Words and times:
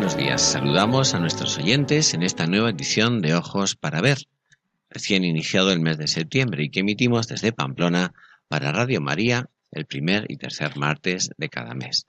Buenos 0.00 0.16
días. 0.16 0.40
Saludamos 0.40 1.12
a 1.12 1.20
nuestros 1.20 1.58
oyentes 1.58 2.14
en 2.14 2.22
esta 2.22 2.46
nueva 2.46 2.70
edición 2.70 3.20
de 3.20 3.34
Ojos 3.34 3.76
para 3.76 4.00
Ver, 4.00 4.16
recién 4.88 5.26
iniciado 5.26 5.72
el 5.72 5.80
mes 5.80 5.98
de 5.98 6.06
septiembre 6.06 6.64
y 6.64 6.70
que 6.70 6.80
emitimos 6.80 7.28
desde 7.28 7.52
Pamplona 7.52 8.14
para 8.48 8.72
Radio 8.72 9.02
María 9.02 9.50
el 9.70 9.84
primer 9.84 10.24
y 10.30 10.38
tercer 10.38 10.74
martes 10.78 11.28
de 11.36 11.50
cada 11.50 11.74
mes. 11.74 12.06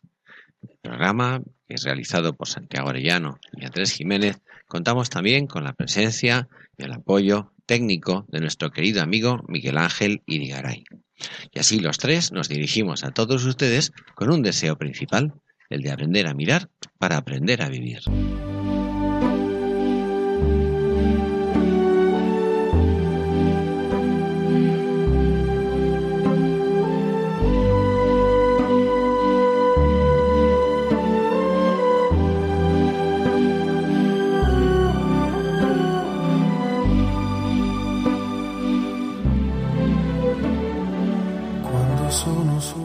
El 0.62 0.78
programa, 0.82 1.42
que 1.68 1.76
es 1.76 1.84
realizado 1.84 2.34
por 2.34 2.48
Santiago 2.48 2.88
Arellano 2.88 3.40
y 3.58 3.66
Andrés 3.66 3.92
Jiménez, 3.92 4.40
contamos 4.68 5.10
también 5.10 5.46
con 5.46 5.66
la 5.66 5.74
presencia 5.74 6.48
y 6.78 6.84
el 6.84 6.94
apoyo 6.94 7.52
técnico 7.66 8.26
de 8.30 8.40
nuestro 8.40 8.72
querido 8.72 9.02
amigo 9.02 9.44
Miguel 9.50 9.78
Ángel 9.78 10.22
Irigaray. 10.28 10.86
Y 11.52 11.60
así 11.60 11.82
los 11.82 11.98
tres 11.98 12.32
nos 12.32 12.48
dirigimos 12.48 13.04
a 13.04 13.12
todos 13.12 13.44
ustedes 13.44 13.92
con 14.16 14.32
un 14.32 14.44
deseo 14.44 14.78
principal, 14.78 15.34
el 15.72 15.82
de 15.82 15.92
aprender 15.92 16.28
a 16.28 16.34
mirar 16.34 16.70
para 17.00 17.18
aprender 17.18 17.62
a 17.64 17.70
vivir. 17.70 18.02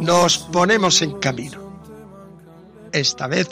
Nos 0.01 0.39
ponemos 0.39 1.03
en 1.03 1.19
camino. 1.19 1.66
Esta 2.97 3.27
vez 3.27 3.47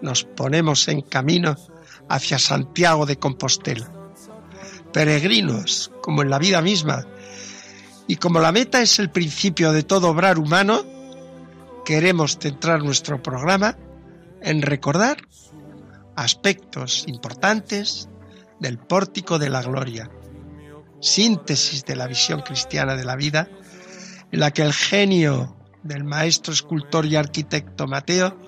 nos 0.00 0.24
ponemos 0.24 0.88
en 0.88 1.02
camino 1.02 1.58
hacia 2.08 2.38
Santiago 2.38 3.04
de 3.04 3.18
Compostela. 3.18 3.92
Peregrinos, 4.94 5.92
como 6.00 6.22
en 6.22 6.30
la 6.30 6.38
vida 6.38 6.62
misma, 6.62 7.06
y 8.06 8.16
como 8.16 8.40
la 8.40 8.50
meta 8.50 8.80
es 8.80 8.98
el 8.98 9.10
principio 9.10 9.72
de 9.72 9.82
todo 9.82 10.08
obrar 10.08 10.38
humano, 10.38 10.82
queremos 11.84 12.38
centrar 12.38 12.82
nuestro 12.82 13.22
programa 13.22 13.76
en 14.40 14.62
recordar 14.62 15.18
aspectos 16.16 17.04
importantes 17.08 18.08
del 18.58 18.78
pórtico 18.78 19.38
de 19.38 19.50
la 19.50 19.60
gloria, 19.60 20.10
síntesis 21.00 21.84
de 21.84 21.96
la 21.96 22.06
visión 22.06 22.40
cristiana 22.40 22.96
de 22.96 23.04
la 23.04 23.16
vida, 23.16 23.50
en 24.32 24.40
la 24.40 24.50
que 24.50 24.62
el 24.62 24.72
genio 24.72 25.59
del 25.82 26.04
maestro 26.04 26.52
escultor 26.52 27.06
y 27.06 27.16
arquitecto 27.16 27.86
Mateo 27.86 28.38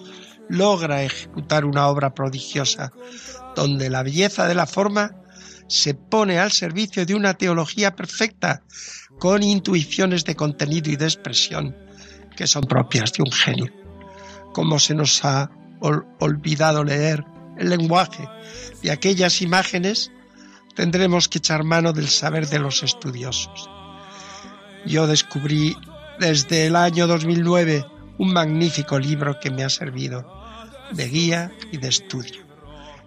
logra 0.48 1.03
ejecutar 1.03 1.65
una 1.65 1.88
obra 1.88 2.15
prodigiosa, 2.15 2.93
donde 3.56 3.91
la 3.91 4.03
belleza 4.03 4.47
de 4.47 4.54
la 4.54 4.66
forma 4.66 5.16
se 5.69 5.94
pone 5.94 6.38
al 6.38 6.53
servicio 6.53 7.06
de 7.06 7.15
una 7.15 7.34
teología 7.34 7.97
perfecta, 7.97 8.62
con 9.19 9.42
intuiciones 9.42 10.25
de 10.25 10.37
contenido 10.37 10.91
y 10.91 10.97
de 10.97 11.04
expresión 11.04 11.76
que 12.37 12.47
son 12.47 12.65
propias 12.65 13.12
de 13.12 13.22
un 13.22 13.32
genio. 13.32 13.72
Como 14.53 14.78
se 14.78 14.94
nos 14.94 15.25
ha 15.25 15.50
olvidado 15.81 16.84
leer 16.84 17.25
el 17.59 17.71
lenguaje 17.71 18.28
de 18.82 18.91
aquellas 18.91 19.42
imágenes, 19.42 20.10
tendremos 20.75 21.28
que 21.28 21.38
echar 21.38 21.65
mano 21.65 21.92
del 21.92 22.09
saber 22.09 22.48
de 22.48 22.59
los 22.59 22.82
estudiosos. 22.82 23.69
Yo 24.87 25.06
descubrí 25.06 25.76
desde 26.22 26.69
el 26.69 26.77
año 26.77 27.09
2009 27.09 27.84
un 28.19 28.33
magnífico 28.33 28.97
libro 28.97 29.41
que 29.41 29.50
me 29.50 29.65
ha 29.65 29.69
servido 29.69 30.25
de 30.93 31.09
guía 31.09 31.50
y 31.72 31.78
de 31.78 31.88
estudio. 31.88 32.44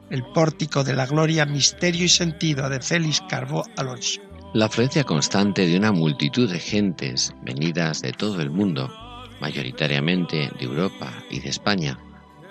El 0.09 0.21
Pórtico 0.33 0.83
de 0.83 0.95
la 0.95 1.05
Gloria, 1.05 1.45
Misterio 1.45 2.03
y 2.03 2.09
Sentido 2.09 2.69
de 2.69 2.81
Félix 2.81 3.23
Carbó 3.29 3.63
Alonso. 3.77 4.19
La 4.53 4.65
afluencia 4.65 5.05
constante 5.05 5.65
de 5.65 5.77
una 5.77 5.93
multitud 5.93 6.51
de 6.51 6.59
gentes 6.59 7.33
venidas 7.41 8.01
de 8.01 8.11
todo 8.11 8.41
el 8.41 8.49
mundo, 8.49 8.93
mayoritariamente 9.39 10.51
de 10.59 10.65
Europa 10.65 11.09
y 11.31 11.39
de 11.39 11.51
España, 11.51 11.97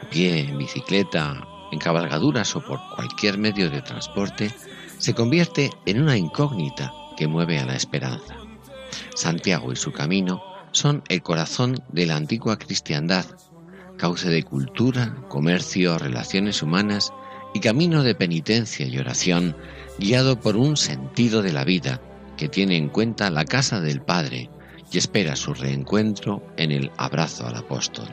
a 0.01 0.09
pie, 0.09 0.49
en 0.49 0.57
bicicleta, 0.57 1.47
en 1.73 1.79
cabalgaduras 1.79 2.57
o 2.57 2.65
por 2.65 2.81
cualquier 2.97 3.37
medio 3.37 3.69
de 3.69 3.83
transporte, 3.83 4.51
se 4.97 5.13
convierte 5.13 5.73
en 5.85 6.01
una 6.01 6.17
incógnita 6.17 6.91
que 7.19 7.29
mueve 7.29 7.59
a 7.59 7.67
la 7.67 7.77
esperanza. 7.77 8.35
Santiago 9.15 9.71
y 9.71 9.77
su 9.77 9.93
camino 9.93 10.54
son 10.75 11.03
el 11.09 11.23
corazón 11.23 11.83
de 11.93 12.05
la 12.05 12.17
antigua 12.17 12.59
cristiandad, 12.59 13.25
cauce 13.97 14.29
de 14.29 14.43
cultura, 14.43 15.17
comercio, 15.29 15.99
relaciones 15.99 16.63
humanas 16.63 17.13
y 17.55 17.61
camino 17.61 18.03
de 18.03 18.17
penitencia 18.17 18.87
y 18.87 18.99
oración 18.99 19.57
guiado 19.99 20.41
por 20.41 20.57
un 20.57 20.77
sentido 20.77 21.43
de 21.43 21.53
la 21.53 21.65
vida 21.65 22.01
que 22.37 22.49
tiene 22.49 22.77
en 22.77 22.89
cuenta 22.89 23.31
la 23.31 23.45
casa 23.45 23.81
del 23.81 24.03
Padre 24.03 24.51
y 24.91 24.99
espera 24.99 25.37
su 25.37 25.55
reencuentro 25.55 26.45
en 26.57 26.73
el 26.73 26.91
abrazo 26.97 27.47
al 27.47 27.55
apóstol. 27.55 28.09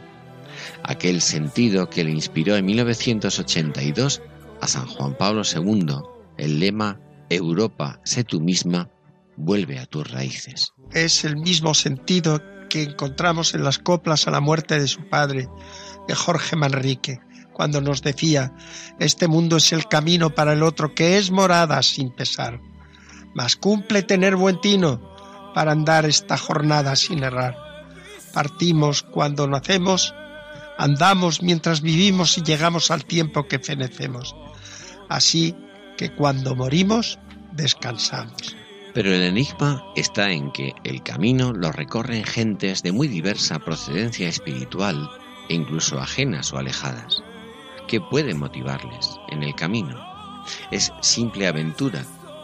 Aquel 0.83 1.21
sentido 1.21 1.89
que 1.89 2.03
le 2.03 2.11
inspiró 2.11 2.55
en 2.55 2.65
1982 2.65 4.21
a 4.61 4.67
San 4.67 4.85
Juan 4.85 5.17
Pablo 5.17 5.41
II 5.43 5.95
el 6.37 6.59
lema 6.59 6.99
Europa, 7.29 7.99
sé 8.03 8.23
tú 8.23 8.39
misma, 8.39 8.89
vuelve 9.35 9.79
a 9.79 9.85
tus 9.87 10.09
raíces. 10.11 10.73
Es 10.91 11.23
el 11.23 11.37
mismo 11.37 11.73
sentido 11.73 12.41
que 12.71 12.83
encontramos 12.83 13.53
en 13.53 13.65
las 13.65 13.79
coplas 13.79 14.27
a 14.27 14.31
la 14.31 14.39
muerte 14.39 14.79
de 14.79 14.87
su 14.87 15.09
padre, 15.09 15.49
de 16.07 16.15
Jorge 16.15 16.55
Manrique, 16.55 17.19
cuando 17.51 17.81
nos 17.81 18.01
decía, 18.01 18.53
este 18.97 19.27
mundo 19.27 19.57
es 19.57 19.73
el 19.73 19.89
camino 19.89 20.33
para 20.33 20.53
el 20.53 20.63
otro, 20.63 20.95
que 20.95 21.17
es 21.17 21.31
morada 21.31 21.83
sin 21.83 22.11
pesar, 22.11 22.61
mas 23.35 23.57
cumple 23.57 24.03
tener 24.03 24.37
buen 24.37 24.61
tino 24.61 25.01
para 25.53 25.73
andar 25.73 26.05
esta 26.05 26.37
jornada 26.37 26.95
sin 26.95 27.23
errar. 27.23 27.57
Partimos 28.33 29.03
cuando 29.03 29.47
nacemos, 29.47 30.15
andamos 30.77 31.43
mientras 31.43 31.81
vivimos 31.81 32.37
y 32.37 32.41
llegamos 32.41 32.89
al 32.89 33.03
tiempo 33.03 33.49
que 33.49 33.59
fenecemos. 33.59 34.33
Así 35.09 35.57
que 35.97 36.15
cuando 36.15 36.55
morimos, 36.55 37.19
descansamos. 37.51 38.55
Pero 38.93 39.13
el 39.13 39.21
enigma 39.21 39.85
está 39.95 40.31
en 40.31 40.51
que 40.51 40.75
el 40.83 41.01
camino 41.01 41.53
lo 41.53 41.71
recorren 41.71 42.25
gentes 42.25 42.83
de 42.83 42.91
muy 42.91 43.07
diversa 43.07 43.57
procedencia 43.59 44.27
espiritual 44.27 45.09
e 45.47 45.53
incluso 45.53 46.01
ajenas 46.01 46.51
o 46.51 46.57
alejadas. 46.57 47.23
¿Qué 47.87 48.01
puede 48.01 48.33
motivarles 48.33 49.17
en 49.29 49.43
el 49.43 49.55
camino? 49.55 49.97
Es 50.71 50.91
simple 51.01 51.47
aventura, 51.47 52.03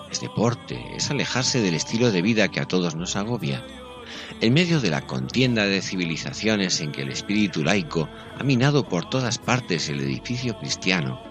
es 0.10 0.22
deporte, 0.22 0.82
es 0.96 1.12
alejarse 1.12 1.62
del 1.62 1.74
estilo 1.74 2.12
de 2.12 2.22
vida 2.22 2.48
que 2.48 2.62
a 2.62 2.66
todos 2.66 2.96
nos 2.96 3.18
agobia. 3.18 3.62
En 4.40 4.54
medio 4.54 4.80
de 4.80 4.90
la 4.90 5.02
contienda 5.02 5.66
de 5.66 5.82
civilizaciones 5.82 6.80
en 6.80 6.94
que 6.94 7.02
el 7.02 7.12
espíritu 7.12 7.62
laico 7.62 8.08
ha 8.40 8.44
minado 8.44 8.88
por 8.88 9.10
todas 9.10 9.38
partes 9.38 9.90
el 9.90 10.00
edificio 10.00 10.58
cristiano, 10.58 11.22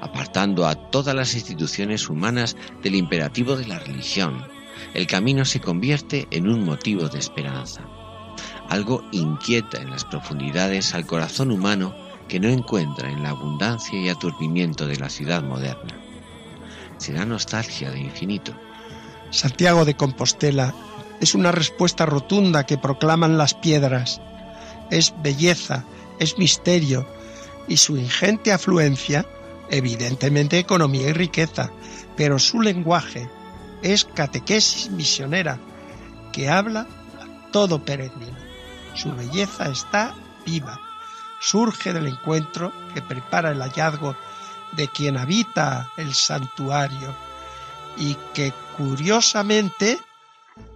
apartando 0.00 0.66
a 0.66 0.74
todas 0.74 1.14
las 1.14 1.34
instituciones 1.34 2.08
humanas 2.08 2.56
del 2.82 2.94
imperativo 2.94 3.56
de 3.56 3.66
la 3.66 3.78
religión, 3.78 4.51
el 4.94 5.06
camino 5.06 5.44
se 5.44 5.60
convierte 5.60 6.26
en 6.30 6.48
un 6.48 6.64
motivo 6.64 7.08
de 7.08 7.18
esperanza. 7.18 7.82
Algo 8.68 9.04
inquieta 9.12 9.80
en 9.80 9.90
las 9.90 10.04
profundidades 10.04 10.94
al 10.94 11.06
corazón 11.06 11.50
humano 11.50 11.94
que 12.28 12.40
no 12.40 12.48
encuentra 12.48 13.10
en 13.10 13.22
la 13.22 13.30
abundancia 13.30 14.00
y 14.00 14.08
aturdimiento 14.08 14.86
de 14.86 14.96
la 14.96 15.10
ciudad 15.10 15.42
moderna. 15.42 15.98
Será 16.98 17.24
nostalgia 17.24 17.90
de 17.90 18.00
infinito. 18.00 18.54
Santiago 19.30 19.84
de 19.84 19.94
Compostela 19.94 20.74
es 21.20 21.34
una 21.34 21.52
respuesta 21.52 22.06
rotunda 22.06 22.64
que 22.64 22.78
proclaman 22.78 23.38
las 23.38 23.54
piedras. 23.54 24.20
Es 24.90 25.14
belleza, 25.22 25.84
es 26.18 26.38
misterio 26.38 27.06
y 27.68 27.76
su 27.76 27.96
ingente 27.96 28.52
afluencia, 28.52 29.26
evidentemente 29.70 30.58
economía 30.58 31.08
y 31.08 31.12
riqueza, 31.12 31.70
pero 32.16 32.38
su 32.38 32.60
lenguaje, 32.60 33.28
es 33.82 34.04
catequesis 34.04 34.90
misionera 34.90 35.58
que 36.32 36.48
habla 36.48 36.80
a 37.20 37.50
todo 37.50 37.84
peregrino. 37.84 38.36
Su 38.94 39.14
belleza 39.14 39.68
está 39.68 40.14
viva. 40.46 40.80
Surge 41.40 41.92
del 41.92 42.06
encuentro 42.06 42.72
que 42.94 43.02
prepara 43.02 43.50
el 43.50 43.60
hallazgo 43.60 44.16
de 44.76 44.88
quien 44.88 45.16
habita 45.16 45.90
el 45.96 46.14
santuario 46.14 47.14
y 47.96 48.16
que 48.32 48.52
curiosamente 48.76 49.98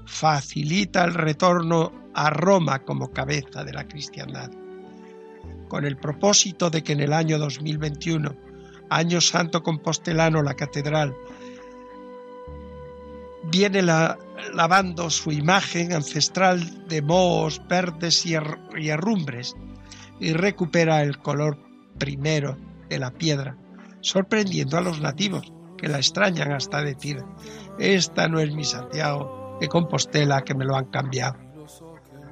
facilita 0.05 1.05
el 1.05 1.15
retorno 1.15 1.93
a 2.15 2.31
Roma 2.31 2.81
como 2.81 3.13
cabeza 3.13 3.65
de 3.65 3.73
la 3.73 3.87
cristiandad. 3.87 4.51
Con 5.69 5.85
el 5.85 5.97
propósito 5.97 6.71
de 6.71 6.83
que 6.83 6.93
en 6.93 7.01
el 7.01 7.13
año 7.13 7.39
2021, 7.39 8.35
año 8.91 9.21
santo 9.21 9.63
compostelano, 9.63 10.43
la 10.43 10.55
catedral 10.55 11.15
viene 13.51 13.83
lavando 13.83 15.11
su 15.11 15.33
imagen 15.33 15.93
ancestral 15.93 16.87
de 16.89 17.03
mohos 17.03 17.61
verdes 17.69 18.25
y, 18.27 18.35
y 18.77 18.89
herrumbres 18.89 19.55
y 20.21 20.33
recupera 20.33 21.03
el 21.03 21.19
color 21.19 21.59
primero 21.99 22.57
de 22.89 22.99
la 22.99 23.11
piedra, 23.11 23.57
sorprendiendo 24.01 24.79
a 24.79 24.81
los 24.81 25.01
nativos 25.01 25.53
que 25.77 25.89
la 25.89 25.99
extrañan 25.99 26.53
hasta 26.53 26.83
decir, 26.83 27.23
esta 27.79 28.29
no 28.29 28.41
es 28.41 28.55
mi 28.55 28.65
Santiago 28.65 29.59
de 29.61 29.69
Compostela 29.69 30.43
que 30.43 30.55
me 30.55 30.65
lo 30.65 30.77
han 30.77 30.87
cambiado. 30.87 31.39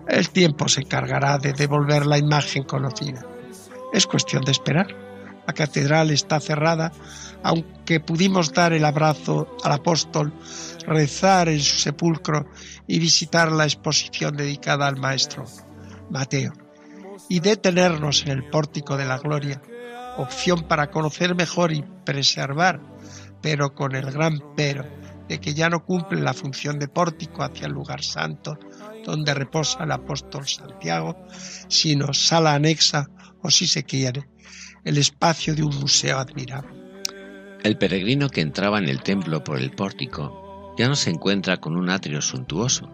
El 0.09 0.31
tiempo 0.31 0.69
se 0.69 0.83
encargará 0.83 1.39
de 1.39 1.53
devolver 1.53 2.07
la 2.07 2.19
imagen 2.19 2.65
conocida. 2.65 3.25
Es 3.93 4.07
cuestión 4.07 4.45
de 4.45 4.53
esperar. 4.53 4.89
La 5.47 5.53
catedral 5.53 6.11
está 6.11 6.41
cerrada, 6.41 6.93
aunque 7.45 8.01
pudimos 8.01 8.53
dar 8.53 8.73
el 8.73 8.85
abrazo 8.85 9.57
al 9.63 9.73
apóstol, 9.73 10.33
rezar 10.87 11.49
en 11.49 11.61
su 11.61 11.77
sepulcro 11.77 12.47
y 12.89 12.99
visitar 12.99 13.53
la 13.53 13.65
exposición 13.65 14.37
dedicada 14.37 14.89
al 14.89 14.97
maestro 14.97 15.45
Mateo, 16.11 16.53
y 17.29 17.41
detenernos 17.41 18.23
en 18.23 18.33
el 18.33 18.49
pórtico 18.49 18.97
de 18.97 19.05
la 19.05 19.19
gloria, 19.19 19.63
opción 20.17 20.63
para 20.63 20.91
conocer 20.91 21.35
mejor 21.35 21.73
y 21.73 21.85
preservar 22.05 22.81
pero 23.45 23.75
con 23.75 23.95
el 23.95 24.11
gran 24.11 24.41
pero 24.57 24.87
de 25.29 25.39
que 25.39 25.53
ya 25.53 25.69
no 25.69 25.85
cumple 25.85 26.23
la 26.23 26.33
función 26.33 26.79
de 26.79 26.89
pórtico 26.89 27.43
hacia 27.43 27.67
el 27.67 27.75
lugar 27.75 28.03
santo 28.03 28.59
donde 29.05 29.35
reposa 29.35 29.85
el 29.85 29.93
apóstol 29.93 30.49
Santiago, 30.49 31.27
sino 31.69 32.15
sala 32.15 32.55
anexa 32.55 33.11
o 33.43 33.51
si 33.51 33.67
se 33.67 33.85
quiere, 33.85 34.27
el 34.83 34.97
espacio 34.97 35.55
de 35.55 35.63
un 35.63 35.79
museo 35.79 36.19
admirable. 36.19 36.84
El 37.65 37.79
peregrino 37.79 38.29
que 38.29 38.43
entraba 38.43 38.79
en 38.79 38.91
el 38.91 39.01
templo 39.01 39.43
por 39.43 39.59
el 39.59 39.71
pórtico 39.71 40.75
ya 40.77 40.87
no 40.87 40.97
se 40.97 41.09
encuentra 41.09 41.57
con 41.57 41.79
un 41.79 41.89
atrio 41.89 42.21
suntuoso, 42.21 42.91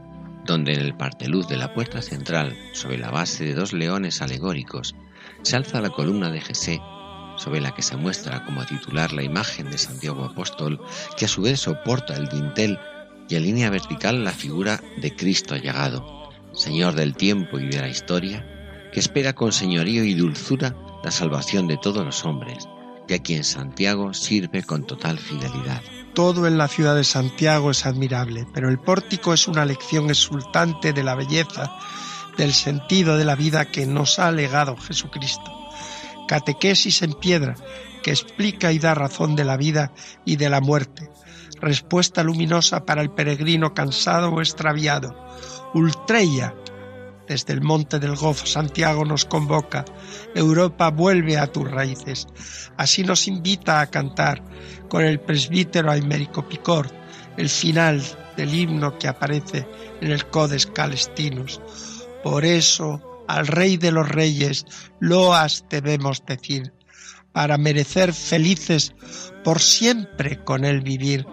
donde 0.46 0.74
en 0.74 0.80
el 0.80 0.96
parteluz 0.96 1.48
de 1.48 1.56
la 1.56 1.74
puerta 1.74 2.00
central, 2.00 2.56
sobre 2.72 2.96
la 2.96 3.10
base 3.10 3.44
de 3.44 3.54
dos 3.54 3.72
leones 3.72 4.22
alegóricos, 4.22 4.94
se 5.42 5.56
alza 5.56 5.80
la 5.80 5.90
columna 5.90 6.30
de 6.30 6.40
Jesé 6.40 6.80
sobre 7.36 7.60
la 7.60 7.74
que 7.74 7.82
se 7.82 7.96
muestra 7.96 8.44
como 8.44 8.64
titular 8.64 9.12
la 9.12 9.24
imagen 9.24 9.72
de 9.72 9.78
Santiago 9.78 10.24
Apóstol, 10.24 10.80
que 11.16 11.24
a 11.24 11.28
su 11.28 11.42
vez 11.42 11.58
soporta 11.58 12.14
el 12.14 12.28
dintel 12.28 12.78
y 13.28 13.34
en 13.34 13.42
línea 13.42 13.70
vertical 13.70 14.22
la 14.22 14.30
figura 14.30 14.80
de 14.98 15.16
Cristo 15.16 15.56
llegado, 15.56 16.30
Señor 16.52 16.94
del 16.94 17.16
tiempo 17.16 17.58
y 17.58 17.66
de 17.66 17.80
la 17.80 17.88
historia, 17.88 18.46
que 18.92 19.00
espera 19.00 19.32
con 19.32 19.50
señorío 19.50 20.04
y 20.04 20.14
dulzura 20.14 20.76
la 21.02 21.10
salvación 21.10 21.66
de 21.66 21.76
todos 21.76 22.04
los 22.04 22.24
hombres, 22.24 22.68
y 23.10 23.14
a 23.14 23.22
quien 23.22 23.44
Santiago 23.44 24.14
sirve 24.14 24.62
con 24.62 24.86
total 24.86 25.18
fidelidad. 25.18 25.82
Todo 26.14 26.46
en 26.46 26.58
la 26.58 26.68
ciudad 26.68 26.96
de 26.96 27.04
Santiago 27.04 27.70
es 27.70 27.86
admirable, 27.86 28.46
pero 28.54 28.68
el 28.68 28.78
pórtico 28.78 29.34
es 29.34 29.48
una 29.48 29.64
lección 29.64 30.10
exultante 30.10 30.92
de 30.92 31.04
la 31.04 31.14
belleza, 31.14 31.70
del 32.36 32.52
sentido 32.52 33.16
de 33.16 33.24
la 33.24 33.36
vida 33.36 33.66
que 33.66 33.86
nos 33.86 34.18
ha 34.18 34.30
legado 34.30 34.76
Jesucristo 34.76 35.60
catequesis 36.30 37.02
en 37.02 37.14
piedra 37.14 37.56
que 38.04 38.12
explica 38.12 38.70
y 38.70 38.78
da 38.78 38.94
razón 38.94 39.34
de 39.34 39.44
la 39.44 39.56
vida 39.56 39.92
y 40.24 40.36
de 40.36 40.48
la 40.48 40.60
muerte, 40.60 41.10
respuesta 41.60 42.22
luminosa 42.22 42.86
para 42.86 43.02
el 43.02 43.10
peregrino 43.10 43.74
cansado 43.74 44.30
o 44.30 44.40
extraviado. 44.40 45.12
Ultreya, 45.74 46.54
desde 47.30 47.52
el 47.52 47.60
monte 47.60 48.00
del 48.00 48.16
gozo 48.16 48.44
Santiago 48.44 49.04
nos 49.04 49.24
convoca, 49.24 49.84
Europa 50.34 50.90
vuelve 50.90 51.38
a 51.38 51.46
tus 51.46 51.70
raíces. 51.70 52.26
Así 52.76 53.04
nos 53.04 53.28
invita 53.28 53.80
a 53.80 53.86
cantar 53.86 54.42
con 54.88 55.04
el 55.04 55.20
presbítero 55.20 55.92
Aymerico 55.92 56.48
Picor 56.48 56.90
el 57.36 57.48
final 57.48 58.02
del 58.36 58.52
himno 58.52 58.98
que 58.98 59.06
aparece 59.06 59.64
en 60.00 60.10
el 60.10 60.26
Codes 60.26 60.66
Calestinus. 60.66 61.60
Por 62.24 62.44
eso, 62.44 63.22
al 63.28 63.46
Rey 63.46 63.76
de 63.76 63.92
los 63.92 64.08
Reyes, 64.08 64.66
loas 64.98 65.64
debemos 65.70 66.26
decir, 66.26 66.72
para 67.30 67.58
merecer 67.58 68.12
felices 68.12 68.92
por 69.44 69.60
siempre 69.60 70.42
con 70.42 70.64
él 70.64 70.80
vivir. 70.80 71.24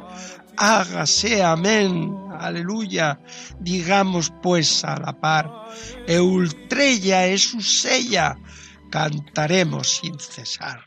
Hágase 0.57 1.44
amén, 1.44 2.18
aleluya, 2.39 3.19
digamos 3.59 4.33
pues 4.42 4.83
a 4.83 4.98
la 4.98 5.13
par, 5.13 5.51
Eultrella 6.07 7.27
es 7.27 7.51
su 7.51 7.62
sella, 7.62 8.39
cantaremos 8.89 9.98
sin 9.98 10.19
cesar. 10.19 10.87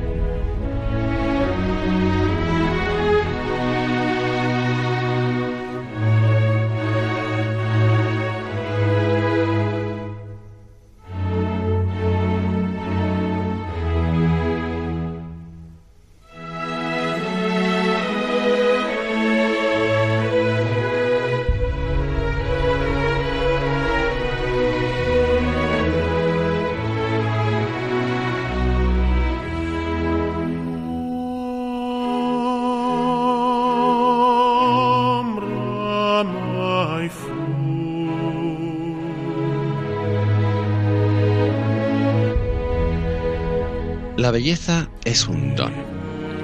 La 44.21 44.29
belleza 44.29 44.87
es 45.03 45.27
un 45.27 45.55
don, 45.55 45.73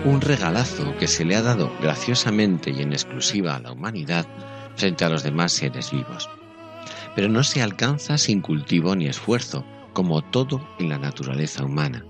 un 0.04 0.20
regalazo 0.20 0.98
que 0.98 1.06
se 1.06 1.24
le 1.24 1.36
ha 1.36 1.44
dado 1.44 1.72
graciosamente 1.80 2.72
y 2.72 2.82
en 2.82 2.92
exclusiva 2.92 3.56
a 3.56 3.60
la 3.60 3.72
humanidad 3.72 4.26
frente 4.76 5.06
a 5.06 5.10
los 5.10 5.22
demás 5.22 5.52
seres 5.52 5.92
vivos. 5.92 6.28
Pero 7.16 7.30
no 7.30 7.44
se 7.44 7.62
alcanza 7.62 8.18
sin 8.18 8.42
cultivo 8.42 8.96
ni 8.96 9.06
esfuerzo, 9.06 9.64
como 9.94 10.24
todo 10.24 10.68
en 10.80 10.90
la 10.90 10.98
naturaleza 10.98 11.64
humana. 11.66 12.04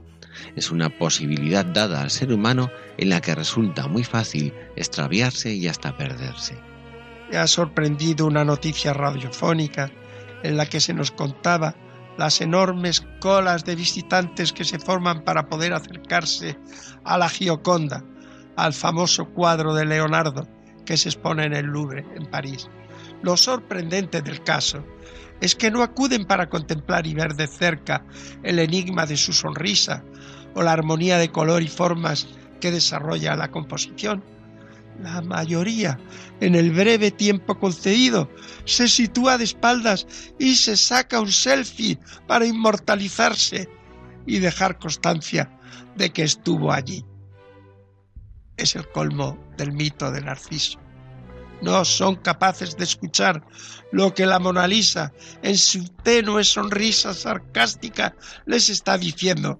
Es 0.55 0.71
una 0.71 0.87
posibilidad 0.87 1.65
dada 1.65 2.01
al 2.01 2.11
ser 2.11 2.31
humano 2.31 2.71
en 2.97 3.09
la 3.09 3.19
que 3.19 3.35
resulta 3.35 3.89
muy 3.89 4.05
fácil 4.05 4.53
extraviarse 4.77 5.53
y 5.53 5.67
hasta 5.67 5.97
perderse. 5.97 6.57
Me 7.29 7.39
ha 7.39 7.47
sorprendido 7.47 8.25
una 8.25 8.45
noticia 8.45 8.93
radiofónica 8.93 9.91
en 10.43 10.55
la 10.55 10.65
que 10.65 10.79
se 10.79 10.93
nos 10.93 11.11
contaba 11.11 11.75
las 12.17 12.41
enormes 12.41 13.05
colas 13.19 13.63
de 13.63 13.75
visitantes 13.75 14.51
que 14.51 14.65
se 14.65 14.79
forman 14.79 15.23
para 15.23 15.47
poder 15.47 15.73
acercarse 15.73 16.57
a 17.03 17.17
la 17.17 17.29
Gioconda, 17.29 18.03
al 18.55 18.73
famoso 18.73 19.25
cuadro 19.33 19.73
de 19.73 19.85
Leonardo 19.85 20.47
que 20.85 20.97
se 20.97 21.09
expone 21.09 21.45
en 21.45 21.53
el 21.53 21.65
Louvre, 21.65 22.05
en 22.15 22.25
París. 22.25 22.69
Lo 23.21 23.37
sorprendente 23.37 24.21
del 24.21 24.43
caso 24.43 24.83
es 25.41 25.55
que 25.55 25.69
no 25.69 25.83
acuden 25.83 26.25
para 26.25 26.49
contemplar 26.49 27.05
y 27.05 27.13
ver 27.13 27.35
de 27.35 27.47
cerca 27.47 28.05
el 28.43 28.59
enigma 28.59 29.05
de 29.05 29.17
su 29.17 29.33
sonrisa 29.33 30.03
o 30.55 30.63
la 30.63 30.71
armonía 30.71 31.17
de 31.17 31.29
color 31.29 31.61
y 31.61 31.67
formas 31.67 32.27
que 32.59 32.71
desarrolla 32.71 33.35
la 33.35 33.51
composición. 33.51 34.23
La 35.01 35.21
mayoría, 35.21 35.99
en 36.41 36.55
el 36.55 36.71
breve 36.71 37.11
tiempo 37.11 37.59
concedido, 37.59 38.29
se 38.65 38.87
sitúa 38.87 39.37
de 39.37 39.43
espaldas 39.43 40.07
y 40.39 40.55
se 40.55 40.75
saca 40.75 41.21
un 41.21 41.31
selfie 41.31 41.99
para 42.27 42.45
inmortalizarse 42.45 43.69
y 44.25 44.39
dejar 44.39 44.79
constancia 44.79 45.51
de 45.95 46.11
que 46.11 46.23
estuvo 46.23 46.71
allí. 46.71 47.05
Es 48.57 48.75
el 48.75 48.87
colmo 48.89 49.37
del 49.55 49.71
mito 49.71 50.11
de 50.11 50.21
Narciso. 50.21 50.79
No 51.61 51.85
son 51.85 52.15
capaces 52.15 52.75
de 52.77 52.83
escuchar 52.83 53.43
lo 53.91 54.13
que 54.13 54.25
la 54.25 54.39
Mona 54.39 54.67
Lisa, 54.67 55.11
en 55.41 55.57
su 55.57 55.87
tenue 56.03 56.43
sonrisa 56.43 57.13
sarcástica, 57.13 58.15
les 58.45 58.69
está 58.69 58.97
diciendo. 58.97 59.59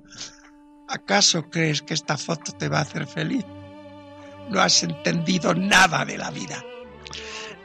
¿Acaso 0.89 1.50
crees 1.50 1.82
que 1.82 1.94
esta 1.94 2.17
foto 2.17 2.51
te 2.53 2.70
va 2.70 2.79
a 2.79 2.82
hacer 2.82 3.08
feliz? 3.08 3.46
No 4.50 4.62
has 4.62 4.84
entendido 4.84 5.54
nada 5.54 6.06
de 6.06 6.18
la 6.18 6.32
vida. 6.32 6.63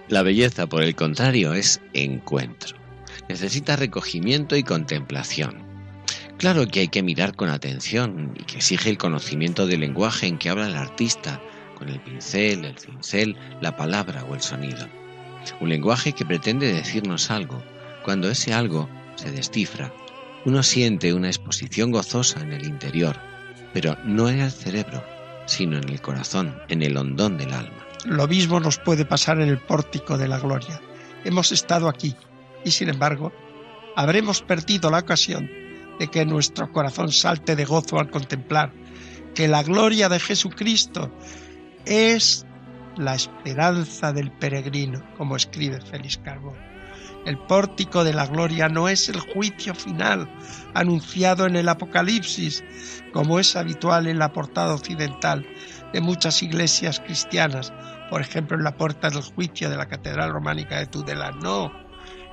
La 0.08 0.22
belleza, 0.22 0.66
por 0.66 0.82
el 0.82 0.94
contrario, 0.94 1.54
es 1.54 1.80
encuentro. 1.92 2.76
Necesita 3.28 3.76
recogimiento 3.76 4.56
y 4.56 4.62
contemplación. 4.62 5.62
Claro 6.38 6.66
que 6.66 6.80
hay 6.80 6.88
que 6.88 7.02
mirar 7.02 7.36
con 7.36 7.48
atención 7.48 8.34
y 8.38 8.42
que 8.44 8.56
exige 8.56 8.90
el 8.90 8.98
conocimiento 8.98 9.66
del 9.66 9.80
lenguaje 9.80 10.26
en 10.26 10.38
que 10.38 10.50
habla 10.50 10.66
el 10.66 10.76
artista, 10.76 11.40
con 11.78 11.88
el 11.88 12.00
pincel, 12.00 12.64
el 12.64 12.78
cincel, 12.78 13.36
la 13.60 13.76
palabra 13.76 14.24
o 14.24 14.34
el 14.34 14.40
sonido. 14.40 14.88
Un 15.60 15.68
lenguaje 15.68 16.12
que 16.12 16.26
pretende 16.26 16.72
decirnos 16.72 17.30
algo. 17.30 17.62
Cuando 18.04 18.28
ese 18.28 18.52
algo 18.52 18.88
se 19.14 19.30
descifra, 19.30 19.92
uno 20.44 20.62
siente 20.62 21.14
una 21.14 21.28
exposición 21.28 21.92
gozosa 21.92 22.40
en 22.40 22.52
el 22.52 22.66
interior, 22.66 23.16
pero 23.72 23.96
no 24.04 24.28
en 24.28 24.40
el 24.40 24.50
cerebro, 24.50 25.04
sino 25.52 25.76
en 25.76 25.88
el 25.88 26.00
corazón, 26.00 26.56
en 26.68 26.82
el 26.82 26.96
hondón 26.96 27.36
del 27.36 27.52
alma. 27.52 27.86
Lo 28.04 28.26
mismo 28.26 28.58
nos 28.58 28.78
puede 28.78 29.04
pasar 29.04 29.40
en 29.40 29.48
el 29.48 29.58
pórtico 29.58 30.18
de 30.18 30.26
la 30.26 30.38
gloria. 30.38 30.80
Hemos 31.24 31.52
estado 31.52 31.88
aquí 31.88 32.16
y 32.64 32.70
sin 32.70 32.88
embargo 32.88 33.32
habremos 33.94 34.42
perdido 34.42 34.90
la 34.90 34.98
ocasión 34.98 35.50
de 35.98 36.08
que 36.08 36.24
nuestro 36.24 36.72
corazón 36.72 37.12
salte 37.12 37.54
de 37.54 37.64
gozo 37.64 37.98
al 37.98 38.10
contemplar 38.10 38.72
que 39.34 39.46
la 39.46 39.62
gloria 39.62 40.08
de 40.08 40.18
Jesucristo 40.18 41.12
es 41.84 42.46
la 42.96 43.14
esperanza 43.14 44.12
del 44.12 44.30
peregrino, 44.32 45.02
como 45.16 45.36
escribe 45.36 45.80
Félix 45.80 46.18
Carbón. 46.18 46.71
El 47.24 47.38
pórtico 47.38 48.02
de 48.02 48.12
la 48.12 48.26
gloria 48.26 48.68
no 48.68 48.88
es 48.88 49.08
el 49.08 49.20
juicio 49.20 49.74
final 49.74 50.28
anunciado 50.74 51.46
en 51.46 51.54
el 51.54 51.68
Apocalipsis, 51.68 52.64
como 53.12 53.38
es 53.38 53.54
habitual 53.54 54.08
en 54.08 54.18
la 54.18 54.32
portada 54.32 54.74
occidental 54.74 55.46
de 55.92 56.00
muchas 56.00 56.42
iglesias 56.42 57.00
cristianas, 57.00 57.72
por 58.10 58.20
ejemplo 58.20 58.56
en 58.56 58.64
la 58.64 58.76
puerta 58.76 59.08
del 59.08 59.22
juicio 59.22 59.70
de 59.70 59.76
la 59.76 59.86
Catedral 59.86 60.32
Románica 60.32 60.78
de 60.78 60.86
Tudela. 60.86 61.30
No, 61.30 61.72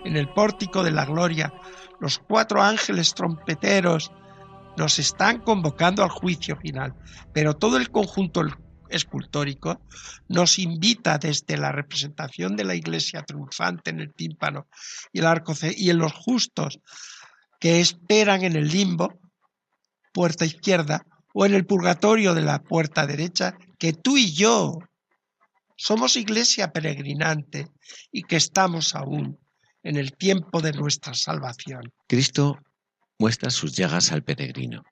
en 0.06 0.18
el 0.18 0.28
pórtico 0.30 0.84
de 0.84 0.92
la 0.92 1.06
gloria, 1.06 1.54
los 2.00 2.18
cuatro 2.18 2.64
ángeles 2.64 3.14
trompeteros 3.14 4.12
nos 4.78 4.98
están 4.98 5.40
convocando 5.40 6.04
al 6.04 6.10
juicio 6.10 6.56
final, 6.56 6.96
pero 7.34 7.54
todo 7.54 7.78
el 7.78 7.92
conjunto 7.92 8.44
escultórico 8.90 9.82
nos 10.28 10.60
invita 10.60 11.18
desde 11.18 11.58
la 11.58 11.72
representación 11.72 12.56
de 12.56 12.66
la 12.66 12.76
iglesia 12.76 13.24
triunfante 13.24 13.90
en 13.90 14.00
el 14.00 14.14
tímpano 14.14 14.68
y 15.12 15.20
el 15.20 15.26
arco 15.26 15.54
y 15.76 15.90
en 15.90 15.98
los 15.98 16.14
justos 16.14 16.80
que 17.60 17.80
esperan 17.80 18.44
en 18.44 18.56
el 18.56 18.70
limbo, 18.70 19.20
puerta 20.14 20.46
izquierda, 20.46 21.06
o 21.34 21.46
en 21.46 21.54
el 21.54 21.66
purgatorio 21.66 22.34
de 22.34 22.42
la 22.42 22.60
puerta 22.60 23.06
derecha, 23.06 23.56
que 23.78 23.94
tú 23.94 24.18
y 24.18 24.34
yo 24.34 24.80
somos 25.76 26.16
iglesia 26.16 26.72
peregrinante 26.72 27.68
y 28.12 28.24
que 28.24 28.38
estamos 28.38 28.96
aún 28.96 29.40
en 29.84 29.98
el 29.98 30.14
tiempo 30.14 30.62
de 30.62 30.74
nuestra 30.74 31.14
salvación. 31.14 31.94
Cristo 32.08 32.58
muestra 33.18 33.50
sus 33.50 33.74
llagas 33.74 34.12
al 34.12 34.24
peregrino 34.24 34.84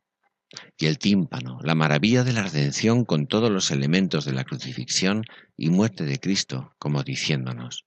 y 0.77 0.85
el 0.85 0.97
tímpano, 0.97 1.59
la 1.61 1.75
maravilla 1.75 2.23
de 2.23 2.33
la 2.33 2.43
redención 2.43 3.05
con 3.05 3.27
todos 3.27 3.51
los 3.51 3.71
elementos 3.71 4.25
de 4.25 4.33
la 4.33 4.43
crucifixión 4.43 5.23
y 5.55 5.69
muerte 5.69 6.05
de 6.05 6.19
Cristo, 6.19 6.73
como 6.79 7.03
diciéndonos, 7.03 7.85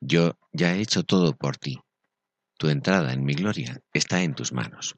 yo 0.00 0.38
ya 0.52 0.74
he 0.74 0.80
hecho 0.80 1.04
todo 1.04 1.36
por 1.36 1.56
ti, 1.56 1.80
tu 2.58 2.68
entrada 2.68 3.12
en 3.12 3.24
mi 3.24 3.34
gloria 3.34 3.80
está 3.92 4.22
en 4.22 4.34
tus 4.34 4.52
manos. 4.52 4.96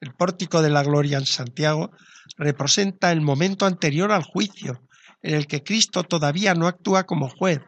El 0.00 0.14
pórtico 0.14 0.62
de 0.62 0.70
la 0.70 0.82
gloria 0.82 1.18
en 1.18 1.26
Santiago 1.26 1.90
representa 2.36 3.10
el 3.12 3.20
momento 3.20 3.66
anterior 3.66 4.12
al 4.12 4.22
juicio, 4.22 4.82
en 5.22 5.34
el 5.34 5.46
que 5.46 5.64
Cristo 5.64 6.04
todavía 6.04 6.54
no 6.54 6.68
actúa 6.68 7.04
como 7.04 7.28
juez, 7.28 7.60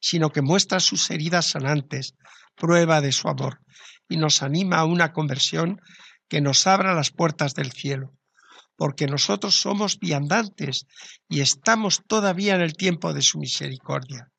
sino 0.00 0.30
que 0.30 0.42
muestra 0.42 0.80
sus 0.80 1.10
heridas 1.10 1.46
sanantes, 1.46 2.14
prueba 2.56 3.00
de 3.00 3.12
su 3.12 3.28
amor, 3.28 3.60
y 4.08 4.16
nos 4.16 4.42
anima 4.42 4.78
a 4.78 4.84
una 4.84 5.12
conversión 5.12 5.80
que 6.28 6.40
nos 6.40 6.66
abra 6.66 6.94
las 6.94 7.10
puertas 7.10 7.54
del 7.54 7.72
cielo, 7.72 8.12
porque 8.76 9.06
nosotros 9.06 9.60
somos 9.60 9.98
viandantes 9.98 10.86
y 11.28 11.40
estamos 11.40 12.02
todavía 12.06 12.54
en 12.54 12.60
el 12.60 12.74
tiempo 12.74 13.12
de 13.12 13.22
su 13.22 13.38
misericordia. 13.38 14.30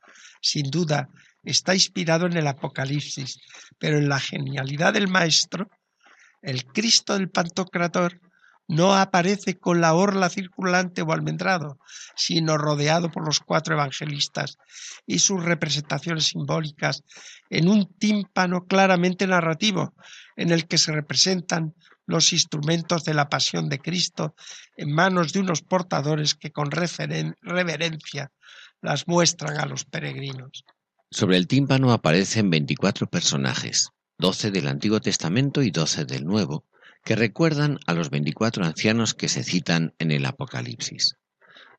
Sin 0.42 0.70
duda, 0.70 1.10
está 1.44 1.74
inspirado 1.74 2.26
en 2.26 2.38
el 2.38 2.48
Apocalipsis, 2.48 3.40
pero 3.80 3.98
en 3.98 4.10
la 4.10 4.20
genialidad 4.20 4.94
del 4.94 5.08
Maestro, 5.08 5.70
el 6.42 6.66
Cristo 6.66 7.14
del 7.14 7.30
Pantocrator 7.30 8.22
no 8.68 8.94
aparece 8.96 9.58
con 9.58 9.80
la 9.80 9.94
orla 9.94 10.30
circulante 10.30 11.02
o 11.02 11.12
almendrado, 11.14 11.80
sino 12.16 12.58
rodeado 12.58 13.10
por 13.10 13.26
los 13.26 13.40
cuatro 13.40 13.76
evangelistas 13.76 14.58
y 15.06 15.20
sus 15.20 15.44
representaciones 15.44 16.26
simbólicas 16.26 17.04
en 17.50 17.70
un 17.70 17.98
tímpano 17.98 18.66
claramente 18.66 19.26
narrativo, 19.26 19.94
en 20.38 20.52
el 20.52 20.68
que 20.68 20.78
se 20.78 20.94
representan 20.94 21.76
los 22.06 22.32
instrumentos 22.32 23.04
de 23.04 23.14
la 23.14 23.28
pasión 23.28 23.68
de 23.68 23.80
Cristo 23.80 24.34
en 24.78 24.94
manos 24.94 25.34
de 25.34 25.42
unos 25.42 25.62
portadores 25.62 26.36
que 26.36 26.52
con 26.52 26.72
reverencia 26.72 28.32
las 28.82 29.08
muestran 29.08 29.60
a 29.60 29.66
los 29.66 29.84
peregrinos. 29.84 30.64
Sobre 31.12 31.38
el 31.38 31.48
tímpano 31.48 31.92
aparecen 31.92 32.50
24 32.50 33.08
personajes, 33.08 33.90
12 34.20 34.52
del 34.52 34.68
Antiguo 34.68 35.02
Testamento 35.02 35.62
y 35.62 35.72
12 35.72 36.06
del 36.06 36.26
Nuevo, 36.26 36.66
que 37.04 37.16
recuerdan 37.16 37.80
a 37.88 37.94
los 37.94 38.10
24 38.10 38.66
ancianos 38.66 39.14
que 39.14 39.30
se 39.30 39.44
citan 39.44 39.94
en 40.00 40.12
el 40.12 40.26
Apocalipsis. 40.26 41.16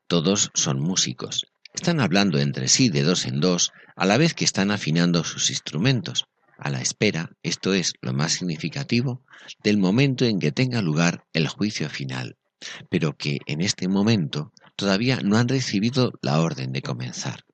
Todos 0.07 0.51
son 0.53 0.79
músicos, 0.79 1.45
están 1.73 1.99
hablando 1.99 2.39
entre 2.39 2.67
sí 2.67 2.89
de 2.89 3.03
dos 3.03 3.25
en 3.25 3.39
dos 3.39 3.71
a 3.95 4.05
la 4.05 4.17
vez 4.17 4.33
que 4.33 4.45
están 4.45 4.71
afinando 4.71 5.23
sus 5.23 5.49
instrumentos, 5.49 6.25
a 6.59 6.69
la 6.69 6.81
espera, 6.81 7.31
esto 7.43 7.73
es 7.73 7.93
lo 8.01 8.13
más 8.13 8.33
significativo, 8.33 9.23
del 9.63 9.77
momento 9.77 10.25
en 10.25 10.39
que 10.39 10.51
tenga 10.51 10.81
lugar 10.81 11.25
el 11.33 11.47
juicio 11.47 11.89
final, 11.89 12.37
pero 12.89 13.15
que 13.15 13.39
en 13.45 13.61
este 13.61 13.87
momento 13.87 14.51
todavía 14.75 15.19
no 15.23 15.37
han 15.37 15.47
recibido 15.47 16.11
la 16.21 16.41
orden 16.41 16.71
de 16.71 16.81
comenzar. 16.81 17.45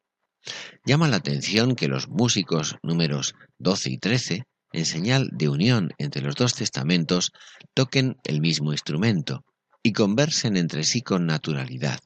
Llama 0.85 1.07
la 1.07 1.17
atención 1.17 1.75
que 1.75 1.87
los 1.87 2.07
músicos 2.07 2.75
números 2.83 3.33
12 3.59 3.89
y 3.91 3.97
13, 3.97 4.43
en 4.73 4.85
señal 4.85 5.29
de 5.31 5.49
unión 5.49 5.91
entre 5.97 6.21
los 6.21 6.35
dos 6.35 6.53
testamentos, 6.53 7.31
toquen 7.73 8.17
el 8.23 8.41
mismo 8.41 8.71
instrumento 8.71 9.43
y 9.81 9.93
conversen 9.93 10.57
entre 10.57 10.83
sí 10.83 11.01
con 11.01 11.25
naturalidad. 11.25 11.99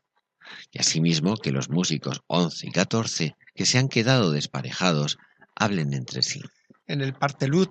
Y 0.72 0.80
asimismo 0.80 1.38
que 1.38 1.52
los 1.52 1.70
músicos 1.70 2.22
11 2.28 2.68
y 2.68 2.72
14, 2.72 3.36
que 3.56 3.66
se 3.66 3.78
han 3.78 3.90
quedado 3.90 4.32
desparejados, 4.32 5.18
hablen 5.56 5.94
entre 5.94 6.24
sí. 6.24 6.42
En 6.90 7.02
el 7.02 7.14
Partelut 7.14 7.70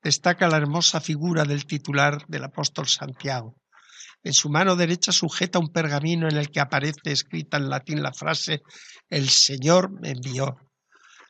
destaca 0.00 0.48
la 0.48 0.56
hermosa 0.56 1.00
figura 1.00 1.44
del 1.44 1.66
titular 1.66 2.24
del 2.28 2.44
apóstol 2.44 2.86
Santiago. 2.86 3.56
En 4.22 4.32
su 4.34 4.50
mano 4.50 4.76
derecha 4.76 5.10
sujeta 5.10 5.58
un 5.58 5.72
pergamino 5.72 6.28
en 6.28 6.36
el 6.36 6.48
que 6.48 6.60
aparece 6.60 7.10
escrita 7.10 7.56
en 7.56 7.68
latín 7.68 8.04
la 8.04 8.12
frase 8.12 8.62
El 9.10 9.28
Señor 9.30 9.90
me 10.00 10.10
envió. 10.10 10.58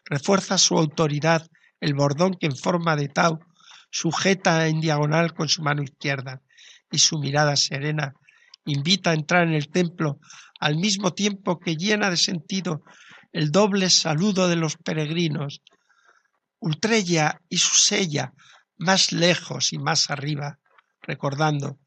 Refuerza 0.05 0.59
su 0.59 0.77
autoridad 0.77 1.47
el 1.81 1.95
bordón 1.95 2.35
que 2.39 2.49
en 2.49 2.57
forma 2.57 2.97
de 2.97 3.09
tau 3.09 3.39
sujeta 3.91 4.69
en 4.69 4.83
diagonal 4.83 5.33
con 5.33 5.49
su 5.49 5.63
mano 5.63 5.83
izquierda 5.83 6.43
y 6.91 6.99
su 6.99 7.19
mirada 7.19 7.57
serena 7.57 8.13
invita 8.67 9.09
a 9.09 9.15
entrar 9.15 9.49
en 9.49 9.55
el 9.55 9.71
templo 9.71 10.19
al 10.61 10.77
mismo 10.77 11.15
tiempo 11.15 11.59
que 11.59 11.77
llena 11.77 12.11
de 12.11 12.19
sentido 12.19 12.83
el 13.33 13.51
doble 13.51 13.89
saludo 13.89 14.49
de 14.49 14.57
los 14.57 14.77
peregrinos 14.77 15.63
Ultrella 16.63 17.41
y 17.49 17.59
su 17.59 17.75
sella 17.75 18.33
más 18.79 19.11
lejos 19.11 19.73
y 19.73 19.79
más 19.79 20.11
arriba, 20.11 20.61
recordando 21.03 21.81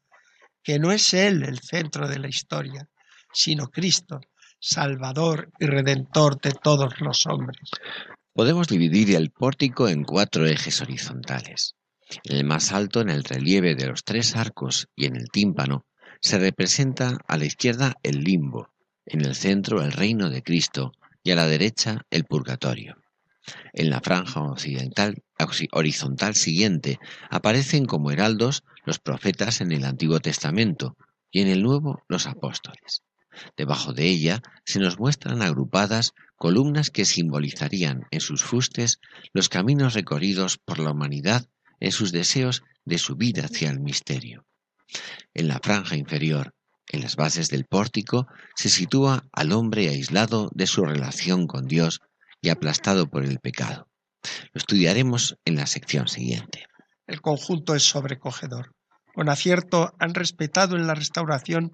que 0.62 0.78
no 0.78 0.92
es 0.92 1.14
Él 1.14 1.44
el 1.44 1.60
centro 1.60 2.06
de 2.08 2.18
la 2.18 2.28
historia, 2.28 2.86
sino 3.32 3.68
Cristo, 3.68 4.20
Salvador 4.60 5.50
y 5.58 5.64
Redentor 5.64 6.38
de 6.42 6.52
todos 6.52 7.00
los 7.00 7.26
hombres. 7.26 7.70
Podemos 8.34 8.68
dividir 8.68 9.16
el 9.16 9.30
pórtico 9.30 9.88
en 9.88 10.04
cuatro 10.04 10.46
ejes 10.46 10.82
horizontales. 10.82 11.74
En 12.24 12.36
el 12.36 12.44
más 12.44 12.72
alto, 12.72 13.00
en 13.00 13.08
el 13.08 13.24
relieve 13.24 13.76
de 13.76 13.86
los 13.86 14.04
tres 14.04 14.36
arcos 14.36 14.88
y 14.94 15.06
en 15.06 15.16
el 15.16 15.30
tímpano, 15.30 15.86
se 16.20 16.38
representa 16.38 17.16
a 17.26 17.38
la 17.38 17.46
izquierda 17.46 17.94
el 18.02 18.22
limbo, 18.22 18.68
En 19.06 19.24
el 19.24 19.36
centro 19.36 19.80
el 19.80 19.92
reino 19.92 20.28
de 20.28 20.42
Cristo 20.42 20.92
y 21.22 21.30
a 21.30 21.36
la 21.36 21.46
derecha 21.46 22.02
el 22.10 22.24
purgatorio. 22.24 22.96
En 23.72 23.90
la 23.90 24.00
franja 24.00 24.40
occidental, 24.40 25.22
horizontal 25.72 26.34
siguiente 26.34 26.98
aparecen 27.30 27.86
como 27.86 28.10
heraldos 28.10 28.64
los 28.84 28.98
profetas 28.98 29.60
en 29.60 29.72
el 29.72 29.84
Antiguo 29.84 30.20
Testamento 30.20 30.96
y 31.30 31.42
en 31.42 31.48
el 31.48 31.62
Nuevo 31.62 32.02
los 32.08 32.26
apóstoles. 32.26 33.02
Debajo 33.56 33.92
de 33.92 34.06
ella 34.06 34.42
se 34.64 34.80
nos 34.80 34.98
muestran 34.98 35.42
agrupadas 35.42 36.12
columnas 36.36 36.90
que 36.90 37.04
simbolizarían 37.04 38.06
en 38.10 38.20
sus 38.20 38.42
fustes 38.42 39.00
los 39.32 39.48
caminos 39.48 39.94
recorridos 39.94 40.58
por 40.58 40.78
la 40.78 40.92
humanidad 40.92 41.46
en 41.80 41.92
sus 41.92 42.12
deseos 42.12 42.62
de 42.84 42.98
subir 42.98 43.40
hacia 43.42 43.70
el 43.70 43.80
misterio. 43.80 44.46
En 45.34 45.48
la 45.48 45.60
franja 45.62 45.96
inferior, 45.96 46.54
en 46.88 47.02
las 47.02 47.16
bases 47.16 47.48
del 47.48 47.64
pórtico, 47.64 48.26
se 48.54 48.70
sitúa 48.70 49.26
al 49.32 49.52
hombre 49.52 49.88
aislado 49.88 50.50
de 50.54 50.66
su 50.66 50.84
relación 50.84 51.46
con 51.46 51.66
Dios 51.66 52.00
y 52.40 52.48
aplastado 52.48 53.08
por 53.08 53.24
el 53.24 53.38
pecado. 53.38 53.88
Lo 54.52 54.58
estudiaremos 54.58 55.36
en 55.44 55.56
la 55.56 55.66
sección 55.66 56.08
siguiente. 56.08 56.66
El 57.06 57.20
conjunto 57.20 57.74
es 57.74 57.84
sobrecogedor. 57.84 58.72
Con 59.14 59.28
acierto 59.28 59.94
han 59.98 60.14
respetado 60.14 60.76
en 60.76 60.86
la 60.86 60.94
restauración 60.94 61.72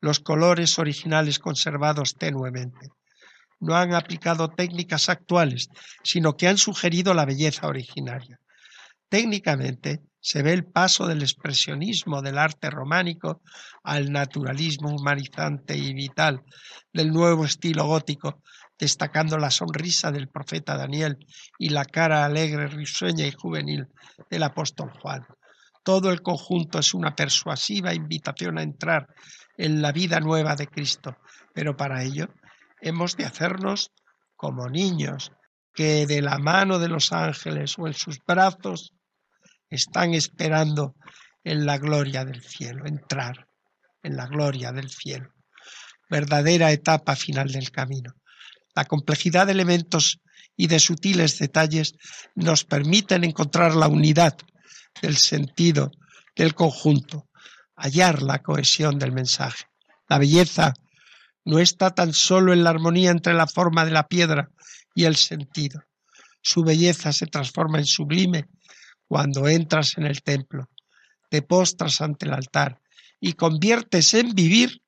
los 0.00 0.20
colores 0.20 0.78
originales 0.78 1.38
conservados 1.38 2.14
tenuemente. 2.14 2.88
No 3.60 3.74
han 3.74 3.92
aplicado 3.94 4.48
técnicas 4.48 5.08
actuales, 5.08 5.68
sino 6.04 6.36
que 6.36 6.46
han 6.46 6.58
sugerido 6.58 7.12
la 7.14 7.24
belleza 7.24 7.66
originaria. 7.66 8.38
Técnicamente 9.08 10.00
se 10.20 10.42
ve 10.42 10.52
el 10.52 10.64
paso 10.64 11.06
del 11.06 11.22
expresionismo 11.22 12.22
del 12.22 12.38
arte 12.38 12.70
románico 12.70 13.40
al 13.82 14.12
naturalismo 14.12 14.90
humanizante 14.90 15.76
y 15.76 15.94
vital 15.94 16.42
del 16.92 17.10
nuevo 17.10 17.44
estilo 17.44 17.86
gótico, 17.86 18.42
destacando 18.78 19.38
la 19.38 19.50
sonrisa 19.50 20.12
del 20.12 20.28
profeta 20.28 20.76
Daniel 20.76 21.18
y 21.58 21.70
la 21.70 21.84
cara 21.84 22.24
alegre, 22.24 22.68
risueña 22.68 23.26
y 23.26 23.32
juvenil 23.32 23.88
del 24.30 24.42
apóstol 24.42 24.90
Juan. 25.00 25.26
Todo 25.82 26.10
el 26.10 26.22
conjunto 26.22 26.78
es 26.78 26.94
una 26.94 27.14
persuasiva 27.14 27.94
invitación 27.94 28.58
a 28.58 28.62
entrar 28.62 29.06
en 29.56 29.82
la 29.82 29.90
vida 29.90 30.20
nueva 30.20 30.54
de 30.54 30.66
Cristo, 30.66 31.16
pero 31.54 31.76
para 31.76 32.02
ello 32.04 32.28
hemos 32.80 33.16
de 33.16 33.24
hacernos 33.24 33.90
como 34.36 34.68
niños 34.68 35.32
que 35.74 36.06
de 36.06 36.22
la 36.22 36.38
mano 36.38 36.78
de 36.78 36.88
los 36.88 37.12
ángeles 37.12 37.74
o 37.78 37.86
en 37.86 37.94
sus 37.94 38.18
brazos 38.26 38.92
están 39.70 40.14
esperando 40.14 40.94
en 41.44 41.66
la 41.66 41.78
gloria 41.78 42.24
del 42.24 42.42
cielo, 42.42 42.86
entrar 42.86 43.46
en 44.02 44.16
la 44.16 44.26
gloria 44.26 44.72
del 44.72 44.90
cielo. 44.90 45.32
Verdadera 46.10 46.70
etapa 46.72 47.16
final 47.16 47.50
del 47.50 47.70
camino. 47.70 48.12
La 48.78 48.84
complejidad 48.84 49.46
de 49.46 49.54
elementos 49.54 50.20
y 50.56 50.68
de 50.68 50.78
sutiles 50.78 51.36
detalles 51.40 51.94
nos 52.36 52.62
permiten 52.64 53.24
encontrar 53.24 53.74
la 53.74 53.88
unidad 53.88 54.36
del 55.02 55.16
sentido 55.16 55.90
del 56.36 56.54
conjunto, 56.54 57.26
hallar 57.74 58.22
la 58.22 58.38
cohesión 58.40 58.96
del 59.00 59.10
mensaje. 59.10 59.64
La 60.08 60.18
belleza 60.18 60.74
no 61.44 61.58
está 61.58 61.90
tan 61.90 62.12
solo 62.12 62.52
en 62.52 62.62
la 62.62 62.70
armonía 62.70 63.10
entre 63.10 63.34
la 63.34 63.48
forma 63.48 63.84
de 63.84 63.90
la 63.90 64.06
piedra 64.06 64.48
y 64.94 65.06
el 65.06 65.16
sentido. 65.16 65.82
Su 66.40 66.62
belleza 66.62 67.12
se 67.12 67.26
transforma 67.26 67.78
en 67.78 67.84
sublime 67.84 68.44
cuando 69.08 69.48
entras 69.48 69.98
en 69.98 70.06
el 70.06 70.22
templo, 70.22 70.68
te 71.28 71.42
postras 71.42 72.00
ante 72.00 72.26
el 72.26 72.32
altar 72.32 72.80
y 73.18 73.32
conviertes 73.32 74.14
en 74.14 74.36
vivir 74.36 74.82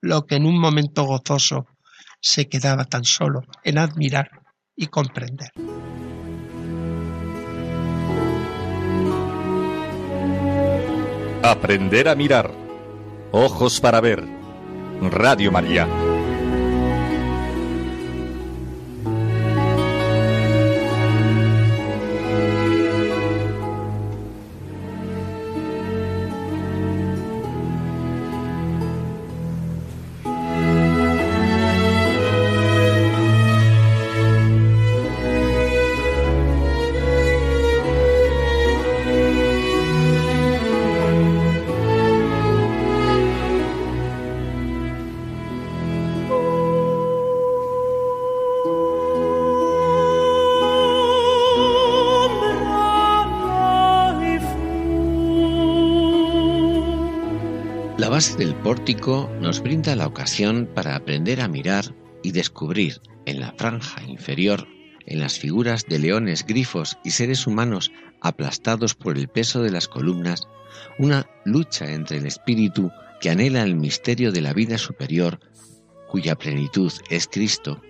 lo 0.00 0.26
que 0.26 0.34
en 0.34 0.46
un 0.46 0.58
momento 0.58 1.04
gozoso 1.04 1.68
se 2.20 2.48
quedaba 2.48 2.84
tan 2.84 3.04
solo 3.04 3.42
en 3.64 3.78
admirar 3.78 4.30
y 4.76 4.86
comprender. 4.86 5.50
Aprender 11.42 12.08
a 12.08 12.14
mirar. 12.14 12.50
Ojos 13.32 13.80
para 13.80 14.00
ver. 14.00 14.22
Radio 15.00 15.50
María. 15.50 15.88
Del 58.20 58.54
pórtico 58.54 59.30
nos 59.40 59.62
brinda 59.62 59.96
la 59.96 60.06
ocasión 60.06 60.68
para 60.74 60.94
aprender 60.94 61.40
a 61.40 61.48
mirar 61.48 61.94
y 62.22 62.32
descubrir 62.32 63.00
en 63.24 63.40
la 63.40 63.52
franja 63.52 64.02
inferior, 64.02 64.68
en 65.06 65.20
las 65.20 65.38
figuras 65.38 65.86
de 65.86 65.98
leones, 65.98 66.44
grifos 66.44 66.98
y 67.02 67.12
seres 67.12 67.46
humanos 67.46 67.90
aplastados 68.20 68.94
por 68.94 69.16
el 69.16 69.28
peso 69.28 69.62
de 69.62 69.70
las 69.70 69.88
columnas, 69.88 70.48
una 70.98 71.30
lucha 71.46 71.90
entre 71.94 72.18
el 72.18 72.26
espíritu 72.26 72.90
que 73.22 73.30
anhela 73.30 73.62
el 73.62 73.74
misterio 73.74 74.32
de 74.32 74.42
la 74.42 74.52
vida 74.52 74.76
superior, 74.76 75.40
cuya 76.06 76.36
plenitud 76.36 76.92
es 77.08 77.26
Cristo, 77.26 77.80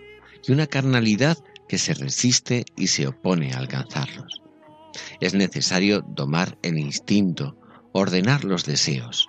y 0.46 0.52
una 0.52 0.68
carnalidad 0.68 1.38
que 1.68 1.76
se 1.76 1.92
resiste 1.92 2.64
y 2.76 2.86
se 2.86 3.08
opone 3.08 3.52
a 3.52 3.58
alcanzarlos. 3.58 4.42
Es 5.20 5.34
necesario 5.34 6.02
domar 6.06 6.56
el 6.62 6.78
instinto, 6.78 7.58
ordenar 7.92 8.44
los 8.44 8.64
deseos. 8.64 9.28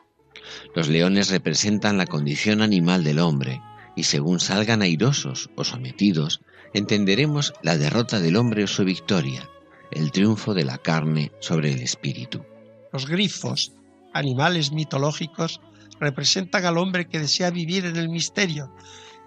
Los 0.76 0.88
leones 0.88 1.30
representan 1.30 1.98
la 1.98 2.06
condición 2.06 2.62
animal 2.62 3.04
del 3.04 3.20
hombre, 3.20 3.62
y 3.96 4.04
según 4.04 4.40
salgan 4.40 4.82
airosos 4.82 5.50
o 5.56 5.64
sometidos, 5.64 6.42
entenderemos 6.74 7.54
la 7.62 7.78
derrota 7.78 8.20
del 8.20 8.38
hombre 8.38 8.64
o 8.64 8.68
su 8.68 8.86
victoria, 8.86 9.50
el 9.92 10.12
triunfo 10.12 10.54
de 10.54 10.64
la 10.64 10.78
carne 10.78 11.32
sobre 11.40 11.74
el 11.74 11.82
espíritu. 11.82 12.46
Los 12.94 13.08
grifos, 13.08 13.74
animales 14.14 14.72
mitológicos, 14.72 15.62
representan 16.00 16.66
al 16.66 16.78
hombre 16.78 17.08
que 17.08 17.20
desea 17.20 17.52
vivir 17.52 17.86
en 17.86 17.96
el 17.96 18.10
misterio. 18.10 18.74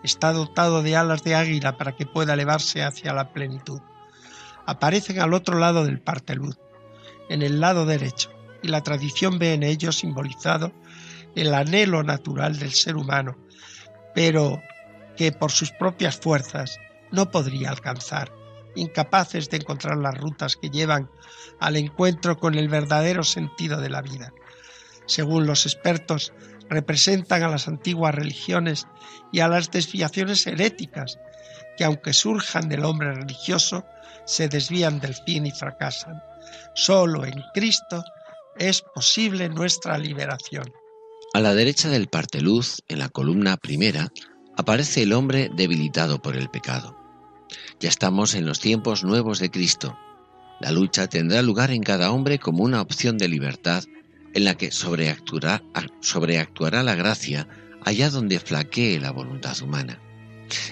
Está 0.02 0.32
dotado 0.32 0.82
de 0.82 0.96
alas 0.96 1.22
de 1.22 1.34
águila 1.34 1.76
para 1.76 1.94
que 1.96 2.06
pueda 2.06 2.34
elevarse 2.34 2.82
hacia 2.82 3.14
la 3.14 3.32
plenitud. 3.32 3.80
Aparecen 4.66 5.20
al 5.20 5.34
otro 5.34 5.58
lado 5.58 5.84
del 5.84 6.00
parteluz, 6.00 6.58
en 7.28 7.42
el 7.42 7.60
lado 7.60 7.86
derecho, 7.86 8.30
y 8.62 8.68
la 8.68 8.82
tradición 8.82 9.38
ve 9.38 9.54
en 9.54 9.62
ellos 9.62 9.96
simbolizado 9.96 10.72
el 11.34 11.54
anhelo 11.54 12.02
natural 12.02 12.58
del 12.58 12.72
ser 12.72 12.96
humano, 12.96 13.36
pero 14.14 14.62
que 15.16 15.32
por 15.32 15.50
sus 15.50 15.70
propias 15.72 16.16
fuerzas 16.16 16.78
no 17.10 17.30
podría 17.30 17.70
alcanzar, 17.70 18.32
incapaces 18.74 19.50
de 19.50 19.58
encontrar 19.58 19.96
las 19.96 20.16
rutas 20.18 20.56
que 20.56 20.70
llevan 20.70 21.10
al 21.60 21.76
encuentro 21.76 22.38
con 22.38 22.54
el 22.54 22.68
verdadero 22.68 23.22
sentido 23.22 23.80
de 23.80 23.90
la 23.90 24.02
vida. 24.02 24.32
Según 25.06 25.46
los 25.46 25.66
expertos, 25.66 26.32
representan 26.68 27.42
a 27.42 27.48
las 27.48 27.68
antiguas 27.68 28.14
religiones 28.14 28.86
y 29.32 29.40
a 29.40 29.48
las 29.48 29.70
desviaciones 29.70 30.46
heréticas, 30.46 31.18
que 31.76 31.84
aunque 31.84 32.12
surjan 32.12 32.68
del 32.68 32.84
hombre 32.84 33.12
religioso, 33.12 33.84
se 34.24 34.48
desvían 34.48 35.00
del 35.00 35.14
fin 35.14 35.46
y 35.46 35.50
fracasan. 35.50 36.22
Solo 36.74 37.24
en 37.24 37.42
Cristo 37.52 38.02
es 38.56 38.82
posible 38.94 39.48
nuestra 39.48 39.98
liberación. 39.98 40.72
A 41.34 41.40
la 41.40 41.52
derecha 41.52 41.88
del 41.88 42.06
parteluz, 42.06 42.84
en 42.86 43.00
la 43.00 43.08
columna 43.08 43.56
primera, 43.56 44.12
aparece 44.56 45.02
el 45.02 45.12
hombre 45.12 45.50
debilitado 45.52 46.22
por 46.22 46.36
el 46.36 46.48
pecado. 46.48 46.96
Ya 47.80 47.88
estamos 47.88 48.36
en 48.36 48.46
los 48.46 48.60
tiempos 48.60 49.02
nuevos 49.02 49.40
de 49.40 49.50
Cristo. 49.50 49.98
La 50.60 50.70
lucha 50.70 51.08
tendrá 51.08 51.42
lugar 51.42 51.72
en 51.72 51.82
cada 51.82 52.12
hombre 52.12 52.38
como 52.38 52.62
una 52.62 52.80
opción 52.80 53.18
de 53.18 53.26
libertad 53.26 53.82
en 54.32 54.44
la 54.44 54.54
que 54.54 54.70
sobreactuará, 54.70 55.60
sobreactuará 55.98 56.84
la 56.84 56.94
gracia 56.94 57.48
allá 57.84 58.10
donde 58.10 58.38
flaquee 58.38 59.00
la 59.00 59.10
voluntad 59.10 59.60
humana. 59.60 60.00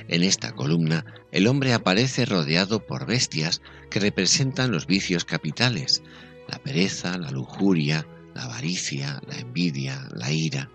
En 0.06 0.22
esta 0.22 0.52
columna, 0.52 1.04
el 1.32 1.48
hombre 1.48 1.72
aparece 1.72 2.24
rodeado 2.24 2.86
por 2.86 3.04
bestias 3.04 3.62
que 3.90 3.98
representan 3.98 4.70
los 4.70 4.86
vicios 4.86 5.24
capitales, 5.24 6.04
la 6.46 6.62
pereza, 6.62 7.18
la 7.18 7.32
lujuria, 7.32 8.06
la 8.34 8.44
avaricia, 8.44 9.20
la 9.26 9.36
envidia, 9.38 10.08
la 10.14 10.30
ira. 10.30 10.70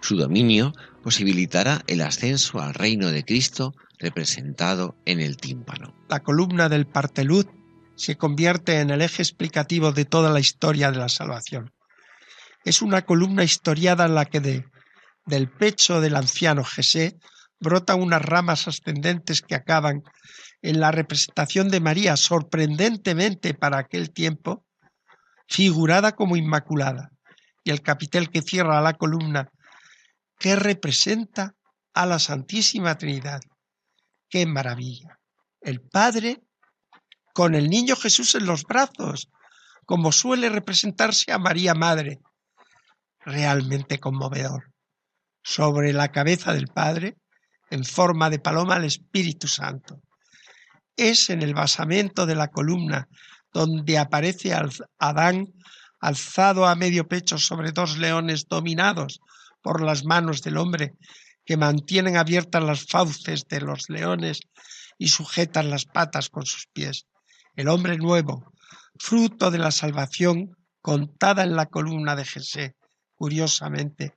Su 0.00 0.16
dominio 0.16 0.72
posibilitará 1.02 1.82
el 1.86 2.02
ascenso 2.02 2.60
al 2.60 2.74
reino 2.74 3.10
de 3.10 3.24
Cristo 3.24 3.74
representado 3.98 4.96
en 5.06 5.20
el 5.20 5.36
tímpano. 5.36 5.94
La 6.08 6.20
columna 6.20 6.68
del 6.68 6.86
parteluz 6.86 7.46
se 7.96 8.16
convierte 8.16 8.80
en 8.80 8.90
el 8.90 9.02
eje 9.02 9.22
explicativo 9.22 9.92
de 9.92 10.04
toda 10.04 10.30
la 10.30 10.40
historia 10.40 10.90
de 10.90 10.98
la 10.98 11.08
salvación. 11.08 11.72
Es 12.64 12.82
una 12.82 13.02
columna 13.02 13.44
historiada 13.44 14.06
en 14.06 14.14
la 14.14 14.24
que 14.24 14.40
de, 14.40 14.64
del 15.26 15.48
pecho 15.48 16.00
del 16.00 16.16
anciano 16.16 16.64
Jesé 16.64 17.16
brotan 17.60 18.00
unas 18.00 18.22
ramas 18.22 18.68
ascendentes 18.68 19.42
que 19.42 19.54
acaban 19.54 20.02
en 20.62 20.80
la 20.80 20.90
representación 20.90 21.68
de 21.68 21.80
María, 21.80 22.16
sorprendentemente 22.16 23.54
para 23.54 23.78
aquel 23.78 24.10
tiempo, 24.10 24.64
figurada 25.48 26.12
como 26.12 26.36
inmaculada, 26.36 27.10
y 27.62 27.70
el 27.70 27.82
capitel 27.82 28.30
que 28.30 28.42
cierra 28.42 28.80
la 28.80 28.94
columna, 28.94 29.48
que 30.38 30.56
representa 30.56 31.54
a 31.94 32.06
la 32.06 32.18
Santísima 32.18 32.96
Trinidad. 32.98 33.40
¡Qué 34.28 34.46
maravilla! 34.46 35.18
El 35.60 35.80
Padre 35.80 36.42
con 37.32 37.54
el 37.54 37.68
niño 37.68 37.96
Jesús 37.96 38.34
en 38.34 38.46
los 38.46 38.64
brazos, 38.64 39.28
como 39.86 40.12
suele 40.12 40.48
representarse 40.48 41.32
a 41.32 41.38
María 41.38 41.74
Madre. 41.74 42.20
Realmente 43.20 43.98
conmovedor. 43.98 44.70
Sobre 45.42 45.92
la 45.92 46.12
cabeza 46.12 46.52
del 46.52 46.68
Padre, 46.68 47.16
en 47.70 47.84
forma 47.84 48.30
de 48.30 48.38
paloma, 48.38 48.76
el 48.76 48.84
Espíritu 48.84 49.48
Santo. 49.48 50.00
Es 50.96 51.28
en 51.28 51.42
el 51.42 51.54
basamento 51.54 52.24
de 52.24 52.36
la 52.36 52.48
columna 52.48 53.08
donde 53.54 53.96
aparece 53.96 54.52
Adán 54.98 55.54
alzado 56.00 56.66
a 56.66 56.74
medio 56.74 57.08
pecho 57.08 57.38
sobre 57.38 57.72
dos 57.72 57.96
leones 57.96 58.46
dominados 58.48 59.20
por 59.62 59.80
las 59.80 60.04
manos 60.04 60.42
del 60.42 60.58
hombre 60.58 60.92
que 61.46 61.56
mantienen 61.56 62.18
abiertas 62.18 62.62
las 62.62 62.84
fauces 62.84 63.46
de 63.48 63.62
los 63.62 63.88
leones 63.88 64.40
y 64.98 65.08
sujetan 65.08 65.70
las 65.70 65.86
patas 65.86 66.28
con 66.28 66.44
sus 66.44 66.66
pies 66.66 67.06
el 67.56 67.68
hombre 67.68 67.96
nuevo, 67.96 68.52
fruto 68.98 69.50
de 69.50 69.58
la 69.58 69.70
salvación 69.70 70.56
contada 70.80 71.44
en 71.44 71.56
la 71.56 71.66
columna 71.66 72.16
de 72.16 72.24
Jesé, 72.24 72.74
curiosamente, 73.14 74.16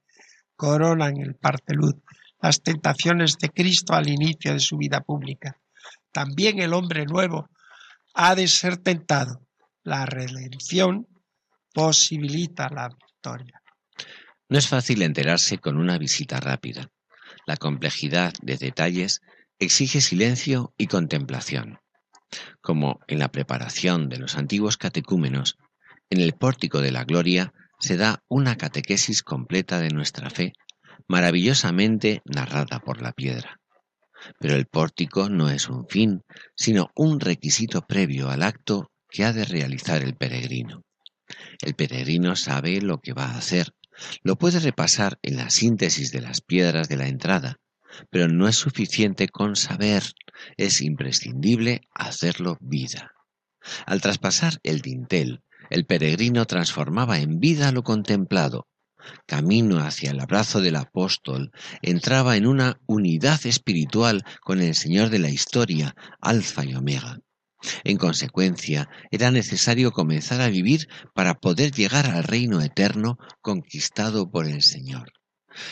coronan 0.56 1.18
el 1.18 1.36
parteluz 1.36 1.96
las 2.42 2.62
tentaciones 2.62 3.38
de 3.38 3.50
Cristo 3.50 3.94
al 3.94 4.10
inicio 4.10 4.54
de 4.54 4.60
su 4.60 4.78
vida 4.78 5.02
pública. 5.02 5.58
También 6.12 6.60
el 6.60 6.74
hombre 6.74 7.06
nuevo 7.06 7.50
ha 8.18 8.36
de 8.36 8.48
ser 8.48 8.78
tentado. 8.78 9.48
La 9.84 10.06
redención 10.06 11.08
posibilita 11.74 12.68
la 12.70 12.90
victoria. 12.90 13.62
No 14.50 14.58
es 14.58 14.68
fácil 14.68 15.02
enterarse 15.02 15.60
con 15.60 15.78
una 15.78 15.98
visita 15.98 16.40
rápida. 16.40 16.92
La 17.46 17.56
complejidad 17.56 18.34
de 18.42 18.58
detalles 18.58 19.22
exige 19.60 20.02
silencio 20.02 20.74
y 20.78 20.88
contemplación 20.88 21.80
como 22.62 23.00
en 23.08 23.20
la 23.20 23.32
preparación 23.32 24.10
de 24.10 24.18
los 24.18 24.36
antiguos 24.36 24.78
catecúmenos, 24.78 25.58
en 26.10 26.22
el 26.22 26.34
pórtico 26.34 26.82
de 26.82 26.92
la 26.92 27.04
gloria 27.04 27.54
se 27.80 27.98
da 27.98 28.24
una 28.28 28.58
catequesis 28.58 29.24
completa 29.24 29.80
de 29.80 29.90
nuestra 29.90 30.30
fe, 30.30 30.54
maravillosamente 31.08 32.22
narrada 32.26 32.80
por 32.80 33.02
la 33.02 33.12
piedra. 33.12 33.60
Pero 34.40 34.56
el 34.56 34.66
pórtico 34.66 35.30
no 35.30 35.50
es 35.50 35.70
un 35.70 35.88
fin, 35.88 36.24
sino 36.56 36.92
un 36.96 37.20
requisito 37.20 37.82
previo 37.82 38.30
al 38.30 38.44
acto 38.44 38.92
que 39.10 39.24
ha 39.24 39.34
de 39.34 39.46
realizar 39.46 40.04
el 40.04 40.16
peregrino. 40.16 40.84
El 41.62 41.76
peregrino 41.76 42.36
sabe 42.36 42.82
lo 42.82 43.00
que 43.00 43.14
va 43.14 43.26
a 43.26 43.38
hacer, 43.38 43.74
lo 44.24 44.38
puede 44.38 44.60
repasar 44.60 45.20
en 45.22 45.38
la 45.38 45.50
síntesis 45.50 46.12
de 46.12 46.22
las 46.22 46.42
piedras 46.42 46.88
de 46.88 46.98
la 46.98 47.08
entrada, 47.08 47.60
pero 48.10 48.28
no 48.28 48.48
es 48.48 48.56
suficiente 48.56 49.28
con 49.28 49.56
saber, 49.56 50.04
es 50.56 50.82
imprescindible 50.82 51.82
hacerlo 51.94 52.58
vida. 52.62 53.14
Al 53.86 54.02
traspasar 54.02 54.60
el 54.64 54.82
dintel, 54.82 55.42
el 55.70 55.86
peregrino 55.86 56.46
transformaba 56.46 57.20
en 57.20 57.40
vida 57.40 57.72
lo 57.72 57.84
contemplado. 57.84 58.68
Camino 59.26 59.80
hacia 59.80 60.12
el 60.12 60.20
abrazo 60.20 60.62
del 60.62 60.76
apóstol, 60.76 61.52
entraba 61.82 62.38
en 62.38 62.48
una 62.48 62.80
unidad 62.86 63.46
espiritual 63.46 64.24
con 64.42 64.62
el 64.62 64.76
Señor 64.76 65.10
de 65.10 65.20
la 65.20 65.30
historia, 65.30 65.96
Alfa 66.22 66.66
y 66.66 66.76
Omega. 66.76 67.20
En 67.84 67.98
consecuencia, 67.98 68.90
era 69.12 69.32
necesario 69.32 69.92
comenzar 69.92 70.42
a 70.42 70.50
vivir 70.50 70.88
para 71.14 71.36
poder 71.36 71.72
llegar 71.72 72.08
al 72.08 72.24
reino 72.24 72.62
eterno 72.62 73.18
conquistado 73.42 74.30
por 74.30 74.46
el 74.46 74.62
Señor. 74.62 75.12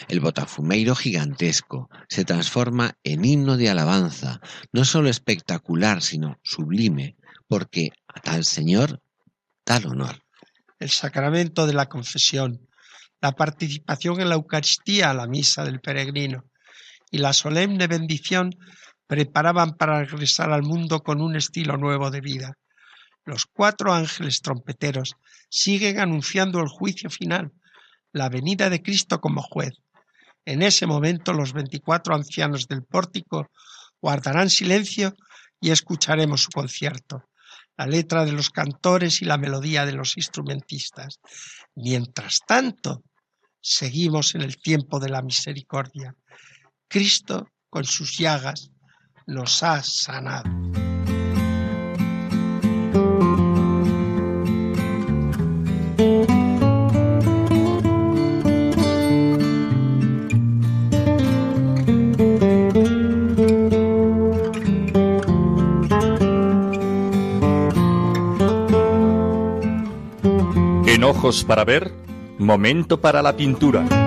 El 0.07 0.19
botafumeiro 0.19 0.95
gigantesco 0.95 1.89
se 2.09 2.25
transforma 2.25 2.97
en 3.03 3.23
himno 3.23 3.55
de 3.55 3.69
alabanza, 3.69 4.41
no 4.71 4.83
sólo 4.83 5.09
espectacular, 5.09 6.01
sino 6.01 6.39
sublime, 6.43 7.15
porque 7.47 7.91
a 8.07 8.19
tal 8.19 8.45
Señor, 8.45 9.01
tal 9.63 9.85
honor. 9.85 10.23
El 10.79 10.89
sacramento 10.89 11.67
de 11.67 11.73
la 11.73 11.87
confesión, 11.87 12.67
la 13.25 13.31
participación 13.31 14.21
en 14.21 14.29
la 14.29 14.35
Eucaristía, 14.35 15.11
la 15.11 15.25
misa 15.25 15.65
del 15.65 15.79
peregrino 15.79 16.43
y 17.09 17.17
la 17.17 17.33
solemne 17.33 17.87
bendición 17.87 18.51
preparaban 19.07 19.71
para 19.77 20.03
regresar 20.03 20.51
al 20.51 20.61
mundo 20.61 20.99
con 20.99 21.21
un 21.21 21.35
estilo 21.35 21.75
nuevo 21.75 22.11
de 22.11 22.21
vida. 22.21 22.53
Los 23.25 23.47
cuatro 23.47 23.93
ángeles 23.93 24.41
trompeteros 24.41 25.15
siguen 25.49 25.99
anunciando 25.99 26.59
el 26.59 26.67
juicio 26.67 27.09
final, 27.09 27.51
la 28.13 28.29
venida 28.29 28.69
de 28.69 28.83
Cristo 28.83 29.19
como 29.19 29.41
juez. 29.41 29.73
En 30.45 30.61
ese 30.61 30.85
momento 30.85 31.33
los 31.33 31.51
veinticuatro 31.51 32.13
ancianos 32.13 32.67
del 32.67 32.83
pórtico 32.83 33.47
guardarán 33.99 34.51
silencio 34.51 35.15
y 35.59 35.71
escucharemos 35.71 36.43
su 36.43 36.51
concierto, 36.51 37.23
la 37.75 37.87
letra 37.87 38.23
de 38.23 38.33
los 38.33 38.51
cantores 38.51 39.23
y 39.23 39.25
la 39.25 39.39
melodía 39.39 39.83
de 39.87 39.93
los 39.93 40.15
instrumentistas. 40.15 41.17
Mientras 41.73 42.41
tanto, 42.45 43.01
seguimos 43.67 44.35
en 44.35 44.41
el 44.41 44.57
tiempo 44.57 44.99
de 44.99 45.09
la 45.09 45.23
misericordia. 45.23 46.15
Cristo, 46.87 47.49
con 47.67 47.83
sus 47.83 48.15
llagas, 48.17 48.69
nos 49.25 49.63
ha 49.63 49.81
sanado. 49.81 50.43
ojos 71.05 71.43
para 71.43 71.63
ver, 71.63 72.04
momento 72.37 72.99
para 72.99 73.21
la 73.21 73.35
pintura. 73.35 74.04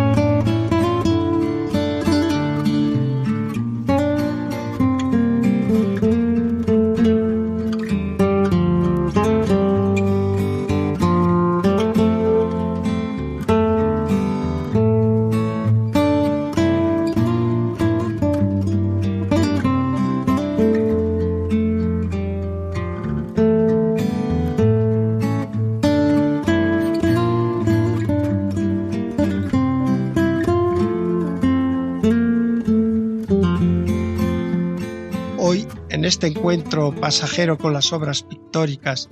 Encuentro 36.48 36.94
pasajero 36.94 37.58
con 37.58 37.74
las 37.74 37.92
obras 37.92 38.22
pictóricas 38.22 39.10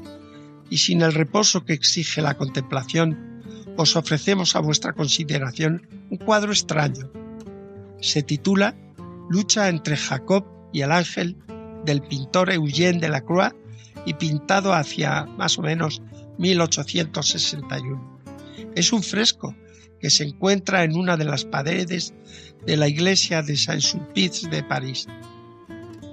y 0.71 0.79
sin 0.79 1.03
el 1.03 1.13
reposo 1.13 1.67
que 1.67 1.75
exige 1.75 2.23
la 2.23 2.39
contemplación, 2.39 3.43
os 3.77 3.95
ofrecemos 3.95 4.57
a 4.57 4.61
vuestra 4.61 4.95
consideración 4.95 5.87
un 6.09 6.17
cuadro 6.17 6.51
extraño. 6.53 7.11
Se 8.01 8.23
titula 8.23 8.75
Lucha 9.29 9.69
entre 9.69 9.99
Jacob 9.99 10.47
y 10.73 10.81
el 10.81 10.93
ángel 10.93 11.37
del 11.85 12.01
pintor 12.01 12.49
Eugène 12.51 13.01
de 13.01 13.11
la 13.11 13.21
Croix 13.21 13.55
y 14.07 14.15
pintado 14.15 14.73
hacia 14.73 15.27
más 15.27 15.59
o 15.59 15.63
menos 15.63 16.01
1861. 16.39 18.19
Es 18.75 18.95
un 18.95 19.03
fresco 19.03 19.55
que 20.01 20.09
se 20.09 20.25
encuentra 20.25 20.85
en 20.85 20.97
una 20.97 21.19
de 21.19 21.27
las 21.27 21.45
paredes 21.45 22.15
de 22.65 22.79
la 22.79 22.89
iglesia 22.89 23.43
de 23.43 23.59
Saint-Sulpice 23.59 24.49
de 24.49 24.63
París. 24.63 25.07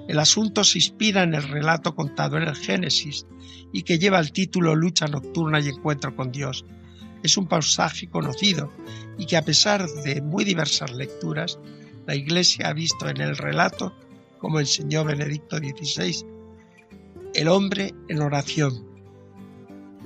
El 0.06 0.18
asunto 0.18 0.64
se 0.64 0.78
inspira 0.78 1.22
en 1.22 1.34
el 1.34 1.42
relato 1.42 1.94
contado 1.94 2.36
en 2.36 2.42
el 2.42 2.54
Génesis 2.54 3.26
y 3.72 3.82
que 3.82 3.98
lleva 3.98 4.18
el 4.18 4.32
título 4.32 4.74
Lucha 4.74 5.06
nocturna 5.06 5.60
y 5.60 5.68
encuentro 5.68 6.14
con 6.14 6.30
Dios. 6.30 6.66
Es 7.22 7.38
un 7.38 7.46
pasaje 7.46 8.08
conocido 8.08 8.70
y 9.18 9.24
que 9.24 9.38
a 9.38 9.44
pesar 9.44 9.88
de 10.04 10.20
muy 10.20 10.44
diversas 10.44 10.92
lecturas, 10.92 11.58
la 12.06 12.14
Iglesia 12.14 12.68
ha 12.68 12.74
visto 12.74 13.08
en 13.08 13.18
el 13.22 13.34
relato, 13.36 13.94
como 14.38 14.60
enseñó 14.60 15.04
Benedicto 15.04 15.56
XVI, 15.56 16.26
el 17.32 17.48
hombre 17.48 17.94
en 18.08 18.20
oración. 18.20 18.86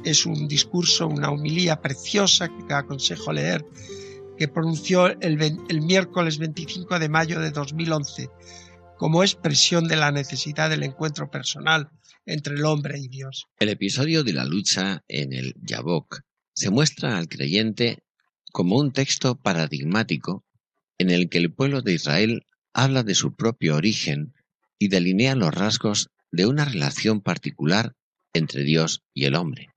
Es 0.05 0.27
un 0.27 0.47
discurso, 0.47 1.09
una 1.09 1.31
humilía 1.31 1.81
preciosa 1.81 2.49
que 2.49 2.73
aconsejo 2.73 3.33
leer, 3.33 3.67
que 4.39 4.47
pronunció 4.47 5.09
el 5.21 5.83
miércoles 5.83 6.39
25 6.39 7.01
de 7.01 7.09
mayo 7.09 7.41
de 7.41 7.51
2011 7.51 8.31
como 8.99 9.23
expresión 9.23 9.87
de 9.89 9.97
la 9.97 10.11
necesidad 10.11 10.69
del 10.69 10.83
encuentro 10.83 11.31
personal 11.31 11.89
entre 12.27 12.55
el 12.55 12.65
hombre 12.65 12.99
y 12.99 13.09
Dios. 13.09 13.47
El 13.59 13.71
episodio 13.71 14.25
de 14.25 14.33
la 14.33 14.45
lucha 14.45 15.05
en 15.09 15.33
el 15.33 15.55
Yabok 15.63 16.21
se 16.53 16.71
muestra 16.71 17.17
al 17.17 17.29
creyente 17.29 18.03
como 18.53 18.77
un 18.77 18.93
texto 18.93 19.37
paradigmático 19.37 20.45
en 20.99 21.11
el 21.11 21.29
que 21.29 21.39
el 21.39 21.53
pueblo 21.53 21.81
de 21.81 21.95
Israel 21.95 22.45
habla 22.75 23.05
de 23.05 23.15
su 23.15 23.35
propio 23.35 23.77
origen 23.77 24.35
y 24.79 24.89
delinea 24.89 25.37
los 25.37 25.55
rasgos 25.55 26.11
de 26.33 26.47
una 26.47 26.65
relación 26.65 27.21
particular 27.21 27.95
entre 28.33 28.65
Dios 28.65 29.03
y 29.15 29.25
el 29.25 29.37
hombre. 29.37 29.69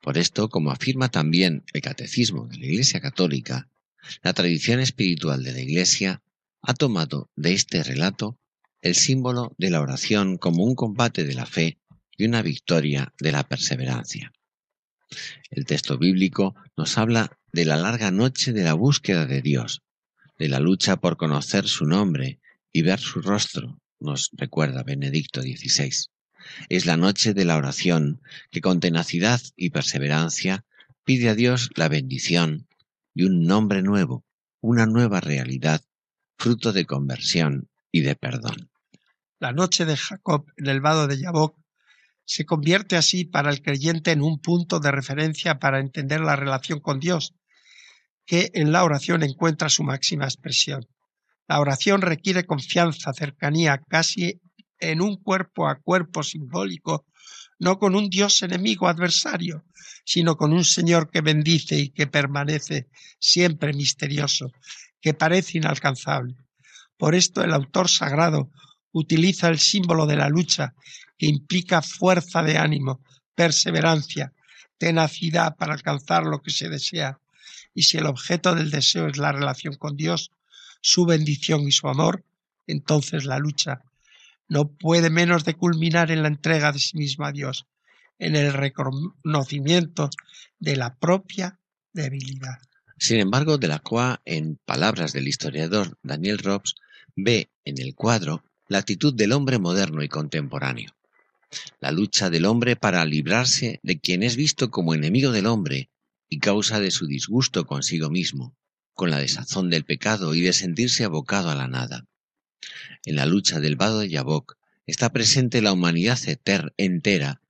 Por 0.00 0.18
esto, 0.18 0.48
como 0.48 0.70
afirma 0.70 1.10
también 1.10 1.64
el 1.72 1.80
Catecismo 1.80 2.46
de 2.46 2.58
la 2.58 2.66
Iglesia 2.66 3.00
Católica, 3.00 3.68
la 4.22 4.34
tradición 4.34 4.80
espiritual 4.80 5.42
de 5.42 5.52
la 5.52 5.60
Iglesia 5.60 6.22
ha 6.62 6.74
tomado 6.74 7.30
de 7.36 7.52
este 7.52 7.82
relato 7.82 8.38
el 8.82 8.94
símbolo 8.94 9.54
de 9.58 9.70
la 9.70 9.80
oración 9.80 10.38
como 10.38 10.64
un 10.64 10.74
combate 10.74 11.24
de 11.24 11.34
la 11.34 11.46
fe 11.46 11.78
y 12.16 12.24
una 12.24 12.42
victoria 12.42 13.12
de 13.18 13.32
la 13.32 13.48
perseverancia. 13.48 14.32
El 15.50 15.64
texto 15.64 15.98
bíblico 15.98 16.54
nos 16.76 16.98
habla 16.98 17.38
de 17.52 17.64
la 17.64 17.76
larga 17.76 18.10
noche 18.10 18.52
de 18.52 18.64
la 18.64 18.74
búsqueda 18.74 19.26
de 19.26 19.42
Dios, 19.42 19.82
de 20.38 20.48
la 20.48 20.60
lucha 20.60 20.96
por 20.96 21.16
conocer 21.16 21.66
su 21.68 21.86
nombre 21.86 22.40
y 22.72 22.82
ver 22.82 23.00
su 23.00 23.22
rostro, 23.22 23.80
nos 23.98 24.30
recuerda 24.34 24.82
Benedicto 24.82 25.40
XVI. 25.40 25.90
Es 26.68 26.86
la 26.86 26.96
noche 26.96 27.34
de 27.34 27.44
la 27.44 27.56
oración 27.56 28.20
que 28.50 28.60
con 28.60 28.80
tenacidad 28.80 29.40
y 29.56 29.70
perseverancia 29.70 30.64
pide 31.04 31.28
a 31.28 31.34
Dios 31.34 31.70
la 31.74 31.88
bendición 31.88 32.68
y 33.14 33.24
un 33.24 33.46
nombre 33.46 33.82
nuevo, 33.82 34.24
una 34.60 34.86
nueva 34.86 35.20
realidad, 35.20 35.82
fruto 36.36 36.72
de 36.72 36.84
conversión 36.84 37.68
y 37.90 38.02
de 38.02 38.16
perdón. 38.16 38.70
La 39.38 39.52
noche 39.52 39.84
de 39.84 39.96
Jacob 39.96 40.46
en 40.56 40.66
el 40.66 40.80
vado 40.80 41.06
de 41.06 41.18
Yabok 41.18 41.58
se 42.24 42.44
convierte 42.44 42.96
así 42.96 43.24
para 43.24 43.50
el 43.50 43.62
creyente 43.62 44.10
en 44.10 44.22
un 44.22 44.40
punto 44.40 44.80
de 44.80 44.90
referencia 44.90 45.58
para 45.58 45.78
entender 45.78 46.20
la 46.20 46.36
relación 46.36 46.80
con 46.80 46.98
Dios, 46.98 47.34
que 48.24 48.50
en 48.54 48.72
la 48.72 48.84
oración 48.84 49.22
encuentra 49.22 49.68
su 49.68 49.84
máxima 49.84 50.24
expresión. 50.24 50.86
La 51.46 51.60
oración 51.60 52.02
requiere 52.02 52.44
confianza, 52.44 53.12
cercanía, 53.12 53.80
casi 53.88 54.40
en 54.80 55.00
un 55.00 55.16
cuerpo 55.22 55.68
a 55.68 55.76
cuerpo 55.76 56.22
simbólico, 56.22 57.06
no 57.58 57.78
con 57.78 57.94
un 57.94 58.10
Dios 58.10 58.42
enemigo 58.42 58.88
adversario, 58.88 59.64
sino 60.04 60.36
con 60.36 60.52
un 60.52 60.64
Señor 60.64 61.10
que 61.10 61.20
bendice 61.20 61.78
y 61.78 61.90
que 61.90 62.06
permanece 62.06 62.88
siempre 63.18 63.72
misterioso, 63.72 64.50
que 65.00 65.14
parece 65.14 65.58
inalcanzable. 65.58 66.36
Por 66.96 67.14
esto 67.14 67.42
el 67.42 67.52
autor 67.52 67.88
sagrado 67.88 68.50
utiliza 68.92 69.48
el 69.48 69.58
símbolo 69.58 70.06
de 70.06 70.16
la 70.16 70.28
lucha, 70.28 70.74
que 71.18 71.26
implica 71.26 71.82
fuerza 71.82 72.42
de 72.42 72.58
ánimo, 72.58 73.00
perseverancia, 73.34 74.32
tenacidad 74.78 75.56
para 75.56 75.74
alcanzar 75.74 76.24
lo 76.24 76.42
que 76.42 76.50
se 76.50 76.68
desea. 76.68 77.20
Y 77.74 77.82
si 77.82 77.98
el 77.98 78.06
objeto 78.06 78.54
del 78.54 78.70
deseo 78.70 79.06
es 79.06 79.18
la 79.18 79.32
relación 79.32 79.74
con 79.74 79.96
Dios, 79.96 80.30
su 80.80 81.04
bendición 81.04 81.62
y 81.62 81.72
su 81.72 81.88
amor, 81.88 82.24
entonces 82.66 83.24
la 83.24 83.38
lucha 83.38 83.82
no 84.48 84.68
puede 84.68 85.10
menos 85.10 85.44
de 85.44 85.54
culminar 85.54 86.10
en 86.10 86.22
la 86.22 86.28
entrega 86.28 86.72
de 86.72 86.78
sí 86.78 86.96
misma 86.96 87.28
a 87.28 87.32
Dios, 87.32 87.66
en 88.18 88.36
el 88.36 88.52
reconocimiento 88.52 90.10
de 90.58 90.76
la 90.76 90.94
propia 90.94 91.58
debilidad. 91.92 92.58
Sin 92.98 93.18
embargo, 93.18 93.58
Delacroix, 93.58 94.18
en 94.24 94.58
palabras 94.64 95.12
del 95.12 95.28
historiador 95.28 95.98
Daniel 96.02 96.38
Robs, 96.38 96.76
ve 97.14 97.50
en 97.64 97.78
el 97.78 97.94
cuadro 97.94 98.42
la 98.68 98.78
actitud 98.78 99.14
del 99.14 99.32
hombre 99.32 99.58
moderno 99.58 100.02
y 100.02 100.08
contemporáneo. 100.08 100.94
La 101.80 101.92
lucha 101.92 102.30
del 102.30 102.46
hombre 102.46 102.74
para 102.74 103.04
librarse 103.04 103.80
de 103.82 103.98
quien 103.98 104.22
es 104.22 104.36
visto 104.36 104.70
como 104.70 104.94
enemigo 104.94 105.30
del 105.30 105.46
hombre 105.46 105.90
y 106.28 106.38
causa 106.38 106.80
de 106.80 106.90
su 106.90 107.06
disgusto 107.06 107.66
consigo 107.66 108.10
mismo, 108.10 108.56
con 108.94 109.10
la 109.10 109.18
desazón 109.18 109.70
del 109.70 109.84
pecado 109.84 110.34
y 110.34 110.40
de 110.40 110.52
sentirse 110.52 111.04
abocado 111.04 111.50
a 111.50 111.54
la 111.54 111.68
nada. 111.68 112.06
En 113.04 113.16
la 113.16 113.26
lucha 113.26 113.60
del 113.60 113.76
vado 113.76 114.00
de 114.00 114.08
Yabok 114.08 114.56
está 114.86 115.12
presente 115.12 115.62
la 115.62 115.72
humanidad 115.72 116.18
entera 116.76 117.40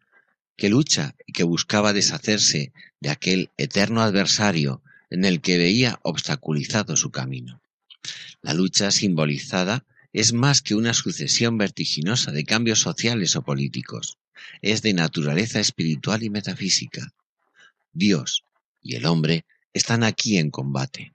que 0.57 0.69
lucha 0.69 1.15
y 1.27 1.33
que 1.33 1.45
buscaba 1.45 1.93
deshacerse 1.93 2.73
de 3.01 3.11
aquel 3.11 3.51
eterno 3.57 4.03
adversario 4.03 4.83
en 5.11 5.25
el 5.25 5.41
que 5.41 5.59
veía 5.59 5.99
obstaculizado 6.03 6.97
su 6.97 7.11
camino. 7.11 7.61
La 8.43 8.55
lucha 8.55 8.91
simbolizada 8.91 9.85
es 10.13 10.33
más 10.33 10.63
que 10.63 10.75
una 10.75 10.95
sucesión 10.95 11.59
vertiginosa 11.59 12.33
de 12.33 12.45
cambios 12.45 12.81
sociales 12.81 13.37
o 13.37 13.43
políticos, 13.43 14.19
es 14.63 14.83
de 14.83 14.95
naturaleza 14.95 15.61
espiritual 15.61 16.23
y 16.23 16.31
metafísica. 16.31 17.13
Dios 17.93 18.45
y 18.83 18.97
el 18.97 19.07
hombre 19.07 19.45
están 19.73 20.05
aquí 20.05 20.39
en 20.39 20.51
combate. 20.51 21.13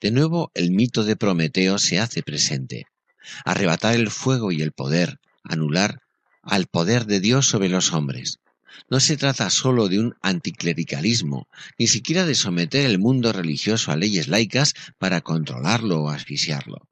De 0.00 0.10
nuevo 0.10 0.50
el 0.54 0.70
mito 0.70 1.04
de 1.04 1.16
Prometeo 1.16 1.78
se 1.78 1.98
hace 1.98 2.22
presente. 2.22 2.86
Arrebatar 3.44 3.94
el 3.94 4.10
fuego 4.10 4.52
y 4.52 4.62
el 4.62 4.72
poder, 4.72 5.20
anular 5.42 6.00
al 6.42 6.66
poder 6.66 7.06
de 7.06 7.20
Dios 7.20 7.46
sobre 7.46 7.68
los 7.68 7.92
hombres. 7.92 8.38
No 8.90 9.00
se 9.00 9.16
trata 9.16 9.50
sólo 9.50 9.88
de 9.88 9.98
un 9.98 10.14
anticlericalismo, 10.22 11.48
ni 11.78 11.86
siquiera 11.86 12.26
de 12.26 12.34
someter 12.34 12.86
el 12.86 12.98
mundo 12.98 13.32
religioso 13.32 13.92
a 13.92 13.96
leyes 13.96 14.28
laicas 14.28 14.74
para 14.98 15.20
controlarlo 15.20 16.02
o 16.02 16.10
asfixiarlo. 16.10 16.88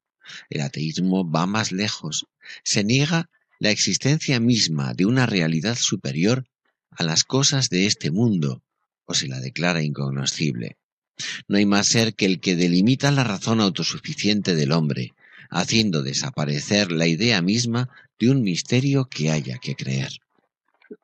El 0.49 0.61
ateísmo 0.61 1.29
va 1.29 1.45
más 1.45 1.71
lejos. 1.71 2.27
Se 2.63 2.83
niega 2.83 3.29
la 3.59 3.71
existencia 3.71 4.39
misma 4.39 4.93
de 4.93 5.05
una 5.05 5.25
realidad 5.25 5.75
superior 5.75 6.47
a 6.91 7.03
las 7.03 7.23
cosas 7.23 7.69
de 7.69 7.85
este 7.85 8.11
mundo, 8.11 8.63
o 9.05 9.13
se 9.13 9.27
la 9.27 9.39
declara 9.39 9.83
incognoscible. 9.83 10.77
No 11.47 11.57
hay 11.57 11.65
más 11.65 11.87
ser 11.87 12.15
que 12.15 12.25
el 12.25 12.39
que 12.39 12.55
delimita 12.55 13.11
la 13.11 13.23
razón 13.23 13.61
autosuficiente 13.61 14.55
del 14.55 14.71
hombre, 14.71 15.13
haciendo 15.49 16.03
desaparecer 16.03 16.91
la 16.91 17.07
idea 17.07 17.41
misma 17.41 17.89
de 18.19 18.29
un 18.31 18.41
misterio 18.41 19.05
que 19.05 19.31
haya 19.31 19.57
que 19.59 19.75
creer. 19.75 20.19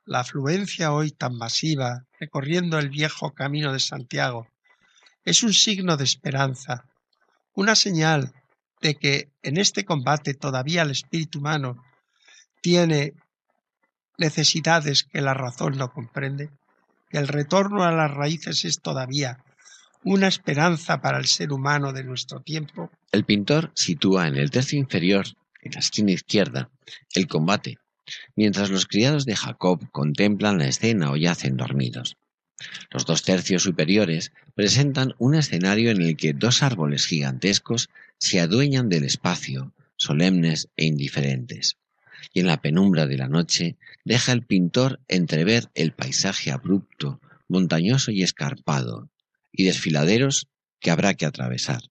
La 0.06 0.22
afluencia 0.22 0.92
hoy 0.92 1.12
tan 1.12 1.36
masiva, 1.36 2.06
recorriendo 2.20 2.78
el 2.80 2.90
viejo 2.90 3.34
camino 3.34 3.74
de 3.74 3.80
Santiago, 3.80 4.48
es 5.26 5.44
un 5.44 5.54
signo 5.54 5.98
de 5.98 6.04
esperanza, 6.04 6.86
una 7.54 7.76
señal 7.76 8.34
de 8.82 8.96
que 8.96 9.30
en 9.44 9.58
este 9.58 9.86
combate 9.86 10.34
todavía 10.34 10.82
el 10.82 10.92
espíritu 10.92 11.40
humano 11.40 11.84
tiene 12.62 13.14
necesidades 14.18 15.04
que 15.04 15.22
la 15.22 15.34
razón 15.34 15.78
no 15.78 15.92
comprende, 15.92 16.50
que 17.10 17.18
el 17.18 17.28
retorno 17.28 17.84
a 17.84 17.92
las 17.92 18.12
raíces 18.12 18.66
es 18.66 18.82
todavía 18.82 19.44
una 20.04 20.28
esperanza 20.28 21.00
para 21.00 21.20
el 21.20 21.26
ser 21.26 21.52
humano 21.52 21.94
de 21.94 22.04
nuestro 22.04 22.40
tiempo. 22.42 22.90
El 23.12 23.24
pintor 23.24 23.72
sitúa 23.76 24.28
en 24.28 24.36
el 24.36 24.50
tercio 24.50 24.80
inferior, 24.80 25.26
en 25.62 25.74
la 25.74 25.80
esquina 25.80 26.12
izquierda, 26.12 26.70
el 27.14 27.28
combate, 27.28 27.78
mientras 28.36 28.70
los 28.70 28.86
criados 28.86 29.26
de 29.26 29.36
Jacob 29.36 29.90
contemplan 29.92 30.58
la 30.58 30.68
escena 30.68 31.12
o 31.12 31.18
yacen 31.18 31.58
dormidos. 31.58 32.18
Los 32.92 33.06
dos 33.06 33.24
tercios 33.24 33.64
superiores 33.64 34.32
presentan 34.56 35.16
un 35.18 35.36
escenario 35.36 35.92
en 35.92 36.02
el 36.02 36.16
que 36.18 36.34
dos 36.34 36.64
árboles 36.64 37.06
gigantescos 37.06 37.90
se 38.18 38.40
adueñan 38.40 38.90
del 38.90 39.04
espacio, 39.04 39.74
solemnes 39.96 40.70
e 40.78 40.86
indiferentes. 40.86 41.78
Y 42.34 42.42
en 42.42 42.48
la 42.48 42.62
penumbra 42.62 43.08
de 43.08 43.18
la 43.18 43.28
noche 43.28 43.78
deja 44.06 44.32
el 44.32 44.44
pintor 44.44 45.00
entrever 45.08 45.70
el 45.74 45.92
paisaje 45.92 46.52
abrupto, 46.52 47.20
montañoso 47.48 48.12
y 48.12 48.24
escarpado, 48.24 49.10
y 49.52 49.64
desfiladeros 49.66 50.48
que 50.80 50.92
habrá 50.92 51.16
que 51.16 51.26
atravesar. 51.26 51.82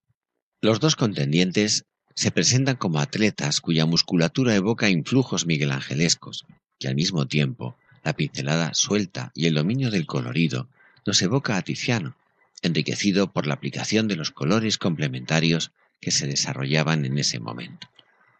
Los 0.60 0.78
dos 0.80 0.94
contendientes 0.94 1.84
se 2.14 2.30
presentan 2.30 2.76
como 2.76 3.00
atletas 3.00 3.60
cuya 3.60 3.86
musculatura 3.86 4.54
evoca 4.54 4.88
influjos 4.88 5.46
miguelangelescos, 5.46 6.46
que 6.78 6.88
al 6.88 6.94
mismo 6.94 7.26
tiempo 7.26 7.76
la 8.02 8.14
pincelada 8.14 8.74
suelta 8.74 9.30
y 9.34 9.46
el 9.46 9.54
dominio 9.54 9.90
del 9.90 10.06
colorido 10.06 10.68
nos 11.06 11.20
evoca 11.22 11.56
a 11.56 11.62
Tiziano, 11.62 12.16
enriquecido 12.62 13.32
por 13.32 13.46
la 13.46 13.54
aplicación 13.54 14.08
de 14.08 14.16
los 14.16 14.30
colores 14.30 14.78
complementarios 14.78 15.72
que 16.00 16.10
se 16.10 16.26
desarrollaban 16.26 17.04
en 17.04 17.18
ese 17.18 17.40
momento. 17.40 17.88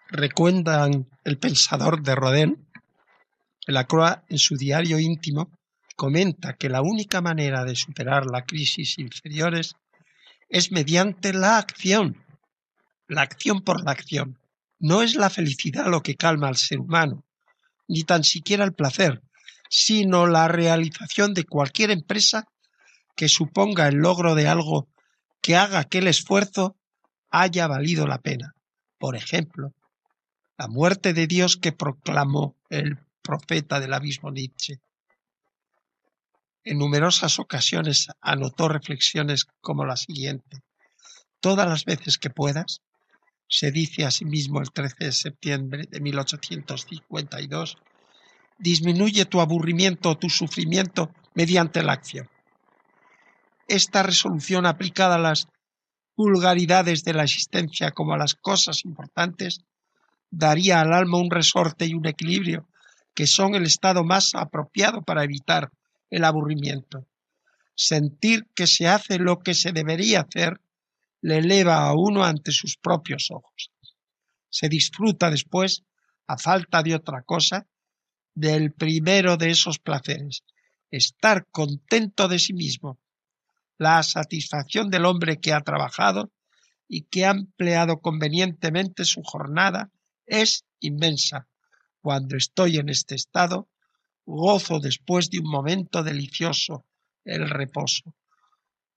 Recuendan 0.09 1.07
el 1.25 1.39
pensador 1.39 2.03
de 2.03 2.15
Rodin, 2.15 2.67
la 3.67 3.87
Croix 3.87 4.19
en 4.29 4.39
su 4.39 4.57
diario 4.57 4.99
íntimo, 4.99 5.51
comenta 5.95 6.55
que 6.55 6.69
la 6.69 6.83
única 6.83 7.21
manera 7.21 7.65
de 7.65 7.77
superar 7.77 8.27
la 8.27 8.45
crisis 8.45 8.99
inferiores 8.99 9.77
es 10.49 10.73
mediante 10.73 11.33
la 11.33 11.59
acción, 11.59 12.17
la 13.11 13.23
acción 13.23 13.61
por 13.63 13.85
la 13.85 13.91
acción. 13.91 14.39
No 14.79 15.03
es 15.03 15.17
la 15.17 15.31
felicidad 15.31 15.87
lo 15.87 16.03
que 16.03 16.17
calma 16.17 16.49
al 16.49 16.57
ser 16.57 16.79
humano, 16.79 17.25
ni 17.89 18.05
tan 18.05 18.25
siquiera 18.25 18.65
el 18.65 18.73
placer, 18.73 19.21
sino 19.69 20.27
la 20.27 20.49
realización 20.49 21.35
de 21.35 21.45
cualquier 21.45 21.91
empresa 21.91 22.47
que 23.17 23.29
suponga 23.29 23.89
el 23.89 23.97
logro 23.97 24.35
de 24.35 24.49
algo 24.49 24.89
que 25.43 25.57
haga 25.57 25.85
que 25.85 25.99
el 25.99 26.07
esfuerzo 26.07 26.77
haya 27.31 27.67
valido 27.67 28.07
la 28.07 28.19
pena. 28.19 28.55
Por 28.99 29.17
ejemplo, 29.17 29.73
la 30.57 30.69
muerte 30.69 31.13
de 31.13 31.27
Dios 31.27 31.57
que 31.57 31.73
proclamó 31.73 32.57
el 32.69 32.99
profeta 33.23 33.81
del 33.81 33.93
abismo 33.93 34.31
Nietzsche. 34.31 34.81
En 36.63 36.79
numerosas 36.79 37.39
ocasiones 37.39 38.09
anotó 38.21 38.69
reflexiones 38.69 39.47
como 39.61 39.85
la 39.85 39.97
siguiente. 39.97 40.63
Todas 41.41 41.67
las 41.67 41.85
veces 41.85 42.19
que 42.19 42.31
puedas, 42.31 42.83
se 43.51 43.73
dice 43.73 44.05
a 44.05 44.13
sí 44.13 44.25
mismo 44.25 44.61
el 44.61 44.71
13 44.71 45.05
de 45.07 45.13
septiembre 45.13 45.85
de 45.91 46.01
1852, 46.01 47.77
disminuye 48.59 49.25
tu 49.25 49.41
aburrimiento 49.41 50.11
o 50.11 50.19
tu 50.19 50.31
sufrimiento 50.31 51.11
mediante 51.35 51.83
la 51.83 51.95
acción. 51.95 52.31
Esta 53.67 54.05
resolución 54.05 54.67
aplicada 54.67 55.17
a 55.17 55.19
las 55.19 55.49
vulgaridades 56.17 57.03
de 57.03 57.13
la 57.13 57.25
existencia 57.25 57.91
como 57.91 58.15
a 58.15 58.19
las 58.19 58.35
cosas 58.35 58.85
importantes 58.85 59.61
daría 60.31 60.81
al 60.81 60.93
alma 60.93 61.19
un 61.19 61.31
resorte 61.31 61.87
y 61.87 61.95
un 61.95 62.07
equilibrio 62.07 62.69
que 63.15 63.27
son 63.27 63.57
el 63.57 63.65
estado 63.65 64.05
más 64.05 64.35
apropiado 64.35 65.03
para 65.03 65.25
evitar 65.25 65.71
el 66.09 66.25
aburrimiento. 66.25 67.05
Sentir 67.75 68.47
que 68.55 68.69
se 68.69 68.87
hace 68.87 69.19
lo 69.19 69.41
que 69.41 69.55
se 69.55 69.73
debería 69.73 70.21
hacer 70.21 70.61
le 71.23 71.39
eleva 71.39 71.87
a 71.87 71.95
uno 71.95 72.25
ante 72.25 72.53
sus 72.53 72.77
propios 72.77 73.31
ojos. 73.31 73.71
Se 74.49 74.69
disfruta 74.69 75.31
después, 75.31 75.85
a 76.27 76.39
falta 76.39 76.83
de 76.83 76.95
otra 76.95 77.23
cosa, 77.23 77.67
del 78.35 78.73
primero 78.73 79.37
de 79.37 79.51
esos 79.51 79.79
placeres, 79.79 80.45
estar 80.91 81.47
contento 81.51 82.29
de 82.29 82.39
sí 82.39 82.53
mismo. 82.53 82.99
La 83.79 84.03
satisfacción 84.03 84.91
del 84.91 85.05
hombre 85.05 85.41
que 85.41 85.53
ha 85.53 85.61
trabajado 85.61 86.33
y 86.89 87.03
que 87.03 87.25
ha 87.25 87.31
empleado 87.31 88.01
convenientemente 88.01 89.05
su 89.05 89.23
jornada 89.23 89.91
es 90.27 90.65
inmensa. 90.81 91.49
Cuando 92.01 92.37
estoy 92.37 92.77
en 92.77 92.89
este 92.89 93.15
estado, 93.15 93.69
gozo 94.25 94.81
después 94.81 95.31
de 95.31 95.39
un 95.39 95.51
momento 95.51 96.03
delicioso 96.03 96.85
el 97.25 97.49
reposo. 97.49 98.15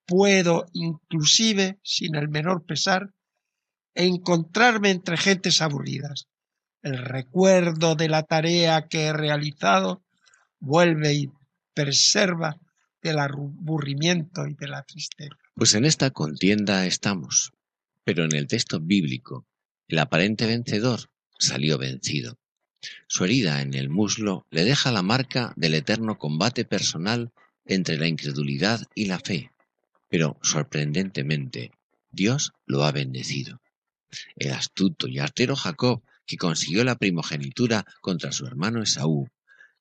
Puedo, 0.06 0.66
inclusive, 0.74 1.80
sin 1.84 2.16
el 2.16 2.30
menor 2.30 2.66
pesar, 2.66 3.14
encontrarme 3.96 4.90
entre 4.90 5.18
gentes 5.18 5.62
aburridas. 5.62 6.28
El 6.82 6.98
recuerdo 6.98 7.96
de 7.96 8.10
la 8.10 8.24
tarea 8.24 8.88
que 8.88 9.06
he 9.06 9.14
realizado 9.14 10.04
vuelve 10.60 11.14
y 11.14 11.32
preserva 11.74 12.58
del 13.02 13.20
aburrimiento 13.20 14.48
y 14.48 14.56
de 14.56 14.68
la 14.68 14.84
tristeza. 14.84 15.36
Pues 15.56 15.76
en 15.76 15.86
esta 15.86 16.12
contienda 16.12 16.86
estamos, 16.86 17.52
pero 18.04 18.26
en 18.26 18.36
el 18.36 18.48
texto 18.48 18.80
bíblico, 18.80 19.46
el 19.88 20.00
aparente 20.00 20.46
vencedor 20.46 21.10
salió 21.38 21.78
vencido. 21.78 22.38
Su 23.08 23.24
herida 23.24 23.62
en 23.62 23.74
el 23.74 23.90
muslo 23.90 24.46
le 24.50 24.66
deja 24.66 24.92
la 24.92 25.02
marca 25.02 25.54
del 25.56 25.74
eterno 25.76 26.18
combate 26.18 26.66
personal 26.66 27.32
entre 27.66 27.98
la 27.98 28.08
incredulidad 28.08 28.86
y 28.94 29.06
la 29.06 29.20
fe, 29.20 29.53
pero 30.14 30.38
sorprendentemente 30.44 31.72
Dios 32.12 32.54
lo 32.68 32.84
ha 32.84 32.92
bendecido. 32.92 33.64
El 34.36 34.52
astuto 34.52 35.08
y 35.08 35.18
artero 35.18 35.56
Jacob, 35.56 36.04
que 36.28 36.38
consiguió 36.38 36.84
la 36.84 37.00
primogenitura 37.00 37.84
contra 38.00 38.32
su 38.32 38.46
hermano 38.46 38.84
Esaú, 38.84 39.28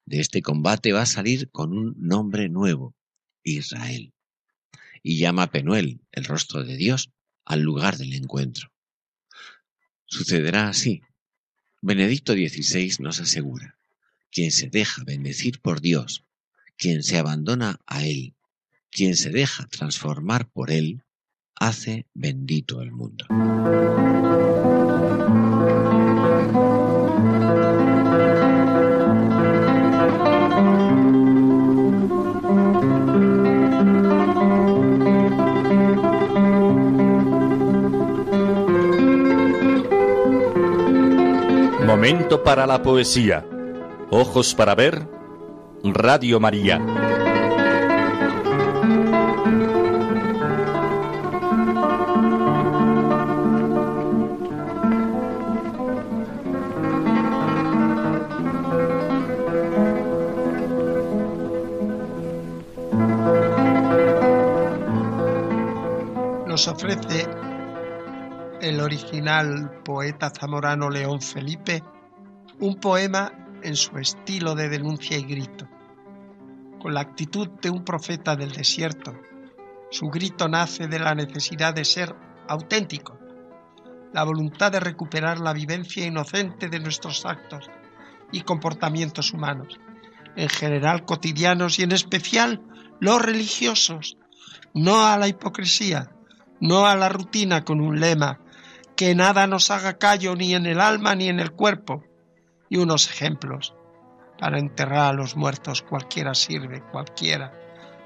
de 0.07 0.21
este 0.21 0.41
combate 0.41 0.95
va 0.95 1.03
a 1.03 1.07
salir 1.07 1.51
con 1.51 1.77
un 1.77 1.95
nombre 1.99 2.49
nuevo, 2.49 2.95
Israel, 3.43 4.15
y 5.03 5.19
llama 5.19 5.43
a 5.43 5.51
Penuel, 5.51 6.01
el 6.13 6.25
rostro 6.25 6.65
de 6.65 6.79
Dios, 6.79 7.11
al 7.45 7.61
lugar 7.61 7.99
del 7.99 8.15
encuentro. 8.15 8.73
Sucederá 10.07 10.69
así 10.71 11.03
Benedicto 11.83 12.33
XVI 12.33 12.91
nos 13.01 13.21
asegura, 13.21 13.77
quien 14.31 14.51
se 14.51 14.71
deja 14.71 15.05
bendecir 15.05 15.61
por 15.61 15.83
Dios, 15.83 16.25
quien 16.79 17.03
se 17.03 17.19
abandona 17.19 17.81
a 17.85 18.07
Él, 18.07 18.35
quien 18.93 19.17
se 19.17 19.31
deja 19.31 19.67
transformar 19.67 20.49
por 20.51 20.71
Él, 20.71 21.03
hace 21.57 22.07
bendito 22.15 22.83
el 22.83 22.93
mundo. 22.93 23.25
Momento 41.87 42.43
para 42.43 42.67
la 42.67 42.83
poesía. 42.83 43.47
Ojos 44.11 44.55
para 44.55 44.75
ver. 44.75 45.09
Radio 45.85 46.39
María. 46.41 47.22
Nos 66.63 66.81
ofrece 66.81 67.29
el 68.61 68.81
original 68.81 69.83
poeta 69.85 70.31
zamorano 70.31 70.91
León 70.91 71.21
Felipe 71.21 71.83
un 72.61 72.77
poema 72.77 73.33
en 73.65 73.75
su 73.75 73.99
estilo 73.99 74.55
de 74.55 74.69
denuncia 74.69 75.19
y 75.19 75.25
grito, 75.25 75.69
con 76.81 76.95
la 76.95 77.01
actitud 77.01 77.49
de 77.61 77.69
un 77.69 77.85
profeta 77.85 78.37
del 78.37 78.53
desierto. 78.53 79.13
Su 79.91 80.07
grito 80.07 80.47
nace 80.47 80.87
de 80.87 81.01
la 81.01 81.17
necesidad 81.17 81.75
de 81.75 81.85
ser 81.85 82.15
auténtico, 82.47 83.19
la 84.13 84.23
voluntad 84.23 84.71
de 84.71 84.79
recuperar 84.79 85.41
la 85.41 85.53
vivencia 85.53 86.07
inocente 86.07 86.69
de 86.69 86.79
nuestros 86.79 87.27
actos 87.27 87.69
y 88.31 88.43
comportamientos 88.43 89.33
humanos, 89.33 89.81
en 90.37 90.49
general 90.49 91.05
cotidianos 91.07 91.81
y 91.81 91.83
en 91.83 91.91
especial 91.91 92.63
los 93.01 93.21
religiosos, 93.21 94.17
no 94.75 95.05
a 95.05 95.19
la 95.19 95.27
hipocresía, 95.27 96.09
no 96.63 96.87
a 96.87 96.95
la 96.95 97.09
rutina 97.09 97.65
con 97.65 97.81
un 97.81 97.99
lema 97.99 98.39
que 98.95 99.17
nada 99.17 99.49
nos 99.49 99.73
haga 99.73 99.99
callo 99.99 100.37
ni 100.37 100.55
en 100.55 100.65
el 100.65 100.81
alma 100.81 101.17
ni 101.17 101.29
en 101.29 101.41
el 101.41 101.51
cuerpo, 101.51 102.05
y 102.71 102.77
unos 102.77 103.11
ejemplos. 103.11 103.75
Para 104.39 104.61
enterrar 104.61 105.11
a 105.11 105.13
los 105.13 105.37
muertos 105.37 105.83
cualquiera 105.83 106.35
sirve, 106.35 106.81
cualquiera, 106.93 107.53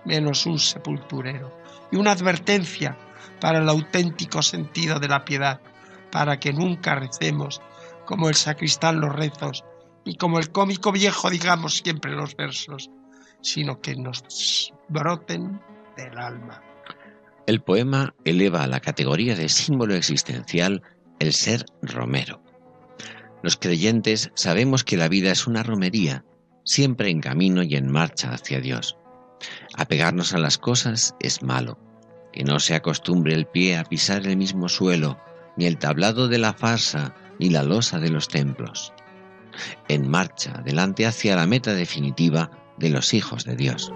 menos 0.06 0.46
un 0.46 0.58
sepulturero, 0.58 1.52
y 1.92 1.96
una 1.96 2.12
advertencia 2.12 2.96
para 3.42 3.58
el 3.58 3.68
auténtico 3.68 4.40
sentido 4.40 4.98
de 5.00 5.08
la 5.08 5.26
piedad, 5.26 5.60
para 6.10 6.40
que 6.40 6.54
nunca 6.54 6.94
recemos 6.94 7.60
como 8.06 8.30
el 8.30 8.36
sacristán 8.36 9.00
los 9.00 9.14
rezos, 9.14 9.64
y 10.02 10.16
como 10.16 10.38
el 10.38 10.50
cómico 10.50 10.92
viejo 10.92 11.28
digamos 11.28 11.76
siempre 11.76 12.12
los 12.12 12.34
versos, 12.34 12.90
sino 13.42 13.82
que 13.82 13.96
nos 13.96 14.72
broten 14.88 15.60
del 15.94 16.16
alma. 16.16 16.62
El 17.46 17.60
poema 17.60 18.14
eleva 18.24 18.64
a 18.64 18.66
la 18.66 18.80
categoría 18.80 19.36
de 19.36 19.48
símbolo 19.48 19.94
existencial 19.94 20.82
el 21.20 21.32
ser 21.32 21.64
romero. 21.80 22.42
Los 23.42 23.56
creyentes 23.56 24.32
sabemos 24.34 24.82
que 24.82 24.96
la 24.96 25.08
vida 25.08 25.30
es 25.30 25.46
una 25.46 25.62
romería, 25.62 26.24
siempre 26.64 27.10
en 27.10 27.20
camino 27.20 27.62
y 27.62 27.76
en 27.76 27.90
marcha 27.90 28.32
hacia 28.32 28.60
Dios. 28.60 28.96
Apegarnos 29.76 30.34
a 30.34 30.38
las 30.38 30.58
cosas 30.58 31.14
es 31.20 31.42
malo, 31.42 31.78
que 32.32 32.42
no 32.42 32.58
se 32.58 32.74
acostumbre 32.74 33.34
el 33.34 33.46
pie 33.46 33.76
a 33.76 33.84
pisar 33.84 34.26
el 34.26 34.36
mismo 34.36 34.68
suelo, 34.68 35.18
ni 35.56 35.66
el 35.66 35.78
tablado 35.78 36.26
de 36.26 36.38
la 36.38 36.52
farsa, 36.52 37.14
ni 37.38 37.50
la 37.50 37.62
losa 37.62 38.00
de 38.00 38.10
los 38.10 38.26
templos. 38.26 38.92
En 39.88 40.08
marcha, 40.08 40.52
adelante 40.58 41.06
hacia 41.06 41.36
la 41.36 41.46
meta 41.46 41.74
definitiva 41.74 42.50
de 42.76 42.90
los 42.90 43.14
hijos 43.14 43.44
de 43.44 43.56
Dios. 43.56 43.92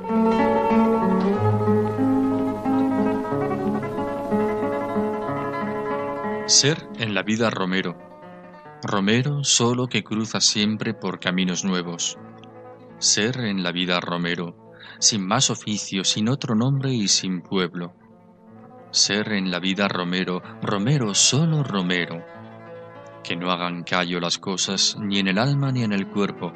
Ser 6.51 6.88
en 6.98 7.14
la 7.14 7.22
vida 7.22 7.48
Romero. 7.48 7.96
Romero 8.82 9.44
solo 9.44 9.86
que 9.86 10.03
cruza 10.03 10.40
siempre 10.40 10.94
por 10.94 11.20
caminos 11.20 11.64
nuevos. 11.64 12.18
Ser 12.98 13.38
en 13.42 13.62
la 13.62 13.70
vida 13.70 14.01
Romero. 14.01 14.57
sin 14.98 15.24
más 15.24 15.48
oficio, 15.48 16.03
sin 16.03 16.28
otro 16.28 16.57
nombre 16.57 16.92
y 16.92 17.07
sin 17.07 17.40
pueblo. 17.40 17.94
Ser 18.90 19.32
en 19.32 19.53
la 19.53 19.61
vida 19.61 19.86
Romero, 19.86 20.42
Romero, 20.61 21.14
solo 21.14 21.62
Romero. 21.62 22.24
Que 23.22 23.36
no 23.36 23.53
hagan 23.53 23.84
callo 23.84 24.18
las 24.18 24.38
cosas, 24.38 24.96
ni 24.98 25.20
en 25.20 25.28
el 25.28 25.38
alma 25.38 25.70
ni 25.70 25.84
en 25.84 25.92
el 25.92 26.09
cuerpo. 26.09 26.53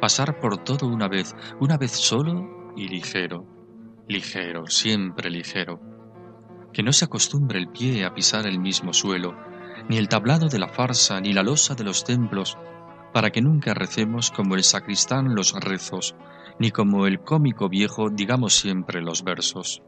Pasar 0.00 0.40
por 0.40 0.64
todo 0.64 0.86
una 0.88 1.06
vez, 1.06 1.36
una 1.60 1.76
vez 1.76 1.90
solo 1.90 2.72
y 2.78 2.88
ligero. 2.88 3.44
Ligero, 4.08 4.66
siempre 4.68 5.28
ligero. 5.28 5.93
Que 6.74 6.82
no 6.82 6.92
se 6.92 7.06
acostumbre 7.06 7.58
el 7.58 7.68
pie 7.68 8.04
a 8.04 8.12
pisar 8.12 8.46
el 8.46 8.58
mismo 8.58 8.92
suelo, 8.92 9.34
ni 9.88 9.96
el 9.96 10.08
tablado 10.08 10.48
de 10.48 10.58
la 10.58 10.68
farsa, 10.68 11.20
ni 11.20 11.32
la 11.32 11.42
losa 11.42 11.74
de 11.74 11.84
los 11.84 12.04
templos, 12.04 12.58
para 13.12 13.30
que 13.30 13.40
nunca 13.40 13.74
recemos 13.74 14.32
como 14.32 14.56
el 14.56 14.64
sacristán 14.64 15.36
los 15.36 15.52
rezos, 15.52 16.16
ni 16.58 16.72
como 16.72 17.06
el 17.06 17.20
cómico 17.20 17.68
viejo 17.68 18.10
digamos 18.10 18.54
siempre 18.54 19.00
los 19.00 19.22
versos. 19.22 19.82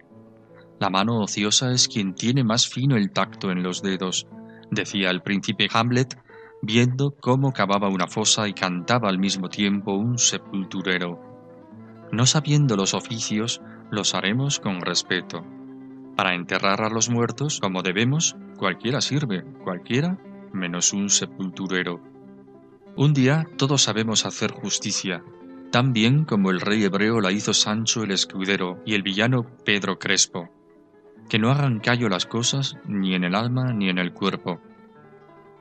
La 0.78 0.91
mano 0.91 1.20
ociosa 1.20 1.72
es 1.72 1.89
quien 1.89 2.14
tiene 2.14 2.45
más 2.45 2.68
fino 2.68 2.97
el 2.97 3.11
tacto 3.11 3.51
en 3.51 3.64
los 3.64 3.82
dedos, 3.82 4.28
decía 4.70 5.11
el 5.11 5.22
príncipe 5.22 5.68
Hamlet, 5.72 6.16
viendo 6.62 7.16
cómo 7.20 7.53
cavaba 7.53 7.89
una 7.89 8.07
fosa 8.07 8.47
y 8.47 8.53
cantaba 8.53 9.09
al 9.09 9.18
mismo 9.18 9.49
tiempo 9.49 9.93
un 9.95 10.18
sepulturero. 10.18 11.20
No 12.12 12.26
sabiendo 12.26 12.76
los 12.76 12.95
oficios, 12.95 13.61
los 13.91 14.14
haremos 14.14 14.61
con 14.61 14.80
respeto. 14.80 15.45
Para 16.17 16.35
enterrar 16.35 16.83
a 16.83 16.89
los 16.89 17.11
muertos 17.11 17.61
como 17.61 17.83
debemos, 17.83 18.37
cualquiera 18.57 19.03
sirve, 19.03 19.45
cualquiera, 19.62 20.19
menos 20.53 20.95
un 20.95 21.11
sepulturero. 21.11 22.01
Un 22.97 23.12
día 23.12 23.47
todos 23.59 23.83
sabemos 23.83 24.25
hacer 24.25 24.51
justicia, 24.51 25.23
tan 25.71 25.93
bien 25.93 26.25
como 26.25 26.51
el 26.51 26.62
rey 26.62 26.83
hebreo 26.85 27.21
la 27.21 27.33
hizo 27.33 27.53
Sancho 27.53 28.03
el 28.03 28.12
escudero 28.12 28.81
y 28.87 28.95
el 28.95 29.03
villano 29.03 29.45
Pedro 29.67 29.99
Crespo. 29.99 30.49
Que 31.29 31.39
no 31.39 31.51
hagan 31.51 31.81
callo 31.81 32.09
las 32.09 32.25
cosas 32.25 32.79
ni 32.87 33.14
en 33.14 33.25
el 33.25 33.35
alma 33.35 33.75
ni 33.75 33.91
en 33.91 33.99
el 33.99 34.14
cuerpo. 34.14 34.59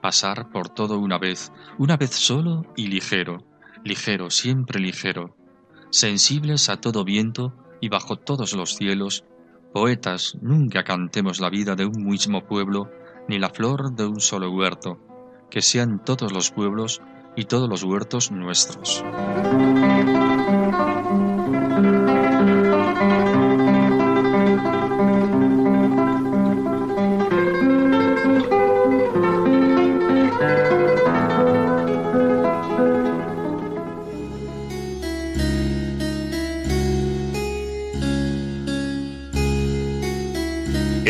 Pasar 0.02 0.50
por 0.52 0.70
todo 0.70 1.00
una 1.00 1.18
vez, 1.18 1.52
una 1.78 1.98
vez 1.98 2.12
solo 2.12 2.64
y 2.78 2.88
ligero, 2.88 3.44
ligero, 3.84 4.30
siempre 4.30 4.80
ligero, 4.80 5.36
sensibles 5.90 6.70
a 6.70 6.80
todo 6.80 7.04
viento 7.04 7.54
y 7.82 7.90
bajo 7.90 8.16
todos 8.16 8.54
los 8.54 8.76
cielos, 8.76 9.26
poetas, 9.76 10.38
nunca 10.42 10.86
cantemos 10.86 11.42
la 11.42 11.50
vida 11.50 11.76
de 11.76 11.86
un 11.86 12.06
mismo 12.06 12.46
pueblo, 12.46 12.90
ni 13.28 13.40
la 13.40 13.50
flor 13.50 13.94
de 13.94 14.06
un 14.06 14.22
solo 14.22 14.50
huerto, 14.50 15.00
que 15.52 15.62
sean 15.62 16.02
todos 16.02 16.32
los 16.32 16.50
pueblos 16.50 17.02
y 17.36 17.44
todos 17.44 17.68
los 17.68 17.84
huertos 17.84 18.32
nuestros. 18.32 19.04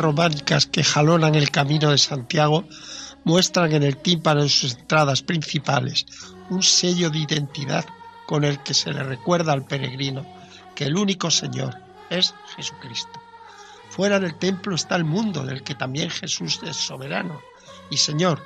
románicas 0.00 0.66
que 0.66 0.84
jalonan 0.84 1.34
el 1.34 1.50
camino 1.50 1.90
de 1.90 1.98
Santiago 1.98 2.64
muestran 3.24 3.72
en 3.72 3.82
el 3.82 3.96
tímpano 3.96 4.42
de 4.42 4.48
sus 4.48 4.74
entradas 4.74 5.22
principales 5.22 6.06
un 6.50 6.62
sello 6.62 7.10
de 7.10 7.18
identidad 7.18 7.84
con 8.26 8.44
el 8.44 8.62
que 8.62 8.74
se 8.74 8.92
le 8.92 9.02
recuerda 9.02 9.52
al 9.52 9.66
peregrino 9.66 10.26
que 10.74 10.84
el 10.84 10.96
único 10.96 11.30
Señor 11.30 11.76
es 12.10 12.34
Jesucristo. 12.56 13.20
Fuera 13.88 14.18
del 14.18 14.36
templo 14.36 14.74
está 14.74 14.96
el 14.96 15.04
mundo 15.04 15.44
del 15.44 15.62
que 15.62 15.74
también 15.74 16.10
Jesús 16.10 16.60
es 16.64 16.76
soberano 16.76 17.40
y 17.90 17.96
Señor, 17.96 18.44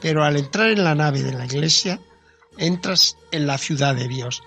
pero 0.00 0.24
al 0.24 0.36
entrar 0.36 0.70
en 0.70 0.84
la 0.84 0.94
nave 0.94 1.22
de 1.22 1.32
la 1.32 1.44
iglesia 1.44 2.00
entras 2.58 3.16
en 3.30 3.46
la 3.46 3.58
ciudad 3.58 3.94
de 3.94 4.08
Dios, 4.08 4.42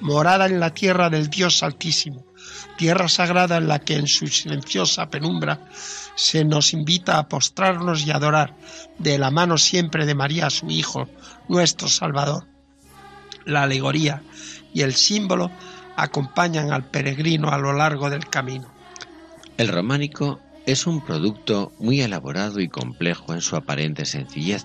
morada 0.00 0.46
en 0.46 0.60
la 0.60 0.74
tierra 0.74 1.08
del 1.10 1.30
Dios 1.30 1.62
Altísimo, 1.62 2.24
tierra 2.76 3.08
sagrada 3.08 3.56
en 3.56 3.68
la 3.68 3.78
que 3.78 3.96
en 3.96 4.06
su 4.06 4.26
silenciosa 4.26 5.08
penumbra 5.10 5.60
se 6.14 6.44
nos 6.44 6.72
invita 6.72 7.18
a 7.18 7.28
postrarnos 7.28 8.06
y 8.06 8.10
adorar 8.10 8.54
de 8.98 9.18
la 9.18 9.30
mano 9.30 9.58
siempre 9.58 10.06
de 10.06 10.14
María, 10.14 10.50
su 10.50 10.70
Hijo, 10.70 11.08
nuestro 11.48 11.88
Salvador. 11.88 12.46
La 13.44 13.62
alegoría 13.62 14.22
y 14.74 14.82
el 14.82 14.94
símbolo 14.94 15.50
acompañan 15.96 16.72
al 16.72 16.84
peregrino 16.84 17.50
a 17.50 17.58
lo 17.58 17.72
largo 17.72 18.10
del 18.10 18.28
camino. 18.28 18.70
El 19.56 19.68
románico 19.68 20.40
es 20.66 20.86
un 20.86 21.00
producto 21.00 21.72
muy 21.78 22.00
elaborado 22.00 22.60
y 22.60 22.68
complejo 22.68 23.32
en 23.32 23.40
su 23.40 23.56
aparente 23.56 24.04
sencillez. 24.04 24.64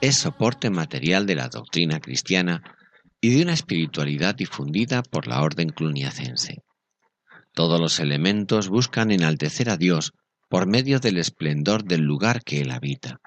Es 0.00 0.16
soporte 0.16 0.68
material 0.68 1.26
de 1.26 1.36
la 1.36 1.48
doctrina 1.48 2.00
cristiana 2.00 2.62
y 3.20 3.30
de 3.30 3.42
una 3.42 3.54
espiritualidad 3.54 4.34
difundida 4.34 5.02
por 5.02 5.26
la 5.26 5.42
orden 5.42 5.70
cluniacense. 5.70 6.62
Todos 7.56 7.80
los 7.80 8.00
elementos 8.00 8.68
buscan 8.68 9.10
enaltecer 9.10 9.70
a 9.70 9.78
Dios 9.78 10.12
por 10.50 10.66
medio 10.66 11.00
del 11.00 11.16
esplendor 11.16 11.84
del 11.84 12.02
lugar 12.02 12.44
que 12.44 12.60
Él 12.60 12.70
habita. 12.70 13.22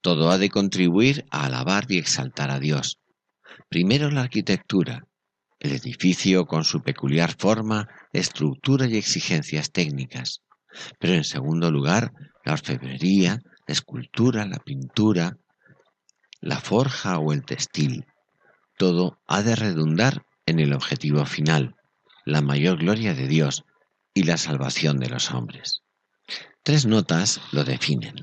Todo 0.00 0.32
ha 0.32 0.38
de 0.38 0.48
contribuir 0.50 1.24
a 1.30 1.44
alabar 1.44 1.84
y 1.88 1.98
exaltar 1.98 2.50
a 2.50 2.58
Dios. 2.58 2.98
Primero 3.68 4.10
la 4.10 4.22
arquitectura, 4.22 5.06
el 5.60 5.70
edificio 5.70 6.46
con 6.46 6.64
su 6.64 6.82
peculiar 6.82 7.36
forma, 7.38 7.86
estructura 8.12 8.88
y 8.88 8.96
exigencias 8.96 9.70
técnicas. 9.70 10.40
Pero 10.98 11.14
en 11.14 11.22
segundo 11.22 11.70
lugar, 11.70 12.10
la 12.44 12.54
orfebrería, 12.54 13.38
la 13.68 13.72
escultura, 13.72 14.44
la 14.44 14.58
pintura, 14.58 15.36
la 16.40 16.58
forja 16.58 17.20
o 17.20 17.32
el 17.32 17.44
textil. 17.44 18.06
Todo 18.76 19.20
ha 19.28 19.42
de 19.42 19.54
redundar 19.54 20.24
en 20.46 20.58
el 20.58 20.72
objetivo 20.72 21.24
final, 21.26 21.76
la 22.26 22.42
mayor 22.42 22.78
gloria 22.78 23.14
de 23.14 23.28
Dios 23.28 23.64
y 24.12 24.24
la 24.24 24.36
salvación 24.36 24.98
de 24.98 25.08
los 25.08 25.30
hombres. 25.30 25.82
Tres 26.64 26.84
notas 26.84 27.40
lo 27.52 27.62
definen. 27.62 28.16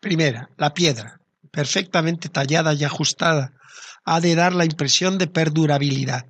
Primera, 0.00 0.50
la 0.58 0.74
piedra, 0.74 1.18
perfectamente 1.50 2.28
tallada 2.28 2.74
y 2.74 2.84
ajustada, 2.84 3.54
ha 4.04 4.20
de 4.20 4.34
dar 4.34 4.52
la 4.52 4.66
impresión 4.66 5.16
de 5.16 5.28
perdurabilidad. 5.28 6.26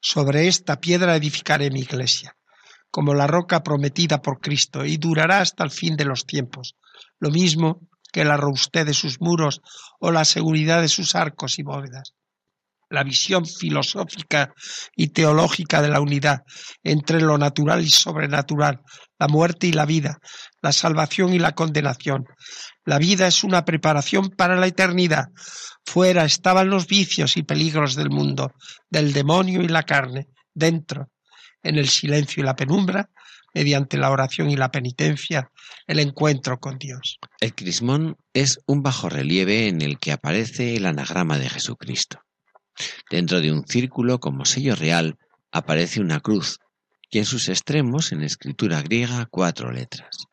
Sobre 0.00 0.48
esta 0.48 0.80
piedra 0.80 1.14
edificaré 1.14 1.70
mi 1.70 1.80
iglesia, 1.80 2.36
como 2.90 3.14
la 3.14 3.28
roca 3.28 3.62
prometida 3.62 4.20
por 4.20 4.40
Cristo, 4.40 4.84
y 4.84 4.96
durará 4.96 5.40
hasta 5.40 5.62
el 5.62 5.70
fin 5.70 5.96
de 5.96 6.04
los 6.04 6.26
tiempos, 6.26 6.74
lo 7.20 7.30
mismo 7.30 7.88
que 8.12 8.24
la 8.24 8.36
robustez 8.36 8.86
de 8.86 8.94
sus 8.94 9.20
muros 9.20 9.62
o 10.00 10.10
la 10.10 10.24
seguridad 10.24 10.80
de 10.82 10.88
sus 10.88 11.14
arcos 11.14 11.60
y 11.60 11.62
bóvedas 11.62 12.14
la 12.90 13.04
visión 13.04 13.46
filosófica 13.46 14.52
y 14.94 15.08
teológica 15.08 15.80
de 15.80 15.88
la 15.88 16.00
unidad 16.00 16.42
entre 16.82 17.20
lo 17.20 17.38
natural 17.38 17.82
y 17.82 17.88
sobrenatural, 17.88 18.80
la 19.18 19.28
muerte 19.28 19.68
y 19.68 19.72
la 19.72 19.86
vida, 19.86 20.18
la 20.60 20.72
salvación 20.72 21.32
y 21.32 21.38
la 21.38 21.52
condenación. 21.52 22.24
La 22.84 22.98
vida 22.98 23.26
es 23.26 23.44
una 23.44 23.64
preparación 23.64 24.30
para 24.30 24.56
la 24.56 24.66
eternidad. 24.66 25.26
Fuera 25.84 26.24
estaban 26.24 26.68
los 26.68 26.86
vicios 26.86 27.36
y 27.36 27.42
peligros 27.44 27.94
del 27.94 28.10
mundo, 28.10 28.52
del 28.90 29.12
demonio 29.12 29.62
y 29.62 29.68
la 29.68 29.84
carne. 29.84 30.26
Dentro, 30.52 31.10
en 31.62 31.76
el 31.76 31.88
silencio 31.88 32.42
y 32.42 32.46
la 32.46 32.56
penumbra, 32.56 33.08
mediante 33.54 33.98
la 33.98 34.10
oración 34.10 34.50
y 34.50 34.56
la 34.56 34.70
penitencia, 34.70 35.50
el 35.86 36.00
encuentro 36.00 36.58
con 36.58 36.78
Dios. 36.78 37.18
El 37.40 37.54
crismón 37.54 38.16
es 38.32 38.58
un 38.66 38.82
bajo 38.82 39.08
relieve 39.08 39.68
en 39.68 39.80
el 39.80 39.98
que 39.98 40.12
aparece 40.12 40.76
el 40.76 40.86
anagrama 40.86 41.38
de 41.38 41.48
Jesucristo. 41.48 42.20
Dentro 43.10 43.40
de 43.40 43.52
un 43.52 43.66
círculo 43.66 44.20
como 44.20 44.44
sello 44.44 44.74
real 44.74 45.18
aparece 45.50 46.00
una 46.00 46.20
cruz 46.20 46.60
y 47.10 47.18
en 47.18 47.24
sus 47.24 47.48
extremos, 47.48 48.12
en 48.12 48.22
escritura 48.22 48.82
griega, 48.82 49.26
cuatro 49.26 49.72
letras. 49.72 50.28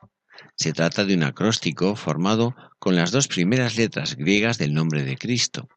Se 0.55 0.73
trata 0.73 1.05
de 1.05 1.15
un 1.15 1.23
acróstico 1.23 1.95
formado 1.95 2.55
con 2.79 2.95
las 2.95 3.11
dos 3.11 3.27
primeras 3.27 3.77
letras 3.77 4.15
griegas 4.15 4.57
del 4.57 4.73
nombre 4.73 5.03
de 5.03 5.17
Cristo, 5.17 5.67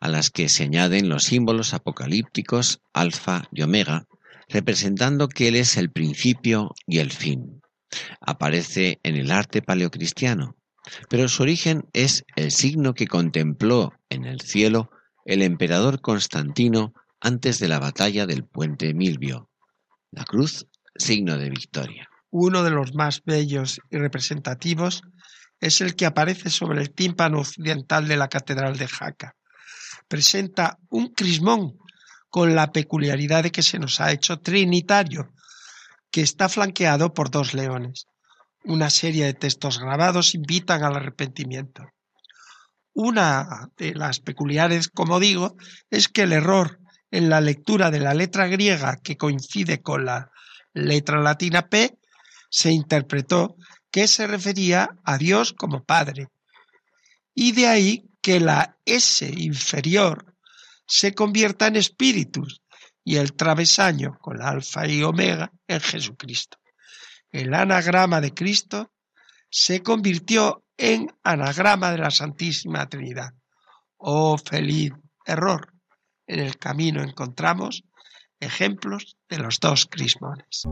a 0.00 0.08
las 0.08 0.30
que 0.30 0.48
se 0.48 0.64
añaden 0.64 1.08
los 1.08 1.24
símbolos 1.24 1.74
apocalípticos 1.74 2.80
alfa 2.92 3.48
y 3.52 3.62
omega, 3.62 4.06
representando 4.48 5.28
que 5.28 5.48
Él 5.48 5.56
es 5.56 5.76
el 5.76 5.90
principio 5.90 6.74
y 6.86 6.98
el 6.98 7.10
fin. 7.10 7.60
Aparece 8.20 9.00
en 9.02 9.16
el 9.16 9.30
arte 9.30 9.62
paleocristiano, 9.62 10.56
pero 11.08 11.28
su 11.28 11.42
origen 11.42 11.84
es 11.92 12.24
el 12.36 12.50
signo 12.52 12.94
que 12.94 13.06
contempló 13.06 13.92
en 14.08 14.24
el 14.24 14.40
cielo 14.40 14.90
el 15.26 15.42
emperador 15.42 16.00
Constantino 16.00 16.94
antes 17.20 17.58
de 17.58 17.66
la 17.68 17.80
batalla 17.80 18.26
del 18.26 18.44
puente 18.44 18.94
Milvio. 18.94 19.50
La 20.12 20.24
cruz, 20.24 20.66
signo 20.94 21.36
de 21.36 21.50
victoria. 21.50 22.08
Uno 22.30 22.62
de 22.62 22.70
los 22.70 22.94
más 22.94 23.22
bellos 23.24 23.80
y 23.90 23.98
representativos 23.98 25.02
es 25.60 25.80
el 25.80 25.96
que 25.96 26.06
aparece 26.06 26.48
sobre 26.48 26.80
el 26.80 26.92
tímpano 26.92 27.40
occidental 27.40 28.06
de 28.06 28.16
la 28.16 28.28
Catedral 28.28 28.76
de 28.76 28.86
Jaca. 28.86 29.34
Presenta 30.06 30.78
un 30.90 31.08
crismón 31.08 31.76
con 32.28 32.54
la 32.54 32.70
peculiaridad 32.70 33.42
de 33.42 33.50
que 33.50 33.62
se 33.62 33.80
nos 33.80 34.00
ha 34.00 34.12
hecho 34.12 34.38
trinitario, 34.38 35.32
que 36.12 36.20
está 36.20 36.48
flanqueado 36.48 37.14
por 37.14 37.30
dos 37.30 37.52
leones. 37.52 38.06
Una 38.64 38.90
serie 38.90 39.24
de 39.24 39.34
textos 39.34 39.80
grabados 39.80 40.34
invitan 40.34 40.84
al 40.84 40.94
arrepentimiento. 40.96 41.84
Una 42.98 43.70
de 43.76 43.94
las 43.94 44.20
peculiares, 44.20 44.88
como 44.88 45.20
digo, 45.20 45.54
es 45.90 46.08
que 46.08 46.22
el 46.22 46.32
error 46.32 46.80
en 47.10 47.28
la 47.28 47.42
lectura 47.42 47.90
de 47.90 48.00
la 48.00 48.14
letra 48.14 48.46
griega 48.46 48.96
que 48.96 49.18
coincide 49.18 49.82
con 49.82 50.06
la 50.06 50.30
letra 50.72 51.20
latina 51.20 51.68
P 51.68 51.98
se 52.48 52.70
interpretó 52.70 53.56
que 53.90 54.08
se 54.08 54.26
refería 54.26 54.96
a 55.04 55.18
Dios 55.18 55.52
como 55.52 55.84
Padre. 55.84 56.28
Y 57.34 57.52
de 57.52 57.66
ahí 57.66 58.08
que 58.22 58.40
la 58.40 58.78
S 58.86 59.30
inferior 59.30 60.34
se 60.86 61.12
convierta 61.12 61.66
en 61.66 61.76
espíritus 61.76 62.62
y 63.04 63.16
el 63.16 63.34
travesaño 63.34 64.16
con 64.22 64.38
la 64.38 64.48
alfa 64.48 64.88
y 64.88 65.02
omega 65.02 65.52
en 65.68 65.82
Jesucristo. 65.82 66.56
El 67.30 67.52
anagrama 67.52 68.22
de 68.22 68.32
Cristo 68.32 68.90
se 69.50 69.82
convirtió 69.82 70.64
en 70.76 71.10
anagrama 71.22 71.92
de 71.92 71.98
la 71.98 72.10
Santísima 72.10 72.88
Trinidad. 72.88 73.32
Oh 73.96 74.36
feliz 74.38 74.92
error. 75.24 75.72
En 76.26 76.40
el 76.40 76.58
camino 76.58 77.02
encontramos 77.02 77.84
ejemplos 78.40 79.16
de 79.28 79.38
los 79.38 79.60
dos 79.60 79.86
crismones. 79.86 80.64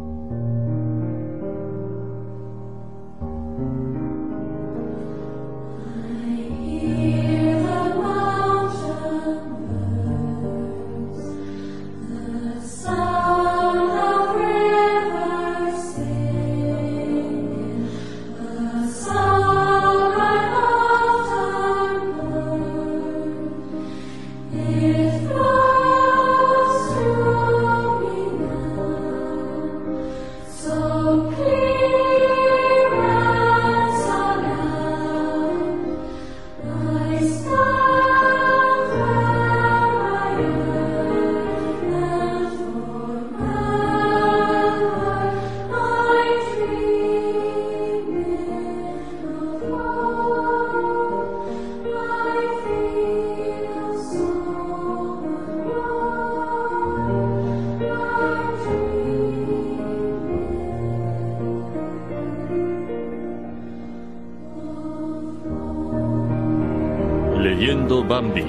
Bambi. 68.25 68.47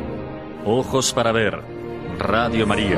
Ojos 0.66 1.12
para 1.12 1.34
ver. 1.34 1.62
Radio 2.18 2.66
María. 2.66 2.98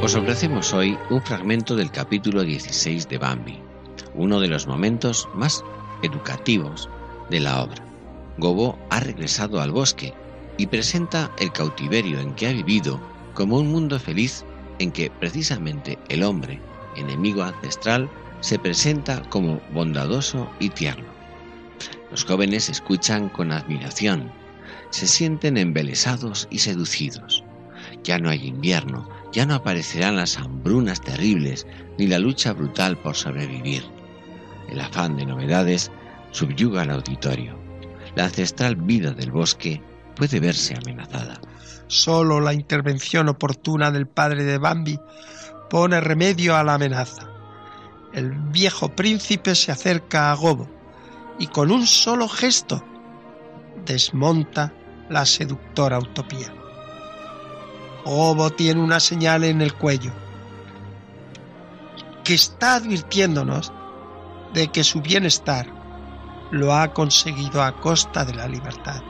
Os 0.00 0.14
ofrecemos 0.14 0.72
hoy 0.72 0.96
un 1.10 1.22
fragmento 1.22 1.74
del 1.74 1.90
capítulo 1.90 2.42
16 2.42 3.08
de 3.08 3.18
Bambi, 3.18 3.60
uno 4.14 4.38
de 4.38 4.46
los 4.46 4.68
momentos 4.68 5.28
más 5.34 5.64
educativos 6.02 6.88
de 7.30 7.40
la 7.40 7.64
obra. 7.64 7.84
Gobo 8.36 8.78
ha 8.90 9.00
regresado 9.00 9.60
al 9.60 9.72
bosque 9.72 10.14
y 10.56 10.68
presenta 10.68 11.32
el 11.40 11.50
cautiverio 11.50 12.20
en 12.20 12.32
que 12.34 12.46
ha 12.46 12.52
vivido 12.52 13.00
como 13.34 13.58
un 13.58 13.72
mundo 13.72 13.98
feliz 13.98 14.44
en 14.78 14.92
que 14.92 15.10
precisamente 15.10 15.98
el 16.08 16.22
hombre, 16.22 16.60
enemigo 16.96 17.42
ancestral, 17.42 18.08
se 18.40 18.58
presenta 18.58 19.22
como 19.28 19.60
bondadoso 19.72 20.48
y 20.60 20.70
tierno. 20.70 21.08
Los 22.10 22.24
jóvenes 22.24 22.68
escuchan 22.68 23.28
con 23.28 23.52
admiración, 23.52 24.30
se 24.90 25.06
sienten 25.06 25.56
embelesados 25.56 26.48
y 26.50 26.58
seducidos. 26.58 27.44
Ya 28.04 28.18
no 28.18 28.30
hay 28.30 28.46
invierno, 28.46 29.08
ya 29.32 29.44
no 29.46 29.54
aparecerán 29.54 30.16
las 30.16 30.38
hambrunas 30.38 31.00
terribles 31.00 31.66
ni 31.98 32.06
la 32.06 32.18
lucha 32.18 32.52
brutal 32.52 32.96
por 32.96 33.14
sobrevivir. 33.14 33.84
El 34.68 34.80
afán 34.80 35.16
de 35.16 35.26
novedades 35.26 35.90
subyuga 36.30 36.82
al 36.82 36.90
auditorio. 36.90 37.58
La 38.14 38.24
ancestral 38.24 38.76
vida 38.76 39.12
del 39.12 39.30
bosque 39.30 39.82
puede 40.14 40.40
verse 40.40 40.74
amenazada. 40.74 41.40
Solo 41.88 42.40
la 42.40 42.52
intervención 42.52 43.28
oportuna 43.28 43.90
del 43.90 44.06
padre 44.06 44.44
de 44.44 44.58
Bambi 44.58 45.00
pone 45.70 46.00
remedio 46.00 46.54
a 46.54 46.62
la 46.62 46.74
amenaza. 46.74 47.28
El 48.12 48.30
viejo 48.30 48.90
príncipe 48.90 49.54
se 49.54 49.72
acerca 49.72 50.30
a 50.30 50.34
Gobo 50.34 50.68
y 51.38 51.46
con 51.46 51.70
un 51.70 51.86
solo 51.86 52.28
gesto 52.28 52.84
desmonta 53.86 54.72
la 55.08 55.24
seductora 55.24 55.98
utopía. 55.98 56.54
Gobo 58.04 58.50
tiene 58.50 58.80
una 58.80 59.00
señal 59.00 59.44
en 59.44 59.62
el 59.62 59.74
cuello 59.74 60.12
que 62.22 62.34
está 62.34 62.74
advirtiéndonos 62.74 63.72
de 64.52 64.68
que 64.68 64.84
su 64.84 65.00
bienestar 65.00 65.66
lo 66.50 66.74
ha 66.74 66.92
conseguido 66.92 67.62
a 67.62 67.80
costa 67.80 68.26
de 68.26 68.34
la 68.34 68.46
libertad. 68.46 69.02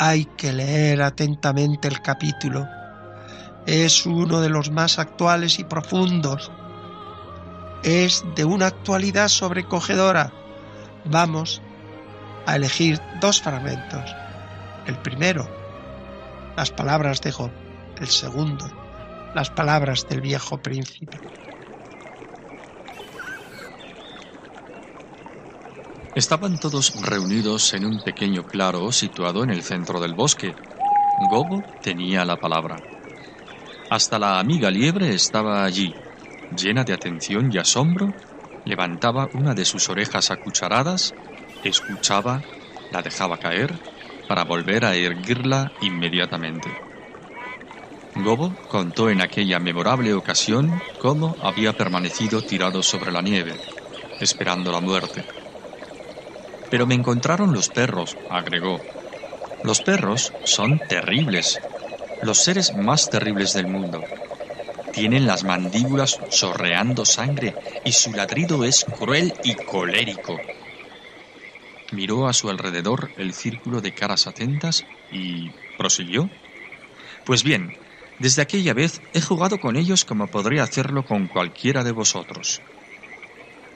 Hay 0.00 0.26
que 0.36 0.52
leer 0.52 1.02
atentamente 1.02 1.88
el 1.88 2.00
capítulo. 2.00 2.68
Es 3.66 4.06
uno 4.06 4.40
de 4.40 4.48
los 4.48 4.70
más 4.70 5.00
actuales 5.00 5.58
y 5.58 5.64
profundos. 5.64 6.52
Es 7.82 8.24
de 8.36 8.44
una 8.44 8.66
actualidad 8.66 9.26
sobrecogedora. 9.26 10.32
Vamos 11.04 11.60
a 12.46 12.54
elegir 12.54 13.00
dos 13.20 13.42
fragmentos. 13.42 14.14
El 14.86 14.96
primero, 14.98 15.48
las 16.56 16.70
palabras 16.70 17.20
de 17.20 17.32
Job. 17.32 17.50
El 18.00 18.06
segundo, 18.06 18.70
las 19.34 19.50
palabras 19.50 20.08
del 20.08 20.20
viejo 20.20 20.62
príncipe. 20.62 21.18
Estaban 26.18 26.58
todos 26.58 26.94
reunidos 27.00 27.72
en 27.74 27.84
un 27.84 28.02
pequeño 28.02 28.42
claro 28.42 28.90
situado 28.90 29.44
en 29.44 29.50
el 29.50 29.62
centro 29.62 30.00
del 30.00 30.14
bosque. 30.14 30.56
Gobo 31.16 31.62
tenía 31.80 32.24
la 32.24 32.36
palabra. 32.36 32.80
Hasta 33.88 34.18
la 34.18 34.40
amiga 34.40 34.68
liebre 34.72 35.14
estaba 35.14 35.62
allí, 35.62 35.94
llena 36.50 36.82
de 36.82 36.92
atención 36.92 37.50
y 37.52 37.58
asombro, 37.58 38.14
levantaba 38.64 39.28
una 39.32 39.54
de 39.54 39.64
sus 39.64 39.88
orejas 39.90 40.32
acucharadas 40.32 41.14
escuchaba, 41.62 42.42
la 42.90 43.00
dejaba 43.00 43.38
caer 43.38 43.78
para 44.26 44.42
volver 44.42 44.86
a 44.86 44.96
erguirla 44.96 45.70
inmediatamente. 45.78 46.68
Gobo 48.16 48.56
contó 48.66 49.08
en 49.08 49.20
aquella 49.20 49.60
memorable 49.60 50.12
ocasión 50.14 50.80
cómo 50.98 51.36
había 51.38 51.74
permanecido 51.74 52.42
tirado 52.42 52.82
sobre 52.82 53.12
la 53.12 53.22
nieve, 53.22 53.60
esperando 54.18 54.72
la 54.72 54.80
muerte. 54.80 55.22
Pero 56.70 56.86
me 56.86 56.94
encontraron 56.94 57.52
los 57.52 57.68
perros, 57.70 58.18
agregó. 58.28 58.86
Los 59.62 59.82
perros 59.82 60.36
son 60.44 60.80
terribles, 60.86 61.64
los 62.20 62.40
seres 62.40 62.74
más 62.74 63.08
terribles 63.10 63.52
del 63.52 63.66
mundo. 63.68 64.10
Tienen 64.90 65.26
las 65.26 65.44
mandíbulas 65.44 66.24
chorreando 66.28 67.04
sangre 67.06 67.58
y 67.84 67.92
su 67.92 68.14
ladrido 68.14 68.64
es 68.64 68.84
cruel 68.84 69.38
y 69.42 69.56
colérico. 69.56 70.46
Miró 71.90 72.26
a 72.28 72.32
su 72.32 72.48
alrededor 72.48 73.12
el 73.16 73.34
círculo 73.34 73.82
de 73.82 73.92
caras 73.92 74.26
atentas 74.26 74.88
y 75.10 75.50
prosiguió. 75.76 76.34
Pues 77.24 77.44
bien, 77.44 77.78
desde 78.18 78.42
aquella 78.42 78.74
vez 78.74 79.02
he 79.12 79.20
jugado 79.22 79.60
con 79.60 79.76
ellos 79.76 80.04
como 80.04 80.30
podría 80.30 80.64
hacerlo 80.64 81.04
con 81.04 81.28
cualquiera 81.28 81.84
de 81.84 81.92
vosotros. 81.92 82.64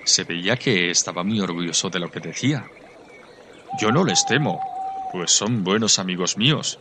Se 0.05 0.23
veía 0.23 0.57
que 0.57 0.91
estaba 0.91 1.25
muy 1.25 1.41
orgulloso 1.41 1.91
de 1.91 1.99
lo 1.99 2.09
que 2.13 2.21
decía. 2.21 2.71
Yo 3.73 3.91
no 3.91 4.05
les 4.05 4.25
temo, 4.27 4.61
pues 5.11 5.31
son 5.33 5.65
buenos 5.65 5.99
amigos 5.99 6.37
míos. 6.37 6.79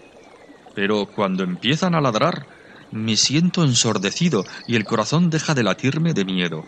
Pero 0.73 1.07
cuando 1.07 1.43
empiezan 1.43 1.95
a 1.95 2.01
ladrar, 2.01 2.47
me 2.91 3.15
siento 3.15 3.63
ensordecido 3.63 4.43
y 4.67 4.75
el 4.75 4.85
corazón 4.85 5.29
deja 5.29 5.53
de 5.53 5.63
latirme 5.63 6.13
de 6.13 6.25
miedo. 6.25 6.65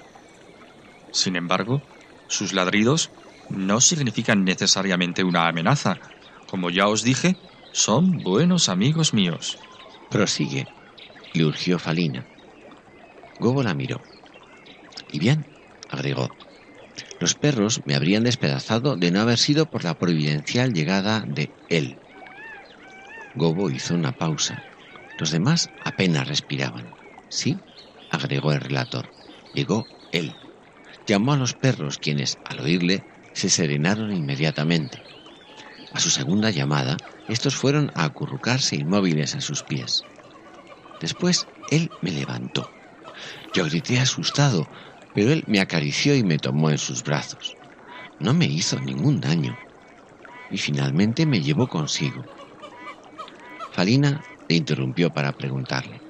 Sin 1.12 1.36
embargo, 1.36 1.84
sus 2.28 2.54
ladridos 2.54 3.12
no 3.50 3.82
significan 3.82 4.44
necesariamente 4.46 5.24
una 5.24 5.48
amenaza. 5.48 6.00
Como 6.48 6.70
ya 6.70 6.88
os 6.88 7.04
dije, 7.04 7.38
son 7.72 8.24
buenos 8.24 8.70
amigos 8.70 9.14
míos. 9.14 9.58
Prosigue, 10.10 10.68
le 11.34 11.46
urgió 11.46 11.80
Falina. 11.80 12.28
Gobo 13.40 13.62
la 13.62 13.74
miró. 13.74 14.02
Y 15.08 15.20
bien, 15.20 15.46
agregó, 15.90 16.36
los 17.24 17.36
perros 17.36 17.80
me 17.86 17.96
habrían 17.96 18.26
despedazado 18.26 18.98
de 18.98 19.10
no 19.10 19.22
haber 19.22 19.38
sido 19.38 19.66
por 19.66 19.86
la 19.86 19.94
providencial 19.94 20.74
llegada 20.74 21.24
de 21.26 21.54
él. 21.70 21.98
Gobo 23.34 23.72
hizo 23.72 23.96
una 23.96 24.12
pausa. 24.12 24.62
Los 25.18 25.32
demás 25.32 25.70
apenas 25.86 26.28
respiraban. 26.28 26.92
Sí, 27.30 27.62
agregó 28.10 28.52
el 28.52 28.60
relator. 28.60 29.10
Llegó 29.54 29.88
él. 30.12 30.36
Llamó 31.08 31.32
a 31.32 31.38
los 31.38 31.54
perros, 31.54 31.98
quienes, 31.98 32.40
al 32.44 32.60
oírle, 32.60 33.06
se 33.34 33.50
serenaron 33.50 34.14
inmediatamente. 34.14 35.02
A 35.94 36.02
su 36.02 36.10
segunda 36.10 36.50
llamada, 36.50 36.98
estos 37.30 37.56
fueron 37.56 37.90
a 37.96 38.04
acurrucarse 38.04 38.76
inmóviles 38.76 39.34
a 39.34 39.40
sus 39.40 39.64
pies. 39.64 40.04
Después, 41.00 41.48
él 41.72 41.90
me 42.02 42.12
levantó. 42.12 42.70
Yo 43.54 43.64
grité 43.64 44.02
asustado, 44.02 44.68
pero 45.14 45.32
él 45.32 45.43
me 45.47 45.59
acarició 45.59 46.16
y 46.16 46.24
me 46.24 46.38
tomó 46.38 46.70
en 46.70 46.78
sus 46.78 47.03
brazos. 47.03 47.55
No 48.20 48.34
me 48.34 48.45
hizo 48.45 48.80
ningún 48.80 49.20
daño. 49.20 49.57
Y 50.49 50.57
finalmente 50.57 51.26
me 51.26 51.41
llevó 51.41 51.68
consigo. 51.68 52.24
Falina 53.72 54.24
le 54.47 54.55
interrumpió 54.55 55.11
para 55.11 55.32
preguntarle, 55.32 56.01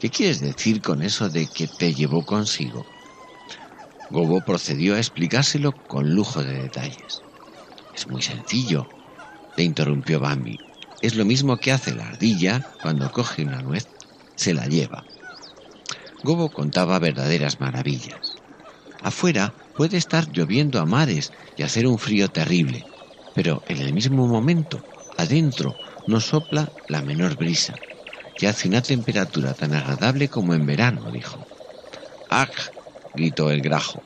¿qué 0.00 0.10
quieres 0.10 0.40
decir 0.40 0.82
con 0.82 1.02
eso 1.02 1.28
de 1.28 1.46
que 1.46 1.68
te 1.68 1.94
llevó 1.94 2.24
consigo? 2.24 2.84
Gobo 4.10 4.40
procedió 4.40 4.94
a 4.94 4.98
explicárselo 4.98 5.72
con 5.72 6.14
lujo 6.14 6.42
de 6.42 6.62
detalles. 6.62 7.22
Es 7.94 8.08
muy 8.08 8.22
sencillo, 8.22 8.88
le 9.56 9.64
interrumpió 9.64 10.20
Bambi. 10.20 10.58
Es 11.00 11.14
lo 11.14 11.24
mismo 11.24 11.56
que 11.56 11.72
hace 11.72 11.94
la 11.94 12.08
ardilla 12.08 12.66
cuando 12.82 13.10
coge 13.10 13.42
una 13.42 13.62
nuez, 13.62 13.86
se 14.34 14.54
la 14.54 14.66
lleva. 14.66 15.04
Gobo 16.22 16.50
contaba 16.50 16.98
verdaderas 16.98 17.60
maravillas. 17.60 18.25
Afuera 19.06 19.54
puede 19.76 19.98
estar 19.98 20.26
lloviendo 20.32 20.80
a 20.80 20.84
mares 20.84 21.30
y 21.54 21.62
hacer 21.62 21.86
un 21.86 21.96
frío 21.96 22.28
terrible, 22.28 22.88
pero 23.32 23.62
en 23.68 23.80
el 23.80 23.92
mismo 23.92 24.26
momento, 24.26 24.84
adentro, 25.16 25.78
no 26.06 26.18
sopla 26.20 26.72
la 26.88 27.02
menor 27.02 27.36
brisa, 27.36 27.78
que 28.36 28.48
hace 28.48 28.66
una 28.66 28.82
temperatura 28.82 29.54
tan 29.54 29.74
agradable 29.74 30.28
como 30.28 30.54
en 30.54 30.66
verano, 30.66 31.12
dijo. 31.12 31.46
¡Ag! 32.28 32.50
gritó 33.14 33.52
el 33.52 33.60
grajo. 33.60 34.02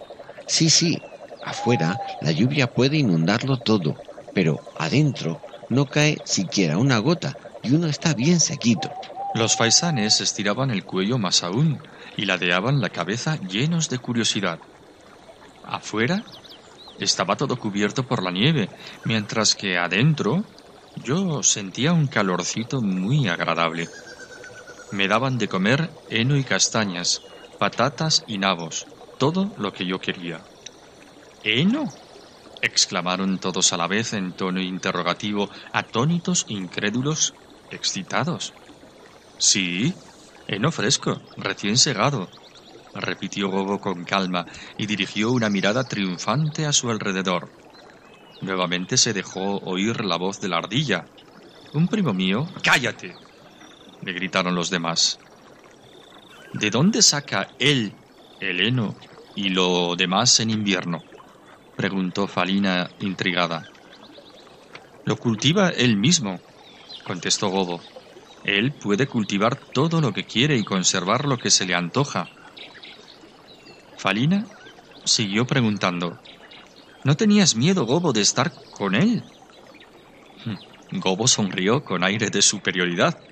Sí, 0.47 0.69
sí, 0.69 1.03
afuera 1.41 1.99
la 2.21 2.33
lluvia 2.33 2.67
puede 2.67 2.99
inundarlo 2.99 3.57
todo, 3.59 4.03
pero 4.35 4.61
adentro 4.77 5.41
no 5.71 5.87
cae 5.87 6.21
siquiera 6.27 6.77
una 6.77 6.99
gota 6.99 7.39
y 7.63 7.73
uno 7.73 7.87
está 7.87 8.13
bien 8.13 8.39
sequito. 8.39 8.91
Los 9.33 9.57
faisanes 9.57 10.21
estiraban 10.21 10.71
el 10.71 10.85
cuello 10.85 11.17
más 11.17 11.43
aún 11.43 11.81
y 12.19 12.27
ladeaban 12.27 12.83
la 12.83 12.91
cabeza 12.91 13.39
llenos 13.41 13.89
de 13.89 13.99
curiosidad. 13.99 14.61
Afuera 15.63 16.25
estaba 16.99 17.37
todo 17.37 17.59
cubierto 17.59 18.05
por 18.07 18.23
la 18.23 18.31
nieve, 18.31 18.69
mientras 19.05 19.55
que 19.55 19.79
adentro 19.79 20.45
yo 20.97 21.43
sentía 21.43 21.93
un 21.93 22.09
calorcito 22.09 22.83
muy 22.83 23.29
agradable. 23.29 23.89
Me 24.91 25.09
daban 25.09 25.39
de 25.39 25.49
comer 25.49 25.91
heno 26.09 26.37
y 26.37 26.45
castañas, 26.45 27.23
patatas 27.59 28.23
y 28.27 28.39
nabos, 28.39 28.87
todo 29.19 29.53
lo 29.57 29.73
que 29.73 29.87
yo 29.87 29.99
quería. 30.01 30.45
¿Heno? 31.43 31.87
exclamaron 32.63 33.39
todos 33.39 33.73
a 33.73 33.77
la 33.79 33.87
vez 33.87 34.13
en 34.13 34.35
tono 34.35 34.61
interrogativo, 34.61 35.49
atónitos, 35.73 36.45
incrédulos, 36.49 37.35
excitados. 37.71 38.53
Sí, 39.39 39.95
heno 40.47 40.71
fresco, 40.71 41.23
recién 41.37 41.79
segado, 41.79 42.29
repitió 42.95 43.49
Gobo 43.49 43.81
con 43.81 44.05
calma 44.05 44.47
y 44.77 44.87
dirigió 44.87 45.31
una 45.31 45.51
mirada 45.51 45.85
triunfante 45.85 46.67
a 46.67 46.73
su 46.73 46.91
alrededor. 46.91 47.51
Nuevamente 48.41 48.97
se 48.97 49.13
dejó 49.13 49.59
oír 49.59 50.05
la 50.05 50.17
voz 50.17 50.41
de 50.41 50.49
la 50.49 50.59
ardilla. 50.59 51.09
Un 51.73 51.89
primo 51.89 52.13
mío. 52.15 52.49
¡Cállate! 52.63 53.17
le 54.03 54.13
gritaron 54.13 54.55
los 54.55 54.71
demás. 54.71 55.21
¿De 56.55 56.71
dónde 56.71 57.03
saca 57.03 57.55
él 57.59 57.95
el 58.41 58.61
heno 58.61 58.97
y 59.35 59.51
lo 59.51 59.95
demás 59.97 60.41
en 60.41 60.51
invierno? 60.51 61.05
preguntó 61.77 62.27
Falina 62.27 62.91
intrigada. 62.99 63.71
Lo 65.05 65.17
cultiva 65.17 65.71
él 65.71 65.97
mismo, 65.97 66.41
contestó 67.05 67.49
Gobo. 67.49 67.81
Él 68.43 68.73
puede 68.73 69.07
cultivar 69.07 69.57
todo 69.73 70.01
lo 70.01 70.13
que 70.13 70.25
quiere 70.25 70.57
y 70.57 70.65
conservar 70.65 71.27
lo 71.27 71.39
que 71.39 71.51
se 71.51 71.67
le 71.67 71.75
antoja. 71.75 72.40
Falina 74.01 74.47
siguió 75.05 75.47
preguntando. 75.47 76.17
¿No 77.05 77.19
tenías 77.19 77.55
miedo, 77.55 77.85
Gobo, 77.85 78.15
de 78.15 78.23
estar 78.23 78.51
con 78.71 78.95
él? 78.95 79.25
Hmm, 80.43 80.55
Gobo 81.01 81.29
sonrió 81.29 81.85
con 81.85 82.03
aire 82.03 82.31
de 82.31 82.41
superioridad. 82.41 83.23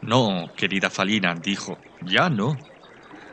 No, 0.00 0.52
querida 0.56 0.88
Falina, 0.88 1.34
dijo, 1.34 1.78
ya 2.00 2.30
no. 2.30 2.60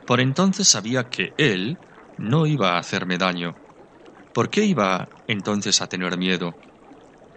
Por 0.08 0.22
entonces 0.22 0.68
sabía 0.70 1.08
que 1.08 1.36
él 1.38 1.78
no 2.18 2.48
iba 2.48 2.72
a 2.72 2.80
hacerme 2.80 3.20
daño. 3.20 3.60
¿Por 4.34 4.50
qué 4.50 4.66
iba 4.66 5.08
entonces 5.28 5.82
a 5.82 5.88
tener 5.88 6.18
miedo? 6.18 6.58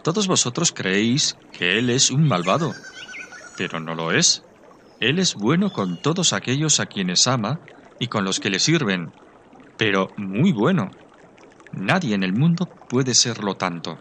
Todos 0.03 0.27
vosotros 0.27 0.73
creéis 0.73 1.37
que 1.53 1.79
él 1.79 1.91
es 1.91 2.11
un 2.11 2.27
malvado, 2.27 2.73
pero 3.59 3.79
no 3.79 3.95
lo 3.95 4.11
es. 4.11 4.47
Él 5.01 5.19
es 5.19 5.35
bueno 5.35 5.71
con 5.71 6.01
todos 6.01 6.33
aquellos 6.33 6.81
a 6.81 6.87
quienes 6.87 7.27
ama 7.27 7.61
y 7.99 8.09
con 8.09 8.25
los 8.25 8.41
que 8.41 8.49
le 8.49 8.59
sirven, 8.59 9.13
pero 9.77 10.15
muy 10.17 10.53
bueno. 10.53 10.91
Nadie 11.71 12.15
en 12.15 12.23
el 12.23 12.33
mundo 12.33 12.71
puede 12.87 13.15
serlo 13.15 13.57
tanto. 13.57 13.99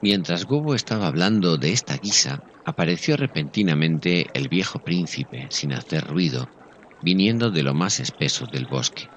Mientras 0.00 0.44
Gobo 0.44 0.74
estaba 0.74 1.06
hablando 1.06 1.56
de 1.56 1.72
esta 1.72 1.96
guisa, 1.96 2.40
apareció 2.64 3.16
repentinamente 3.16 4.26
el 4.34 4.48
viejo 4.48 4.80
príncipe, 4.80 5.48
sin 5.50 5.72
hacer 5.72 6.04
ruido, 6.04 6.50
viniendo 7.00 7.50
de 7.50 7.62
lo 7.62 7.72
más 7.72 8.00
espeso 8.00 8.46
del 8.46 8.66
bosque. 8.66 9.10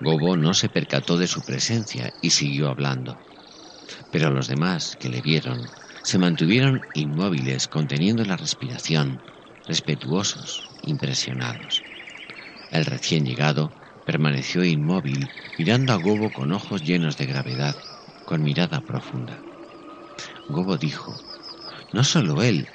Gobo 0.00 0.36
no 0.36 0.54
se 0.54 0.68
percató 0.68 1.18
de 1.18 1.26
su 1.26 1.42
presencia 1.42 2.12
y 2.20 2.30
siguió 2.30 2.68
hablando. 2.68 3.20
Pero 4.10 4.30
los 4.30 4.48
demás 4.48 4.96
que 4.96 5.08
le 5.08 5.20
vieron 5.20 5.66
se 6.02 6.18
mantuvieron 6.18 6.88
inmóviles, 6.92 7.68
conteniendo 7.68 8.24
la 8.24 8.36
respiración, 8.36 9.22
respetuosos, 9.66 10.70
impresionados. 10.80 11.84
El 12.70 12.86
recién 12.86 13.24
llegado 13.24 13.81
Permaneció 14.04 14.64
inmóvil, 14.64 15.30
mirando 15.56 15.92
a 15.92 15.96
Gobo 15.96 16.32
con 16.32 16.52
ojos 16.52 16.82
llenos 16.82 17.16
de 17.16 17.26
gravedad, 17.26 17.76
con 18.24 18.42
mirada 18.42 18.80
profunda. 18.80 19.44
Gobo 20.48 20.76
dijo, 20.76 21.22
no 21.92 22.02
solo 22.04 22.42
él, 22.42 22.68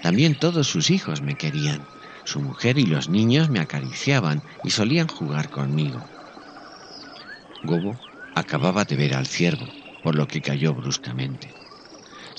también 0.00 0.34
todos 0.34 0.66
sus 0.66 0.90
hijos 0.90 1.20
me 1.22 1.36
querían. 1.36 1.88
Su 2.24 2.40
mujer 2.40 2.78
y 2.78 2.86
los 2.86 3.08
niños 3.08 3.50
me 3.50 3.60
acariciaban 3.60 4.42
y 4.62 4.70
solían 4.70 5.08
jugar 5.08 5.50
conmigo. 5.50 6.10
Gobo 7.62 8.00
acababa 8.34 8.84
de 8.84 8.96
ver 8.96 9.14
al 9.14 9.26
ciervo, 9.26 9.76
por 10.00 10.16
lo 10.16 10.26
que 10.26 10.40
cayó 10.40 10.74
bruscamente. 10.74 11.54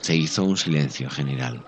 Se 0.02 0.16
hizo 0.16 0.44
un 0.44 0.58
silencio 0.58 1.10
general. 1.10 1.66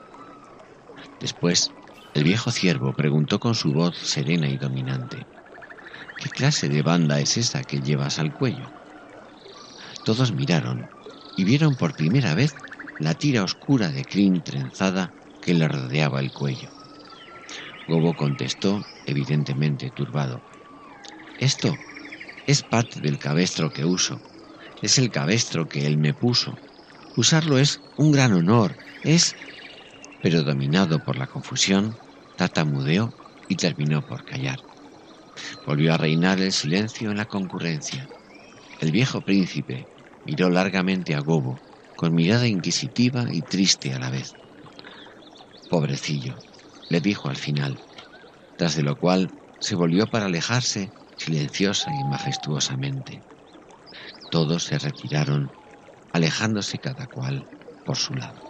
Después, 1.20 1.76
el 2.14 2.24
viejo 2.24 2.52
ciervo 2.52 2.94
preguntó 2.94 3.40
con 3.40 3.56
su 3.56 3.72
voz 3.72 3.98
serena 3.98 4.50
y 4.50 4.58
dominante, 4.58 5.28
¿qué 6.18 6.30
clase 6.30 6.70
de 6.70 6.82
banda 6.82 7.20
es 7.20 7.38
esa 7.38 7.64
que 7.64 7.82
llevas 7.82 8.20
al 8.20 8.34
cuello? 8.34 8.76
Todos 10.04 10.34
miraron 10.34 10.90
y 11.36 11.44
vieron 11.44 11.76
por 11.76 11.96
primera 11.96 12.34
vez 12.36 12.58
la 12.98 13.16
tira 13.16 13.44
oscura 13.44 13.92
de 13.92 14.06
crin 14.06 14.42
trenzada 14.44 15.14
que 15.42 15.54
le 15.54 15.68
rodeaba 15.68 16.20
el 16.20 16.32
cuello. 16.32 16.72
Gobo 17.88 18.16
contestó, 18.16 18.88
evidentemente 19.06 19.92
turbado. 19.92 20.44
Esto 21.38 21.84
es 22.46 22.64
parte 22.64 23.00
del 23.02 23.20
cabestro 23.20 23.72
que 23.72 23.86
uso. 23.86 24.24
Es 24.82 24.98
el 24.98 25.12
cabestro 25.12 25.68
que 25.68 25.86
él 25.86 25.98
me 25.98 26.14
puso. 26.14 26.62
Usarlo 27.16 27.58
es 27.58 27.82
un 27.96 28.12
gran 28.12 28.34
honor. 28.34 28.80
Es... 29.04 29.36
Pero 30.22 30.44
dominado 30.44 31.04
por 31.04 31.18
la 31.18 31.28
confusión, 31.28 32.00
tatamudeó 32.36 33.16
y 33.48 33.58
terminó 33.58 34.04
por 34.04 34.24
callar. 34.24 34.60
Volvió 35.66 35.94
a 35.94 35.98
reinar 35.98 36.40
el 36.40 36.52
silencio 36.52 37.12
en 37.12 37.18
la 37.18 37.26
concurrencia. 37.26 38.10
El 38.80 38.92
viejo 38.92 39.22
príncipe 39.22 39.88
miró 40.24 40.50
largamente 40.50 41.16
a 41.16 41.20
Gobo, 41.20 41.62
con 41.96 42.14
mirada 42.14 42.48
inquisitiva 42.48 43.28
y 43.32 43.42
triste 43.42 43.94
a 43.94 44.00
la 44.00 44.10
vez. 44.10 44.36
Pobrecillo, 45.70 46.38
le 46.90 47.02
dijo 47.02 47.30
al 47.30 47.38
final, 47.38 47.82
tras 48.56 48.76
de 48.76 48.84
lo 48.84 48.98
cual 48.98 49.32
se 49.60 49.76
volvió 49.76 50.08
para 50.08 50.26
alejarse 50.26 50.94
silenciosa 51.16 51.94
y 51.94 52.04
majestuosamente. 52.04 53.24
Todos 54.30 54.64
se 54.64 54.78
retiraron, 54.78 55.54
alejándose 56.12 56.80
cada 56.80 57.08
cual 57.08 57.48
por 57.84 57.98
su 57.98 58.16
lado. 58.16 58.45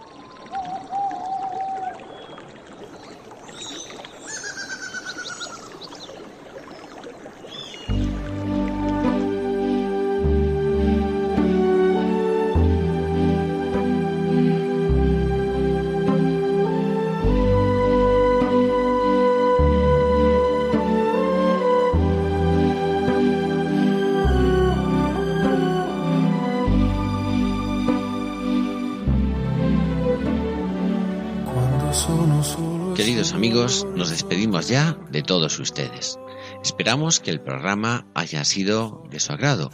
Nos 33.96 34.10
despedimos 34.10 34.68
ya 34.68 34.98
de 35.10 35.24
todos 35.24 35.60
ustedes. 35.60 36.20
Esperamos 36.64 37.20
que 37.20 37.32
el 37.32 37.42
programa 37.42 38.06
haya 38.14 38.44
sido 38.44 39.04
de 39.10 39.20
su 39.20 39.34
agrado 39.34 39.72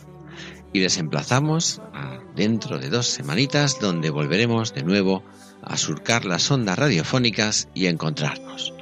y 0.73 0.79
les 0.79 0.97
emplazamos 0.97 1.81
dentro 2.35 2.79
de 2.79 2.89
dos 2.89 3.07
semanitas 3.07 3.79
donde 3.79 4.09
volveremos 4.09 4.73
de 4.73 4.83
nuevo 4.83 5.23
a 5.63 5.77
surcar 5.77 6.25
las 6.25 6.49
ondas 6.49 6.77
radiofónicas 6.77 7.67
y 7.73 7.87
encontrarnos. 7.87 8.73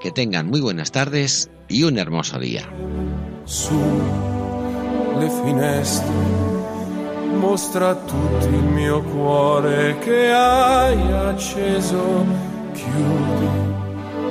Que 0.00 0.10
tengan 0.10 0.48
muy 0.48 0.60
buenas 0.60 0.92
tardes 0.92 1.50
y 1.68 1.84
un 1.84 1.98
hermoso 1.98 2.38
día. 2.38 2.68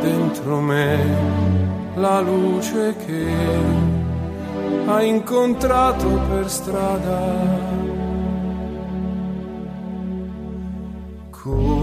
Dentro 0.01 0.59
me 0.61 0.97
la 1.95 2.19
luce 2.21 2.95
che 3.05 3.27
hai 4.85 5.07
incontrato 5.07 6.07
per 6.29 6.49
strada. 6.49 7.77
Con 11.29 11.78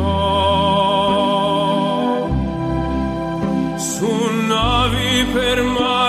su 3.76 4.10
navi 4.48 5.26
per 5.32 5.62
mari 5.62 6.07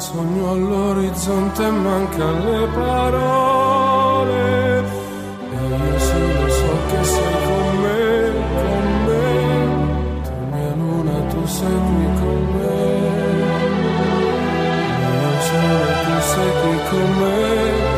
sogno 0.00 0.50
all'orizzonte 0.50 1.64
e 1.64 1.70
mancano 1.70 2.50
le 2.50 2.66
parole. 2.68 4.36
E 5.50 5.66
io 5.66 5.98
solo 5.98 6.48
so 6.48 6.72
che 6.88 7.04
sei 7.04 7.36
con 7.46 7.66
me, 7.82 8.32
con 8.62 8.86
me. 9.06 9.26
Tu 10.22 10.32
mia 10.52 10.72
luna, 10.74 11.16
tu 11.32 11.46
sei 11.46 11.78
qui 11.86 12.06
con 12.20 12.40
me. 12.54 12.76
Io 15.18 15.32
sono 15.48 15.78
tu 16.04 16.14
sei 16.32 16.50
qui 16.60 16.76
con 16.90 17.08
me, 17.18 17.97